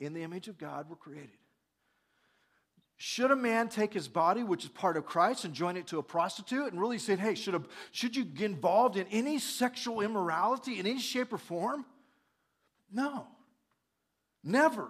In 0.00 0.14
the 0.14 0.22
image 0.22 0.48
of 0.48 0.56
God, 0.56 0.86
we're 0.88 0.96
created. 0.96 1.30
Should 2.98 3.30
a 3.30 3.36
man 3.36 3.68
take 3.68 3.92
his 3.92 4.08
body, 4.08 4.42
which 4.42 4.64
is 4.64 4.70
part 4.70 4.96
of 4.96 5.04
Christ, 5.04 5.44
and 5.44 5.52
join 5.52 5.76
it 5.76 5.86
to 5.88 5.98
a 5.98 6.02
prostitute 6.02 6.72
and 6.72 6.80
really 6.80 6.98
say, 6.98 7.14
hey, 7.16 7.34
should, 7.34 7.54
a, 7.54 7.62
should 7.92 8.16
you 8.16 8.24
get 8.24 8.46
involved 8.46 8.96
in 8.96 9.06
any 9.10 9.38
sexual 9.38 10.00
immorality 10.00 10.78
in 10.78 10.86
any 10.86 11.00
shape 11.00 11.32
or 11.32 11.38
form? 11.38 11.84
No. 12.90 13.26
Never. 14.42 14.88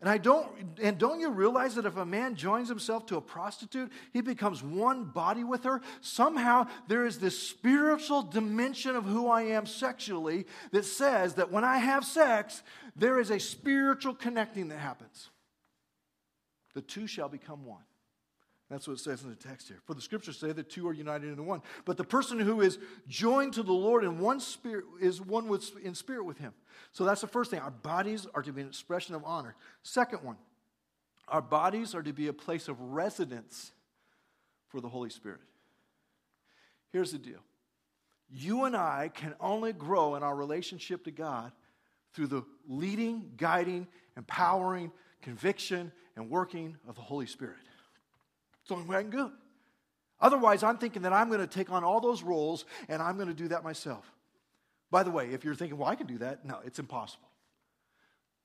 And 0.00 0.08
I 0.08 0.16
don't 0.18 0.48
and 0.80 0.96
don't 0.96 1.18
you 1.18 1.28
realize 1.30 1.74
that 1.74 1.84
if 1.84 1.96
a 1.96 2.06
man 2.06 2.36
joins 2.36 2.68
himself 2.68 3.06
to 3.06 3.16
a 3.16 3.20
prostitute, 3.20 3.90
he 4.12 4.20
becomes 4.20 4.62
one 4.62 5.04
body 5.04 5.42
with 5.42 5.64
her? 5.64 5.80
Somehow 6.00 6.68
there 6.86 7.04
is 7.04 7.18
this 7.18 7.36
spiritual 7.36 8.22
dimension 8.22 8.94
of 8.94 9.04
who 9.04 9.28
I 9.28 9.42
am 9.42 9.66
sexually 9.66 10.46
that 10.70 10.84
says 10.84 11.34
that 11.34 11.50
when 11.50 11.64
I 11.64 11.78
have 11.78 12.04
sex, 12.04 12.62
there 12.94 13.18
is 13.18 13.30
a 13.30 13.40
spiritual 13.40 14.14
connecting 14.14 14.68
that 14.68 14.78
happens. 14.78 15.30
The 16.74 16.82
two 16.82 17.08
shall 17.08 17.28
become 17.28 17.64
one. 17.64 17.82
That's 18.70 18.86
what 18.86 18.94
it 18.94 19.00
says 19.00 19.22
in 19.22 19.30
the 19.30 19.36
text 19.36 19.68
here. 19.68 19.78
For 19.86 19.94
the 19.94 20.00
scriptures 20.00 20.36
say 20.36 20.52
that 20.52 20.68
two 20.68 20.86
are 20.88 20.92
united 20.92 21.30
into 21.30 21.42
one. 21.42 21.62
But 21.86 21.96
the 21.96 22.04
person 22.04 22.38
who 22.38 22.60
is 22.60 22.78
joined 23.08 23.54
to 23.54 23.62
the 23.62 23.72
Lord 23.72 24.04
in 24.04 24.18
one 24.18 24.40
spirit 24.40 24.84
is 25.00 25.22
one 25.22 25.48
with, 25.48 25.70
in 25.82 25.94
spirit 25.94 26.24
with 26.24 26.38
him. 26.38 26.52
So 26.92 27.04
that's 27.04 27.22
the 27.22 27.28
first 27.28 27.50
thing. 27.50 27.60
Our 27.60 27.70
bodies 27.70 28.26
are 28.34 28.42
to 28.42 28.52
be 28.52 28.60
an 28.60 28.68
expression 28.68 29.14
of 29.14 29.24
honor. 29.24 29.56
Second 29.82 30.22
one, 30.22 30.36
our 31.28 31.40
bodies 31.40 31.94
are 31.94 32.02
to 32.02 32.12
be 32.12 32.28
a 32.28 32.32
place 32.32 32.68
of 32.68 32.78
residence 32.80 33.72
for 34.68 34.82
the 34.82 34.88
Holy 34.88 35.10
Spirit. 35.10 35.40
Here's 36.92 37.12
the 37.12 37.18
deal 37.18 37.40
you 38.30 38.64
and 38.64 38.76
I 38.76 39.10
can 39.14 39.34
only 39.40 39.72
grow 39.72 40.14
in 40.14 40.22
our 40.22 40.36
relationship 40.36 41.04
to 41.04 41.10
God 41.10 41.52
through 42.12 42.26
the 42.26 42.42
leading, 42.66 43.32
guiding, 43.38 43.86
empowering, 44.16 44.92
conviction, 45.22 45.90
and 46.16 46.28
working 46.28 46.76
of 46.86 46.94
the 46.96 47.00
Holy 47.00 47.26
Spirit. 47.26 47.56
It's 48.68 48.72
only 48.74 48.84
way 48.86 48.98
I 48.98 49.02
can. 49.02 49.32
Otherwise, 50.20 50.62
I'm 50.62 50.76
thinking 50.76 51.02
that 51.02 51.12
I'm 51.14 51.28
going 51.28 51.40
to 51.40 51.46
take 51.46 51.70
on 51.70 51.84
all 51.84 52.00
those 52.00 52.22
roles 52.22 52.66
and 52.90 53.00
I'm 53.00 53.16
going 53.16 53.28
to 53.28 53.34
do 53.34 53.48
that 53.48 53.64
myself. 53.64 54.04
By 54.90 55.04
the 55.04 55.10
way, 55.10 55.30
if 55.32 55.42
you're 55.42 55.54
thinking, 55.54 55.78
well, 55.78 55.88
I 55.88 55.94
can 55.94 56.06
do 56.06 56.18
that, 56.18 56.44
no, 56.44 56.58
it's 56.66 56.78
impossible. 56.78 57.28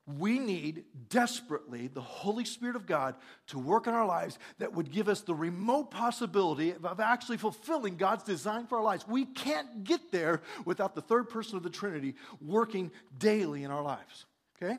We 0.06 0.40
need 0.40 0.86
desperately 1.10 1.88
the 1.88 2.00
Holy 2.00 2.46
Spirit 2.46 2.78
of 2.78 2.86
God 2.86 3.16
to 3.48 3.60
work 3.60 3.86
in 3.86 3.94
our 3.94 4.06
lives 4.06 4.40
that 4.60 4.72
would 4.72 4.92
give 4.92 5.10
us 5.10 5.22
the 5.22 5.36
remote 5.36 5.92
possibility 5.92 6.74
of 6.74 7.02
actually 7.02 7.38
fulfilling 7.38 7.98
God's 7.98 8.24
design 8.24 8.68
for 8.68 8.78
our 8.78 8.84
lives. 8.84 9.06
We 9.06 9.26
can't 9.26 9.84
get 9.84 10.10
there 10.14 10.42
without 10.64 10.96
the 10.96 11.02
third 11.02 11.28
person 11.28 11.58
of 11.58 11.64
the 11.64 11.70
Trinity 11.70 12.16
working 12.40 12.92
daily 13.18 13.66
in 13.66 13.72
our 13.72 13.84
lives. 13.84 14.26
Okay? 14.56 14.78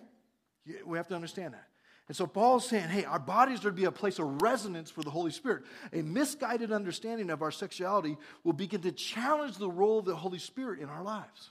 We 0.87 0.97
have 0.97 1.09
to 1.09 1.15
understand 1.15 1.53
that. 1.53 1.69
And 2.07 2.17
so 2.17 2.27
Paul's 2.27 2.69
saying, 2.69 2.89
hey, 2.89 3.05
our 3.05 3.19
bodies 3.19 3.61
are 3.61 3.71
to 3.71 3.73
be 3.73 3.85
a 3.85 3.93
place 3.93 4.19
of 4.19 4.43
resonance 4.43 4.91
for 4.91 5.03
the 5.03 5.11
Holy 5.11 5.31
Spirit. 5.31 5.65
A 5.93 6.03
misguided 6.03 6.71
understanding 6.71 7.31
of 7.31 7.41
our 7.41 7.51
sexuality 7.51 8.19
will 8.43 8.53
begin 8.53 8.83
to 8.83 8.93
challenge 8.93 9.57
the 9.57 9.71
role 9.71 10.01
of 10.01 10.05
the 10.05 10.15
Holy 10.15 10.39
Spirit 10.39 10.81
in 10.81 10.91
our 10.91 11.03
lives. 11.03 11.51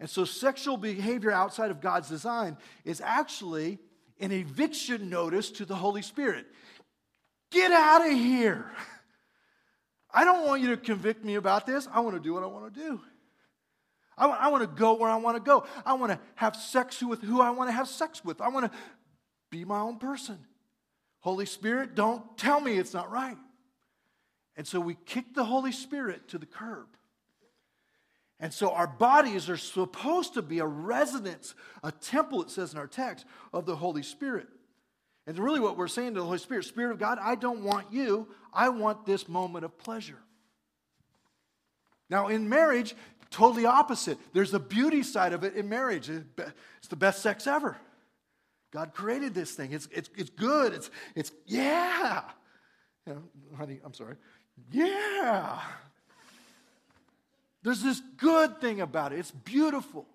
And 0.00 0.10
so 0.10 0.24
sexual 0.24 0.76
behavior 0.76 1.30
outside 1.30 1.70
of 1.70 1.80
God's 1.80 2.08
design 2.08 2.56
is 2.84 3.00
actually 3.00 3.78
an 4.20 4.32
eviction 4.32 5.08
notice 5.08 5.50
to 5.52 5.64
the 5.64 5.76
Holy 5.76 6.02
Spirit. 6.02 6.46
Get 7.52 7.70
out 7.70 8.06
of 8.06 8.12
here. 8.12 8.70
I 10.12 10.24
don't 10.24 10.46
want 10.46 10.62
you 10.62 10.70
to 10.70 10.76
convict 10.76 11.24
me 11.24 11.36
about 11.36 11.64
this. 11.64 11.86
I 11.92 12.00
want 12.00 12.16
to 12.16 12.20
do 12.20 12.34
what 12.34 12.42
I 12.42 12.46
want 12.46 12.74
to 12.74 12.80
do. 12.80 13.00
I 14.16 14.26
want, 14.26 14.40
I 14.40 14.48
want 14.48 14.62
to 14.62 14.66
go 14.66 14.94
where 14.94 15.08
I 15.08 15.16
want 15.16 15.36
to 15.36 15.42
go. 15.42 15.64
I 15.86 15.94
want 15.94 16.10
to 16.10 16.18
have 16.34 16.56
sex 16.56 17.02
with 17.02 17.22
who 17.22 17.40
I 17.40 17.50
want 17.50 17.68
to 17.68 17.72
have 17.72 17.88
sex 17.88 18.24
with. 18.24 18.40
I 18.40 18.48
want 18.48 18.70
to 18.70 18.78
be 19.50 19.64
my 19.64 19.80
own 19.80 19.98
person. 19.98 20.38
Holy 21.20 21.46
Spirit, 21.46 21.94
don't 21.94 22.36
tell 22.36 22.60
me 22.60 22.78
it's 22.78 22.94
not 22.94 23.10
right. 23.10 23.38
And 24.56 24.66
so 24.66 24.80
we 24.80 24.96
kick 25.06 25.34
the 25.34 25.44
Holy 25.44 25.72
Spirit 25.72 26.28
to 26.28 26.38
the 26.38 26.46
curb. 26.46 26.86
And 28.40 28.52
so 28.52 28.70
our 28.70 28.86
bodies 28.86 29.48
are 29.48 29.56
supposed 29.56 30.34
to 30.34 30.42
be 30.42 30.60
a 30.60 30.66
residence, 30.66 31.54
a 31.82 31.90
temple, 31.90 32.42
it 32.42 32.50
says 32.50 32.72
in 32.72 32.78
our 32.78 32.86
text, 32.86 33.26
of 33.52 33.66
the 33.66 33.74
Holy 33.74 34.02
Spirit. 34.02 34.46
And 35.26 35.38
really, 35.38 35.60
what 35.60 35.76
we're 35.76 35.88
saying 35.88 36.14
to 36.14 36.20
the 36.20 36.26
Holy 36.26 36.38
Spirit, 36.38 36.64
Spirit 36.64 36.92
of 36.92 36.98
God, 36.98 37.18
I 37.20 37.34
don't 37.34 37.62
want 37.62 37.92
you, 37.92 38.28
I 38.52 38.68
want 38.68 39.04
this 39.04 39.28
moment 39.28 39.64
of 39.64 39.76
pleasure. 39.76 40.18
Now, 42.08 42.28
in 42.28 42.48
marriage, 42.48 42.94
totally 43.30 43.66
opposite. 43.66 44.18
There's 44.32 44.54
a 44.54 44.60
beauty 44.60 45.02
side 45.02 45.32
of 45.32 45.44
it 45.44 45.54
in 45.54 45.68
marriage. 45.68 46.08
It's 46.08 46.88
the 46.88 46.96
best 46.96 47.22
sex 47.22 47.46
ever. 47.46 47.76
God 48.70 48.92
created 48.92 49.34
this 49.34 49.52
thing. 49.52 49.72
It's, 49.72 49.88
it's, 49.92 50.10
it's 50.16 50.30
good. 50.30 50.74
It's, 50.74 50.90
it's 51.14 51.32
yeah. 51.46 52.22
You 53.06 53.14
know, 53.14 53.22
honey, 53.56 53.80
I'm 53.84 53.94
sorry. 53.94 54.16
Yeah. 54.70 55.58
There's 57.62 57.82
this 57.82 58.00
good 58.16 58.60
thing 58.60 58.80
about 58.80 59.12
it. 59.12 59.18
It's 59.18 59.30
beautiful. 59.30 60.06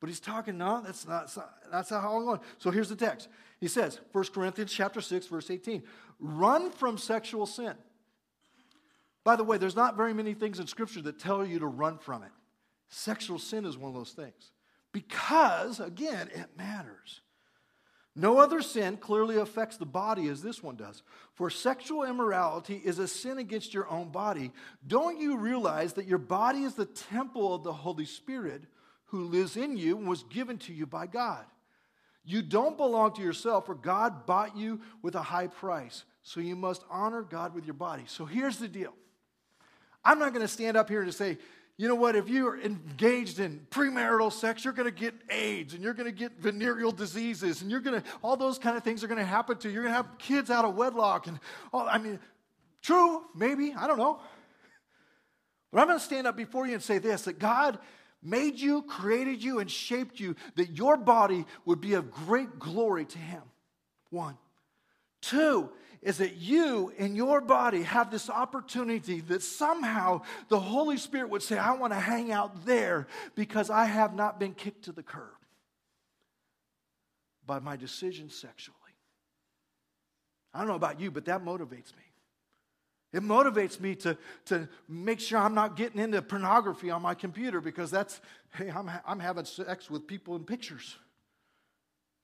But 0.00 0.08
he's 0.08 0.20
talking, 0.20 0.58
no, 0.58 0.82
that's 0.84 1.06
not, 1.06 1.34
that's 1.70 1.90
not 1.90 2.02
how 2.02 2.16
I'm 2.16 2.24
going. 2.24 2.40
So 2.58 2.70
here's 2.70 2.88
the 2.88 2.96
text. 2.96 3.28
He 3.60 3.68
says, 3.68 4.00
1 4.12 4.24
Corinthians 4.34 4.72
chapter 4.72 5.00
6, 5.00 5.26
verse 5.28 5.50
18, 5.50 5.82
run 6.18 6.70
from 6.70 6.98
sexual 6.98 7.46
sin. 7.46 7.74
By 9.24 9.36
the 9.36 9.44
way, 9.44 9.56
there's 9.56 9.76
not 9.76 9.96
very 9.96 10.12
many 10.12 10.34
things 10.34 10.60
in 10.60 10.66
Scripture 10.66 11.00
that 11.02 11.18
tell 11.18 11.46
you 11.46 11.58
to 11.58 11.66
run 11.66 11.96
from 11.96 12.22
it. 12.22 12.32
Sexual 12.88 13.38
sin 13.38 13.64
is 13.64 13.78
one 13.78 13.88
of 13.88 13.94
those 13.94 14.12
things. 14.12 14.52
Because, 14.92 15.80
again, 15.80 16.28
it 16.34 16.50
matters. 16.56 17.22
No 18.16 18.38
other 18.38 18.62
sin 18.62 18.96
clearly 18.96 19.36
affects 19.36 19.76
the 19.76 19.86
body 19.86 20.28
as 20.28 20.40
this 20.40 20.62
one 20.62 20.76
does. 20.76 21.02
For 21.32 21.50
sexual 21.50 22.04
immorality 22.04 22.80
is 22.84 23.00
a 23.00 23.08
sin 23.08 23.38
against 23.38 23.74
your 23.74 23.88
own 23.90 24.10
body. 24.10 24.52
Don't 24.86 25.18
you 25.18 25.36
realize 25.36 25.94
that 25.94 26.06
your 26.06 26.18
body 26.18 26.62
is 26.62 26.74
the 26.74 26.86
temple 26.86 27.54
of 27.54 27.64
the 27.64 27.72
Holy 27.72 28.04
Spirit 28.04 28.62
who 29.06 29.24
lives 29.24 29.56
in 29.56 29.76
you 29.76 29.98
and 29.98 30.08
was 30.08 30.22
given 30.24 30.58
to 30.58 30.72
you 30.72 30.86
by 30.86 31.06
God? 31.08 31.44
You 32.24 32.40
don't 32.40 32.76
belong 32.76 33.14
to 33.14 33.22
yourself, 33.22 33.66
for 33.66 33.74
God 33.74 34.26
bought 34.26 34.56
you 34.56 34.80
with 35.02 35.16
a 35.16 35.22
high 35.22 35.48
price. 35.48 36.04
So 36.22 36.40
you 36.40 36.56
must 36.56 36.84
honor 36.88 37.22
God 37.22 37.52
with 37.52 37.66
your 37.66 37.74
body. 37.74 38.04
So 38.06 38.24
here's 38.24 38.58
the 38.58 38.68
deal 38.68 38.94
I'm 40.04 40.20
not 40.20 40.32
going 40.32 40.46
to 40.46 40.52
stand 40.52 40.76
up 40.76 40.88
here 40.88 41.02
and 41.02 41.12
say, 41.12 41.38
you 41.76 41.88
know 41.88 41.96
what? 41.96 42.14
If 42.14 42.28
you're 42.28 42.60
engaged 42.60 43.40
in 43.40 43.66
premarital 43.70 44.32
sex, 44.32 44.64
you're 44.64 44.72
going 44.72 44.92
to 44.92 44.94
get 44.94 45.14
AIDS 45.28 45.74
and 45.74 45.82
you're 45.82 45.94
going 45.94 46.06
to 46.06 46.16
get 46.16 46.38
venereal 46.38 46.92
diseases 46.92 47.62
and 47.62 47.70
you're 47.70 47.80
going 47.80 48.00
to, 48.00 48.08
all 48.22 48.36
those 48.36 48.58
kind 48.58 48.76
of 48.76 48.84
things 48.84 49.02
are 49.02 49.08
going 49.08 49.18
to 49.18 49.24
happen 49.24 49.58
to 49.58 49.68
you. 49.68 49.74
You're 49.74 49.82
going 49.82 49.92
to 49.92 49.96
have 49.96 50.18
kids 50.18 50.50
out 50.50 50.64
of 50.64 50.76
wedlock. 50.76 51.26
And 51.26 51.40
all, 51.72 51.88
I 51.88 51.98
mean, 51.98 52.20
true, 52.80 53.22
maybe, 53.34 53.74
I 53.76 53.88
don't 53.88 53.98
know. 53.98 54.20
But 55.72 55.80
I'm 55.80 55.88
going 55.88 55.98
to 55.98 56.04
stand 56.04 56.28
up 56.28 56.36
before 56.36 56.66
you 56.68 56.74
and 56.74 56.82
say 56.82 56.98
this 56.98 57.22
that 57.22 57.40
God 57.40 57.80
made 58.22 58.60
you, 58.60 58.82
created 58.82 59.42
you, 59.42 59.58
and 59.58 59.68
shaped 59.68 60.20
you 60.20 60.36
that 60.54 60.70
your 60.70 60.96
body 60.96 61.44
would 61.64 61.80
be 61.80 61.94
of 61.94 62.12
great 62.12 62.60
glory 62.60 63.04
to 63.04 63.18
Him. 63.18 63.42
One. 64.10 64.38
Two 65.20 65.70
is 66.04 66.18
that 66.18 66.36
you 66.36 66.92
in 66.98 67.16
your 67.16 67.40
body 67.40 67.82
have 67.82 68.10
this 68.10 68.28
opportunity 68.28 69.20
that 69.22 69.42
somehow 69.42 70.20
the 70.48 70.60
Holy 70.60 70.98
Spirit 70.98 71.30
would 71.30 71.42
say, 71.42 71.56
I 71.56 71.72
want 71.72 71.94
to 71.94 71.98
hang 71.98 72.30
out 72.30 72.66
there 72.66 73.08
because 73.34 73.70
I 73.70 73.86
have 73.86 74.14
not 74.14 74.38
been 74.38 74.52
kicked 74.52 74.84
to 74.84 74.92
the 74.92 75.02
curb 75.02 75.30
by 77.46 77.58
my 77.58 77.76
decision 77.76 78.28
sexually. 78.28 78.76
I 80.52 80.58
don't 80.58 80.68
know 80.68 80.74
about 80.74 81.00
you, 81.00 81.10
but 81.10 81.24
that 81.24 81.42
motivates 81.42 81.96
me. 81.96 82.04
It 83.14 83.22
motivates 83.22 83.80
me 83.80 83.94
to, 83.96 84.18
to 84.46 84.68
make 84.88 85.20
sure 85.20 85.38
I'm 85.38 85.54
not 85.54 85.76
getting 85.76 86.00
into 86.00 86.20
pornography 86.20 86.90
on 86.90 87.00
my 87.00 87.14
computer 87.14 87.60
because 87.60 87.90
that's, 87.90 88.20
hey, 88.56 88.70
I'm, 88.70 88.90
I'm 89.06 89.20
having 89.20 89.46
sex 89.46 89.88
with 89.88 90.06
people 90.06 90.36
in 90.36 90.44
pictures. 90.44 90.96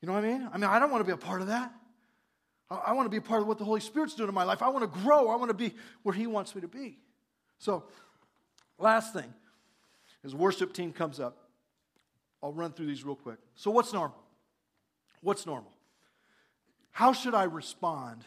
You 0.03 0.09
know 0.09 0.15
what 0.15 0.25
I 0.25 0.29
mean? 0.29 0.49
I 0.53 0.59
mean, 0.59 0.69
I 0.69 0.79
don't 0.79 0.91
want 0.91 1.01
to 1.01 1.07
be 1.07 1.13
a 1.13 1.17
part 1.17 1.41
of 1.41 1.47
that. 1.47 1.73
I, 2.71 2.93
want 2.93 3.07
to 3.07 3.11
be 3.11 3.17
a 3.17 3.23
part 3.23 3.43
of 3.43 3.49
what 3.49 3.59
the 3.59 3.65
Holy 3.65 3.81
Spirit's 3.81 4.15
doing 4.15 4.29
in 4.29 4.35
my 4.35 4.45
life. 4.45 4.63
I 4.63 4.69
want 4.69 4.83
to 4.83 5.01
grow. 5.01 5.29
I 5.29 5.37
want 5.37 5.49
to 5.49 5.55
be 5.55 5.75
where 6.03 6.15
He 6.15 6.27
wants 6.27 6.55
me 6.55 6.61
to 6.61 6.69
be. 6.69 6.99
So, 7.59 7.85
last 8.79 9.13
thing, 9.13 9.33
as 10.25 10.35
worship 10.35 10.73
team 10.73 10.93
comes 10.93 11.19
up, 11.19 11.49
I'll 12.43 12.53
run 12.53 12.73
through 12.73 12.87
these 12.87 13.05
real 13.05 13.17
quick. 13.17 13.39
So, 13.57 13.71
what's 13.71 13.93
normal? 13.93 14.23
What's 15.21 15.47
normal? 15.47 15.73
How 16.93 17.13
should 17.13 17.35
I 17.35 17.45
respond 17.45 18.23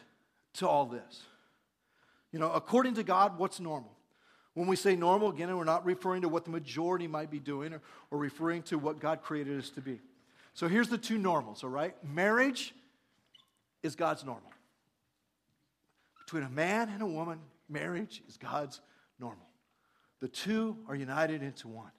to 0.56 0.68
all 0.68 0.86
this? 0.86 1.24
You 2.32 2.40
know, 2.40 2.52
according 2.52 2.96
to 2.96 3.04
God, 3.04 3.38
what's 3.38 3.60
normal? 3.60 3.92
When 4.56 4.68
we 4.68 4.76
say 4.76 4.96
normal, 4.96 5.30
again, 5.30 5.56
we're 5.56 5.64
not 5.64 5.86
referring 5.86 6.22
to 6.24 6.30
what 6.30 6.46
the 6.46 6.52
majority 6.52 7.08
might 7.08 7.32
be 7.32 7.40
doing 7.40 7.74
or, 7.74 7.82
or 8.12 8.20
referring 8.20 8.62
to 8.64 8.78
what 8.78 9.00
God 9.00 9.22
created 9.22 9.58
us 9.58 9.70
to 9.72 9.82
be. 9.82 10.00
So 10.54 10.68
here's 10.68 10.90
the 10.90 10.98
two 10.98 11.18
normals, 11.18 11.64
all 11.64 11.72
right? 11.72 11.96
Marriage 12.04 12.76
is 13.84 13.96
God's 13.96 14.24
normal. 14.24 14.50
Between 16.26 16.44
a 16.44 16.50
man 16.50 16.90
and 16.90 17.02
a 17.02 17.06
woman, 17.06 17.40
marriage 17.70 18.24
is 18.28 18.38
God's 18.38 18.82
normal. 19.20 19.46
The 20.22 20.30
two 20.30 20.78
are 20.88 20.96
united 20.96 21.44
into 21.44 21.68
one. 21.68 21.92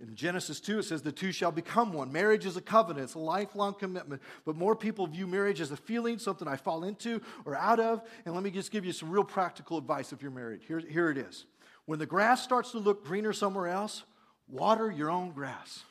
In 0.00 0.16
Genesis 0.16 0.58
2, 0.58 0.80
it 0.80 0.82
says 0.82 1.02
the 1.02 1.12
two 1.12 1.30
shall 1.30 1.52
become 1.52 1.92
one. 1.92 2.10
Marriage 2.10 2.44
is 2.44 2.56
a 2.56 2.60
covenant, 2.60 3.04
it's 3.04 3.14
a 3.14 3.20
lifelong 3.20 3.74
commitment. 3.74 4.20
But 4.44 4.56
more 4.56 4.74
people 4.74 5.06
view 5.06 5.28
marriage 5.28 5.60
as 5.60 5.70
a 5.70 5.76
feeling, 5.76 6.18
something 6.18 6.48
I 6.48 6.56
fall 6.56 6.82
into 6.82 7.20
or 7.44 7.54
out 7.54 7.78
of. 7.78 8.02
And 8.24 8.34
let 8.34 8.42
me 8.42 8.50
just 8.50 8.72
give 8.72 8.84
you 8.84 8.92
some 8.92 9.10
real 9.10 9.22
practical 9.22 9.78
advice 9.78 10.12
if 10.12 10.20
you're 10.20 10.32
married. 10.32 10.62
Here, 10.66 10.80
here 10.80 11.10
it 11.10 11.18
is. 11.18 11.46
When 11.86 12.00
the 12.00 12.06
grass 12.06 12.42
starts 12.42 12.72
to 12.72 12.78
look 12.78 13.04
greener 13.04 13.32
somewhere 13.32 13.68
else, 13.68 14.02
water 14.48 14.90
your 14.90 15.08
own 15.08 15.30
grass. 15.30 15.84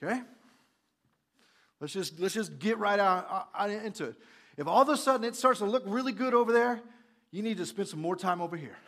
Okay? 0.00 0.20
Let's 1.80 1.92
just, 1.92 2.18
let's 2.18 2.34
just 2.34 2.58
get 2.58 2.78
right 2.78 2.98
out, 2.98 3.48
out 3.54 3.70
into 3.70 4.06
it. 4.06 4.16
If 4.56 4.66
all 4.66 4.82
of 4.82 4.88
a 4.88 4.96
sudden 4.96 5.24
it 5.24 5.36
starts 5.36 5.58
to 5.58 5.66
look 5.66 5.82
really 5.86 6.12
good 6.12 6.32
over 6.32 6.52
there, 6.52 6.80
you 7.30 7.42
need 7.42 7.58
to 7.58 7.66
spend 7.66 7.88
some 7.88 8.00
more 8.00 8.16
time 8.16 8.40
over 8.40 8.56
here. 8.56 8.76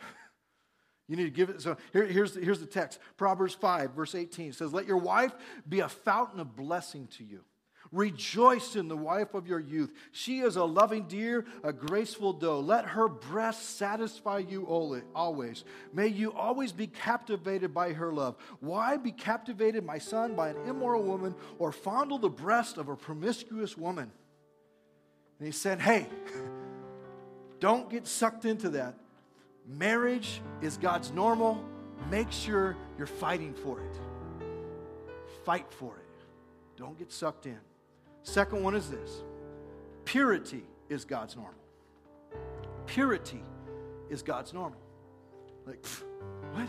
You 1.07 1.15
need 1.15 1.23
to 1.23 1.31
give 1.31 1.49
it. 1.49 1.59
So 1.59 1.75
here, 1.91 2.05
here's, 2.05 2.35
here's 2.35 2.59
the 2.59 2.67
text 2.67 2.99
Proverbs 3.17 3.55
5, 3.55 3.93
verse 3.93 4.13
18 4.13 4.53
says, 4.53 4.71
Let 4.71 4.85
your 4.85 4.97
wife 4.97 5.33
be 5.67 5.79
a 5.79 5.89
fountain 5.89 6.39
of 6.39 6.55
blessing 6.55 7.07
to 7.17 7.23
you. 7.23 7.43
Rejoice 7.91 8.75
in 8.75 8.87
the 8.87 8.95
wife 8.95 9.33
of 9.33 9.47
your 9.47 9.59
youth. 9.59 9.91
She 10.11 10.39
is 10.39 10.57
a 10.57 10.63
loving 10.63 11.07
deer, 11.07 11.45
a 11.63 11.73
graceful 11.73 12.33
doe. 12.33 12.59
Let 12.59 12.85
her 12.85 13.07
breast 13.07 13.77
satisfy 13.77 14.39
you 14.39 14.65
always. 14.65 15.63
May 15.91 16.07
you 16.07 16.31
always 16.33 16.71
be 16.71 16.85
captivated 16.85 17.73
by 17.73 17.93
her 17.93 18.13
love. 18.13 18.35
Why 18.59 18.97
be 18.97 19.11
captivated, 19.11 19.83
my 19.83 19.97
son, 19.97 20.35
by 20.35 20.49
an 20.49 20.57
immoral 20.67 21.01
woman 21.01 21.33
or 21.57 21.71
fondle 21.71 22.19
the 22.19 22.29
breast 22.29 22.77
of 22.77 22.89
a 22.89 22.95
promiscuous 22.95 23.75
woman? 23.75 24.11
And 25.39 25.45
he 25.47 25.51
said, 25.51 25.79
Hey, 25.79 26.07
don't 27.59 27.89
get 27.89 28.05
sucked 28.05 28.45
into 28.45 28.69
that. 28.71 28.93
Marriage 29.67 30.41
is 30.61 30.77
God's 30.77 31.11
normal. 31.11 31.63
Make 32.11 32.31
sure 32.31 32.77
you're 32.99 33.07
fighting 33.07 33.55
for 33.55 33.79
it. 33.81 33.99
Fight 35.43 35.71
for 35.71 35.95
it. 35.97 36.05
Don't 36.77 36.97
get 36.97 37.11
sucked 37.11 37.47
in. 37.47 37.59
Second 38.29 38.61
one 38.61 38.75
is 38.75 38.91
this 38.91 39.23
purity 40.05 40.63
is 40.87 41.03
God's 41.03 41.35
normal. 41.35 41.55
Purity 42.85 43.41
is 44.11 44.21
God's 44.21 44.53
normal. 44.53 44.79
Like, 45.65 45.81
pff, 45.81 46.03
what? 46.53 46.67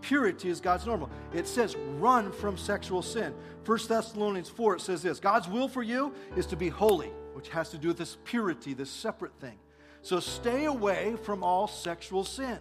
Purity 0.00 0.48
is 0.48 0.60
God's 0.60 0.86
normal. 0.86 1.08
It 1.32 1.46
says, 1.46 1.76
run 1.98 2.32
from 2.32 2.56
sexual 2.56 3.02
sin. 3.02 3.32
1 3.66 3.78
Thessalonians 3.86 4.48
4, 4.48 4.76
it 4.76 4.80
says 4.80 5.02
this 5.02 5.20
God's 5.20 5.46
will 5.46 5.68
for 5.68 5.84
you 5.84 6.12
is 6.36 6.46
to 6.46 6.56
be 6.56 6.68
holy, 6.68 7.12
which 7.34 7.50
has 7.50 7.70
to 7.70 7.78
do 7.78 7.88
with 7.88 7.98
this 7.98 8.18
purity, 8.24 8.74
this 8.74 8.90
separate 8.90 9.34
thing. 9.40 9.58
So 10.02 10.18
stay 10.18 10.64
away 10.64 11.14
from 11.22 11.44
all 11.44 11.68
sexual 11.68 12.24
sin. 12.24 12.58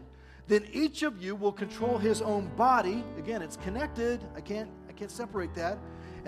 Then 0.47 0.67
each 0.71 1.01
of 1.01 1.19
you 1.19 1.35
will 1.35 1.51
control 1.51 1.97
his 1.97 2.21
own 2.21 2.51
body. 2.55 3.03
Again, 3.17 3.41
it's 3.41 3.57
connected. 3.57 4.23
I 4.35 4.41
can't, 4.41 4.69
I 4.87 4.91
can't 4.91 5.11
separate 5.11 5.55
that. 5.55 5.79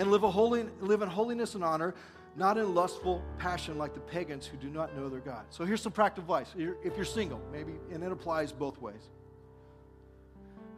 And 0.01 0.09
live, 0.09 0.23
a 0.23 0.31
holy, 0.31 0.65
live 0.79 1.03
in 1.03 1.09
holiness 1.09 1.53
and 1.53 1.63
honor, 1.63 1.93
not 2.35 2.57
in 2.57 2.73
lustful 2.73 3.21
passion 3.37 3.77
like 3.77 3.93
the 3.93 3.99
pagans 3.99 4.47
who 4.47 4.57
do 4.57 4.67
not 4.67 4.97
know 4.97 5.09
their 5.09 5.19
God. 5.19 5.45
So 5.51 5.63
here's 5.63 5.79
some 5.79 5.91
practical 5.91 6.23
advice. 6.23 6.55
If 6.83 6.95
you're 6.95 7.05
single, 7.05 7.39
maybe, 7.51 7.73
and 7.93 8.03
it 8.03 8.11
applies 8.11 8.51
both 8.51 8.81
ways. 8.81 9.11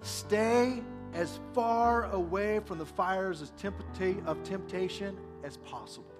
Stay 0.01 0.83
as 1.13 1.39
far 1.53 2.11
away 2.11 2.59
from 2.65 2.79
the 2.79 2.85
fires 2.85 3.41
of 3.41 4.43
temptation 4.43 5.17
as 5.45 5.55
possible. 5.55 6.11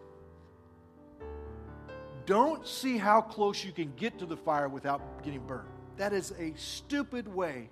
Don't 2.26 2.66
see 2.66 2.98
how 2.98 3.20
close 3.20 3.66
you 3.66 3.74
can 3.74 3.92
get 3.98 4.18
to 4.20 4.26
the 4.26 4.38
fire 4.38 4.70
without 4.70 5.22
getting 5.24 5.46
burned. 5.46 5.68
That 5.98 6.14
is 6.14 6.32
a 6.40 6.54
stupid 6.56 7.28
way 7.28 7.70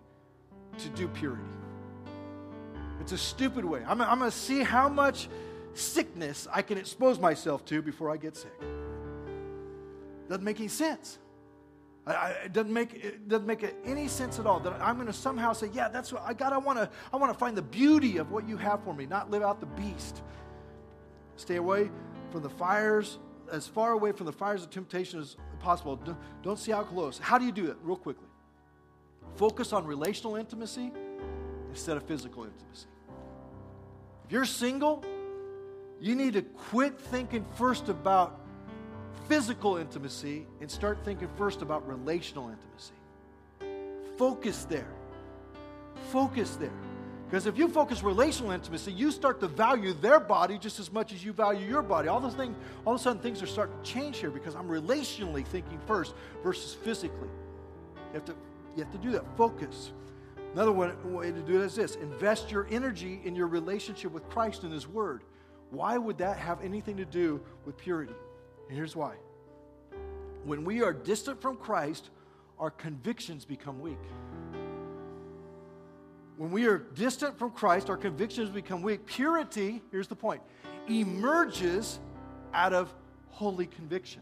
to 0.78 0.90
do 0.90 1.08
purity. 1.08 1.46
It's 3.02 3.12
a 3.12 3.18
stupid 3.18 3.66
way. 3.66 3.84
I'm, 3.86 3.99
I'm 4.02 4.20
going 4.20 4.32
to 4.32 4.38
see 4.38 4.64
how 4.64 4.88
much 4.88 5.28
sickness 5.74 6.47
I 6.52 6.62
can 6.62 6.78
expose 6.78 7.20
myself 7.20 7.66
to 7.66 7.82
before 7.82 8.12
I 8.12 8.18
get 8.18 8.38
sick. 8.38 8.54
Doesn't 10.30 10.43
make 10.43 10.60
any 10.60 10.68
sense. 10.68 11.18
I, 12.06 12.14
I, 12.14 12.30
it 12.45 12.54
doesn't 12.54 12.72
make 12.72 12.93
it 12.93 13.28
doesn't 13.28 13.47
make 13.47 13.66
any 13.86 14.08
sense 14.08 14.39
at 14.39 14.45
all 14.45 14.60
that 14.62 14.74
I'm 14.82 14.95
going 14.95 15.08
to 15.08 15.14
somehow 15.14 15.54
say, 15.54 15.70
yeah, 15.74 15.88
that's 15.88 16.14
what 16.14 16.24
I 16.26 16.34
got. 16.34 16.54
I 16.54 16.58
want 16.58 16.80
to 16.80 16.89
I 17.12 17.18
want 17.18 17.34
to 17.34 17.38
find 17.38 17.58
the 17.58 17.62
beauty 17.62 18.18
of 18.18 18.32
what 18.32 18.47
you 18.47 18.58
have 18.58 18.84
for 18.84 18.93
me, 18.93 19.06
not 19.06 19.30
live 19.30 19.43
out 19.43 19.60
the 19.60 19.66
beast. 19.66 20.22
Stay 21.36 21.58
away 21.58 21.89
from 22.32 22.43
the 22.43 22.49
fires 22.49 23.20
as 23.52 23.68
far 23.68 23.91
away 23.91 24.12
from 24.12 24.26
the 24.26 24.32
fires 24.32 24.64
of 24.64 24.70
temptation 24.70 25.20
as 25.20 25.38
possible. 25.60 25.99
Don't 26.43 26.60
see 26.60 26.72
how 26.72 26.84
close. 26.84 27.18
How 27.18 27.38
do 27.38 27.45
you 27.45 27.52
do 27.52 27.70
it? 27.70 27.78
Real 27.84 27.97
quickly. 27.97 28.28
Focus 29.36 29.74
on 29.74 29.86
relational 29.86 30.36
intimacy 30.36 30.91
instead 31.70 31.97
of 31.97 32.04
physical 32.04 32.43
intimacy. 32.43 32.88
You're 34.32 34.46
single, 34.46 35.04
you 36.00 36.16
need 36.16 36.34
to 36.34 36.42
quit 36.42 36.98
thinking 36.98 37.46
first 37.58 37.90
about 37.90 38.40
physical 39.28 39.76
intimacy 39.76 40.48
and 40.62 40.72
start 40.72 41.00
thinking 41.04 41.28
first 41.38 41.62
about 41.62 41.86
relational 41.86 42.50
intimacy. 42.50 42.94
Focus 44.18 44.64
there. 44.64 44.88
Focus 46.12 46.56
there. 46.56 46.72
Because 47.26 47.46
if 47.46 47.58
you 47.58 47.68
focus 47.68 48.04
relational 48.04 48.52
intimacy, 48.52 48.94
you 48.94 49.12
start 49.12 49.42
to 49.42 49.50
value 49.50 49.94
their 49.94 50.20
body 50.20 50.58
just 50.58 50.80
as 50.80 50.92
much 50.92 51.12
as 51.12 51.24
you 51.24 51.34
value 51.34 51.68
your 51.68 51.82
body. 51.82 52.08
All, 52.08 52.22
those 52.22 52.34
things, 52.34 52.56
all 52.86 52.96
of 52.96 53.02
a 53.02 53.04
sudden, 53.04 53.22
things 53.22 53.42
are 53.42 53.48
starting 53.48 53.76
to 53.82 53.90
change 53.90 54.18
here 54.18 54.30
because 54.30 54.56
I'm 54.56 54.68
relationally 54.70 55.46
thinking 55.46 55.80
first 55.88 56.14
versus 56.42 56.74
physically. 56.74 57.30
You 58.10 58.14
have 58.14 58.26
to, 58.26 58.36
you 58.78 58.84
have 58.84 58.92
to 58.94 58.98
do 58.98 59.12
that. 59.12 59.24
Focus. 59.36 59.92
Another 60.54 60.72
way 60.72 61.32
to 61.32 61.41
do 61.41 61.62
it 61.62 61.66
is 61.66 61.76
this 61.76 61.95
invest 61.95 62.52
your 62.52 62.68
energy 62.70 63.22
in 63.24 63.36
your 63.36 63.47
relationship 63.47 64.12
with 64.12 64.28
Christ 64.30 64.64
and 64.64 64.74
His 64.74 64.88
Word. 64.88 65.24
Why 65.70 65.97
would 65.97 66.18
that 66.18 66.38
have 66.38 66.62
anything 66.62 66.97
to 66.97 67.06
do 67.06 67.41
with 67.66 67.78
purity? 67.78 68.14
And 68.68 68.78
here's 68.78 68.95
why. 68.95 69.16
When 70.43 70.66
we 70.66 70.84
are 70.84 70.91
distant 70.91 71.41
from 71.41 71.56
Christ, 71.56 72.10
our 72.60 72.70
convictions 72.70 73.45
become 73.45 73.80
weak. 73.80 73.97
When 76.38 76.52
we 76.52 76.66
are 76.66 76.80
distant 76.80 77.38
from 77.38 77.52
Christ, 77.52 77.89
our 77.89 77.97
convictions 77.97 78.49
become 78.49 78.82
weak. 78.82 79.06
Purity, 79.06 79.82
here's 79.91 80.08
the 80.08 80.16
point, 80.16 80.41
emerges 80.89 81.99
out 82.54 82.74
of 82.74 82.93
holy 83.30 83.68
conviction. 83.68 84.22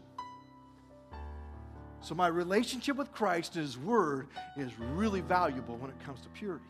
So, 2.02 2.14
my 2.14 2.28
relationship 2.28 2.96
with 2.96 3.12
Christ 3.12 3.56
and 3.56 3.64
His 3.64 3.76
Word 3.76 4.28
is 4.56 4.78
really 4.78 5.20
valuable 5.20 5.76
when 5.76 5.90
it 5.90 6.04
comes 6.04 6.20
to 6.22 6.28
purity. 6.30 6.64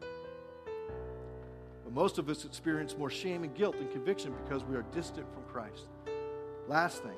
But 0.00 1.92
most 1.92 2.18
of 2.18 2.28
us 2.28 2.44
experience 2.44 2.96
more 2.96 3.10
shame 3.10 3.42
and 3.42 3.54
guilt 3.54 3.76
and 3.76 3.90
conviction 3.90 4.34
because 4.44 4.62
we 4.64 4.76
are 4.76 4.84
distant 4.94 5.26
from 5.32 5.44
Christ. 5.44 5.86
Last 6.68 7.02
thing, 7.02 7.16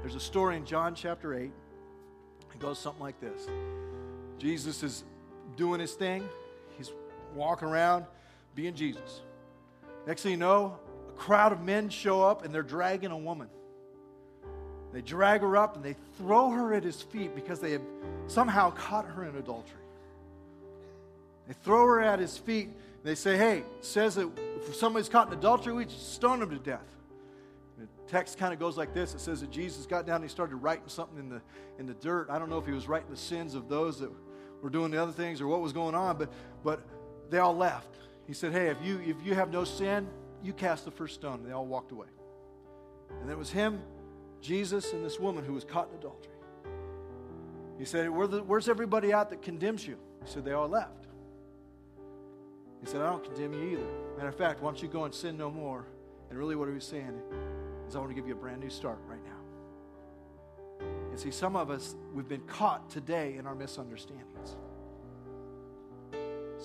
there's 0.00 0.14
a 0.14 0.20
story 0.20 0.56
in 0.56 0.64
John 0.64 0.94
chapter 0.94 1.34
8. 1.34 1.50
It 2.54 2.58
goes 2.60 2.78
something 2.78 3.02
like 3.02 3.20
this 3.20 3.48
Jesus 4.38 4.82
is 4.82 5.04
doing 5.56 5.80
his 5.80 5.94
thing, 5.94 6.28
he's 6.76 6.92
walking 7.34 7.68
around 7.68 8.06
being 8.54 8.74
Jesus. 8.74 9.22
Next 10.06 10.22
thing 10.22 10.32
you 10.32 10.36
know, 10.36 10.78
a 11.08 11.12
crowd 11.12 11.52
of 11.52 11.62
men 11.62 11.88
show 11.88 12.22
up 12.22 12.44
and 12.44 12.54
they're 12.54 12.62
dragging 12.62 13.10
a 13.10 13.18
woman. 13.18 13.48
They 14.92 15.02
drag 15.02 15.42
her 15.42 15.56
up 15.56 15.76
and 15.76 15.84
they 15.84 15.96
throw 16.16 16.50
her 16.50 16.72
at 16.72 16.82
his 16.82 17.02
feet 17.02 17.34
because 17.34 17.60
they 17.60 17.72
have 17.72 17.82
somehow 18.28 18.70
caught 18.70 19.06
her 19.06 19.24
in 19.24 19.36
adultery. 19.36 19.80
They 21.46 21.54
throw 21.64 21.84
her 21.86 22.00
at 22.00 22.18
his 22.18 22.36
feet. 22.38 22.70
They 23.04 23.14
say, 23.14 23.36
hey, 23.36 23.64
says 23.82 24.16
that 24.16 24.28
if 24.56 24.74
somebody's 24.74 25.08
caught 25.08 25.28
in 25.28 25.34
adultery, 25.38 25.72
we 25.72 25.86
stone 25.88 26.40
them 26.40 26.50
to 26.50 26.58
death. 26.58 26.86
The 27.78 27.86
text 28.08 28.38
kind 28.38 28.52
of 28.52 28.58
goes 28.58 28.76
like 28.76 28.94
this. 28.94 29.14
It 29.14 29.20
says 29.20 29.40
that 29.42 29.50
Jesus 29.50 29.86
got 29.86 30.06
down 30.06 30.16
and 30.16 30.24
he 30.24 30.30
started 30.30 30.56
writing 30.56 30.88
something 30.88 31.18
in 31.18 31.28
the, 31.28 31.42
in 31.78 31.86
the 31.86 31.94
dirt. 31.94 32.28
I 32.30 32.38
don't 32.38 32.48
know 32.48 32.58
if 32.58 32.66
he 32.66 32.72
was 32.72 32.88
writing 32.88 33.10
the 33.10 33.16
sins 33.16 33.54
of 33.54 33.68
those 33.68 34.00
that 34.00 34.10
were 34.62 34.70
doing 34.70 34.90
the 34.90 35.00
other 35.00 35.12
things 35.12 35.40
or 35.40 35.46
what 35.46 35.60
was 35.60 35.72
going 35.72 35.94
on, 35.94 36.16
but, 36.16 36.32
but 36.64 36.80
they 37.30 37.38
all 37.38 37.56
left. 37.56 37.94
He 38.26 38.32
said, 38.32 38.52
hey, 38.52 38.68
if 38.68 38.78
you, 38.82 39.00
if 39.06 39.16
you 39.24 39.34
have 39.34 39.50
no 39.52 39.64
sin, 39.64 40.08
you 40.42 40.52
cast 40.52 40.84
the 40.84 40.90
first 40.90 41.14
stone. 41.14 41.34
And 41.34 41.46
they 41.46 41.52
all 41.52 41.66
walked 41.66 41.92
away. 41.92 42.08
And 43.20 43.30
it 43.30 43.38
was 43.38 43.50
him 43.50 43.80
Jesus 44.40 44.92
and 44.92 45.04
this 45.04 45.18
woman 45.18 45.44
who 45.44 45.52
was 45.52 45.64
caught 45.64 45.88
in 45.90 45.98
adultery. 45.98 46.32
He 47.78 47.84
said, 47.84 48.08
Where 48.10 48.26
the, 48.26 48.42
Where's 48.42 48.68
everybody 48.68 49.12
out 49.12 49.30
that 49.30 49.42
condemns 49.42 49.86
you? 49.86 49.96
He 50.24 50.30
said, 50.30 50.44
They 50.44 50.52
all 50.52 50.68
left. 50.68 51.06
He 52.80 52.86
said, 52.86 53.00
I 53.00 53.10
don't 53.10 53.24
condemn 53.24 53.52
you 53.52 53.70
either. 53.70 53.86
Matter 54.16 54.28
of 54.28 54.36
fact, 54.36 54.62
why 54.62 54.68
don't 54.68 54.82
you 54.82 54.88
go 54.88 55.04
and 55.04 55.14
sin 55.14 55.36
no 55.36 55.50
more? 55.50 55.86
And 56.30 56.38
really, 56.38 56.56
what 56.56 56.68
he 56.68 56.74
was 56.74 56.84
saying 56.84 57.20
is, 57.88 57.96
I 57.96 57.98
want 57.98 58.10
to 58.10 58.14
give 58.14 58.26
you 58.26 58.34
a 58.34 58.38
brand 58.38 58.60
new 58.60 58.70
start 58.70 58.98
right 59.08 59.24
now. 59.24 60.86
And 61.10 61.18
see, 61.18 61.30
some 61.30 61.56
of 61.56 61.70
us, 61.70 61.94
we've 62.14 62.28
been 62.28 62.46
caught 62.46 62.90
today 62.90 63.36
in 63.38 63.46
our 63.46 63.54
misunderstandings. 63.54 64.56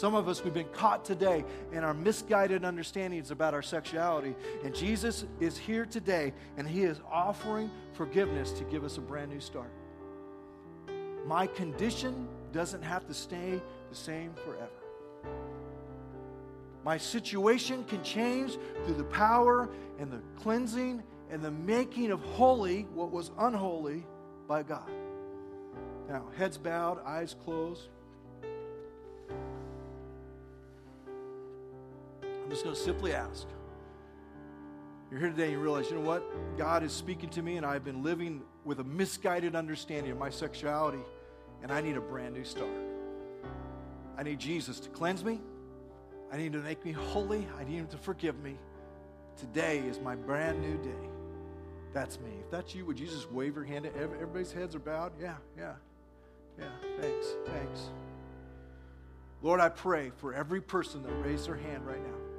Some 0.02 0.16
of 0.16 0.28
us, 0.28 0.44
we've 0.44 0.52
been 0.52 0.66
caught 0.74 1.06
today 1.06 1.46
in 1.72 1.84
our 1.84 1.94
misguided 1.94 2.66
understandings 2.66 3.30
about 3.30 3.54
our 3.54 3.62
sexuality. 3.62 4.34
And 4.64 4.74
Jesus 4.74 5.26
is 5.40 5.60
here 5.60 5.86
today, 5.86 6.34
and 6.58 6.68
He 6.68 6.82
is 6.86 7.00
offering 7.12 7.70
forgiveness 7.94 8.52
to 8.54 8.64
give 8.64 8.84
us 8.84 8.98
a 8.98 9.02
brand 9.02 9.30
new 9.30 9.40
start. 9.40 9.72
My 11.28 11.46
condition 11.46 12.28
doesn't 12.52 12.82
have 12.82 13.06
to 13.10 13.14
stay 13.14 13.62
the 13.92 13.96
same 13.96 14.34
forever. 14.44 14.72
My 16.84 16.98
situation 16.98 17.84
can 17.84 18.02
change 18.02 18.58
through 18.84 18.96
the 18.96 19.04
power 19.04 19.70
and 20.00 20.12
the 20.12 20.22
cleansing 20.36 21.04
and 21.30 21.44
the 21.44 21.52
making 21.52 22.10
of 22.10 22.22
holy 22.22 22.88
what 22.96 23.12
was 23.12 23.30
unholy 23.38 24.04
by 24.48 24.64
God. 24.64 24.90
Now, 26.10 26.26
heads 26.36 26.58
bowed, 26.58 27.06
eyes 27.06 27.36
closed. 27.44 27.90
Just 32.52 32.66
going 32.66 32.76
to 32.76 32.82
simply 32.82 33.14
ask. 33.14 33.48
You're 35.10 35.22
here 35.22 35.30
today 35.30 35.44
and 35.44 35.54
you 35.54 35.60
realize, 35.60 35.90
you 35.90 35.96
know 35.96 36.02
what? 36.02 36.58
God 36.58 36.84
is 36.84 36.92
speaking 36.92 37.30
to 37.30 37.42
me, 37.42 37.56
and 37.56 37.66
I've 37.66 37.86
been 37.86 38.04
living 38.04 38.42
with 38.66 38.82
a 38.82 38.84
misguided 38.84 39.56
understanding 39.56 40.12
of 40.12 40.18
my 40.18 40.30
sexuality, 40.30 41.00
and 41.64 41.72
I 41.72 41.80
need 41.80 41.96
a 41.96 42.02
brand 42.02 42.34
new 42.34 42.44
start. 42.44 42.70
I 44.18 44.24
need 44.24 44.38
Jesus 44.38 44.82
to 44.82 44.90
cleanse 44.90 45.24
me. 45.24 45.40
I 46.30 46.38
need 46.38 46.48
him 46.48 46.54
to 46.54 46.60
make 46.60 46.84
me 46.84 46.92
holy. 46.92 47.48
I 47.58 47.64
need 47.64 47.78
Him 47.78 47.88
to 47.88 47.98
forgive 47.98 48.38
me. 48.44 48.58
Today 49.38 49.80
is 49.80 50.00
my 50.00 50.16
brand 50.16 50.62
new 50.62 50.78
day. 50.84 51.10
That's 51.94 52.20
me. 52.20 52.32
If 52.42 52.52
that's 52.52 52.76
you, 52.76 52.86
would 52.86 53.00
you 53.00 53.08
just 53.08 53.32
wave 53.32 53.56
your 53.56 53.64
hand? 53.64 53.86
Everybody's 53.86 54.52
heads 54.52 54.76
are 54.76 54.80
bowed. 54.80 55.14
Yeah, 55.22 55.36
yeah, 55.58 55.74
yeah. 56.60 56.66
Thanks, 57.00 57.28
thanks. 57.46 57.90
Lord, 59.42 59.62
I 59.62 59.70
pray 59.70 60.12
for 60.18 60.34
every 60.34 60.62
person 60.62 61.02
that 61.04 61.14
raised 61.26 61.48
their 61.48 61.56
hand 61.56 61.88
right 61.88 62.02
now 62.02 62.31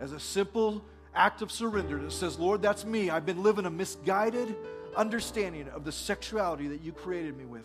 as 0.00 0.12
a 0.12 0.20
simple 0.20 0.82
act 1.14 1.42
of 1.42 1.50
surrender 1.50 1.98
that 1.98 2.12
says, 2.12 2.38
Lord, 2.38 2.62
that's 2.62 2.84
me. 2.84 3.10
I've 3.10 3.26
been 3.26 3.42
living 3.42 3.66
a 3.66 3.70
misguided 3.70 4.54
understanding 4.96 5.68
of 5.68 5.84
the 5.84 5.92
sexuality 5.92 6.68
that 6.68 6.82
you 6.82 6.92
created 6.92 7.36
me 7.36 7.44
with. 7.44 7.64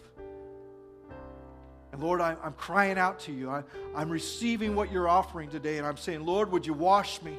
And 1.91 2.01
Lord, 2.01 2.21
I'm, 2.21 2.37
I'm 2.43 2.53
crying 2.53 2.97
out 2.97 3.19
to 3.21 3.33
you. 3.33 3.49
I, 3.49 3.63
I'm 3.95 4.09
receiving 4.09 4.75
what 4.75 4.91
you're 4.91 5.09
offering 5.09 5.49
today, 5.49 5.77
and 5.77 5.85
I'm 5.85 5.97
saying, 5.97 6.25
Lord, 6.25 6.51
would 6.51 6.65
you 6.65 6.73
wash 6.73 7.21
me 7.21 7.37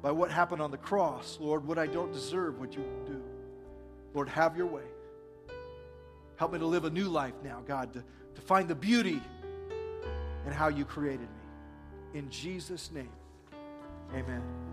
by 0.00 0.12
what 0.12 0.30
happened 0.30 0.62
on 0.62 0.70
the 0.70 0.76
cross? 0.76 1.38
Lord, 1.40 1.66
what 1.66 1.78
I 1.78 1.86
don't 1.86 2.12
deserve, 2.12 2.58
would 2.60 2.74
you 2.74 2.84
do? 3.06 3.20
Lord, 4.14 4.28
have 4.28 4.56
your 4.56 4.66
way. 4.66 4.82
Help 6.36 6.52
me 6.52 6.58
to 6.58 6.66
live 6.66 6.84
a 6.84 6.90
new 6.90 7.08
life 7.08 7.34
now, 7.42 7.62
God, 7.66 7.92
to, 7.94 8.04
to 8.34 8.40
find 8.40 8.68
the 8.68 8.74
beauty 8.74 9.20
in 10.46 10.52
how 10.52 10.68
you 10.68 10.84
created 10.84 11.20
me. 11.20 12.18
In 12.18 12.30
Jesus' 12.30 12.90
name. 12.92 13.10
Amen. 14.14 14.71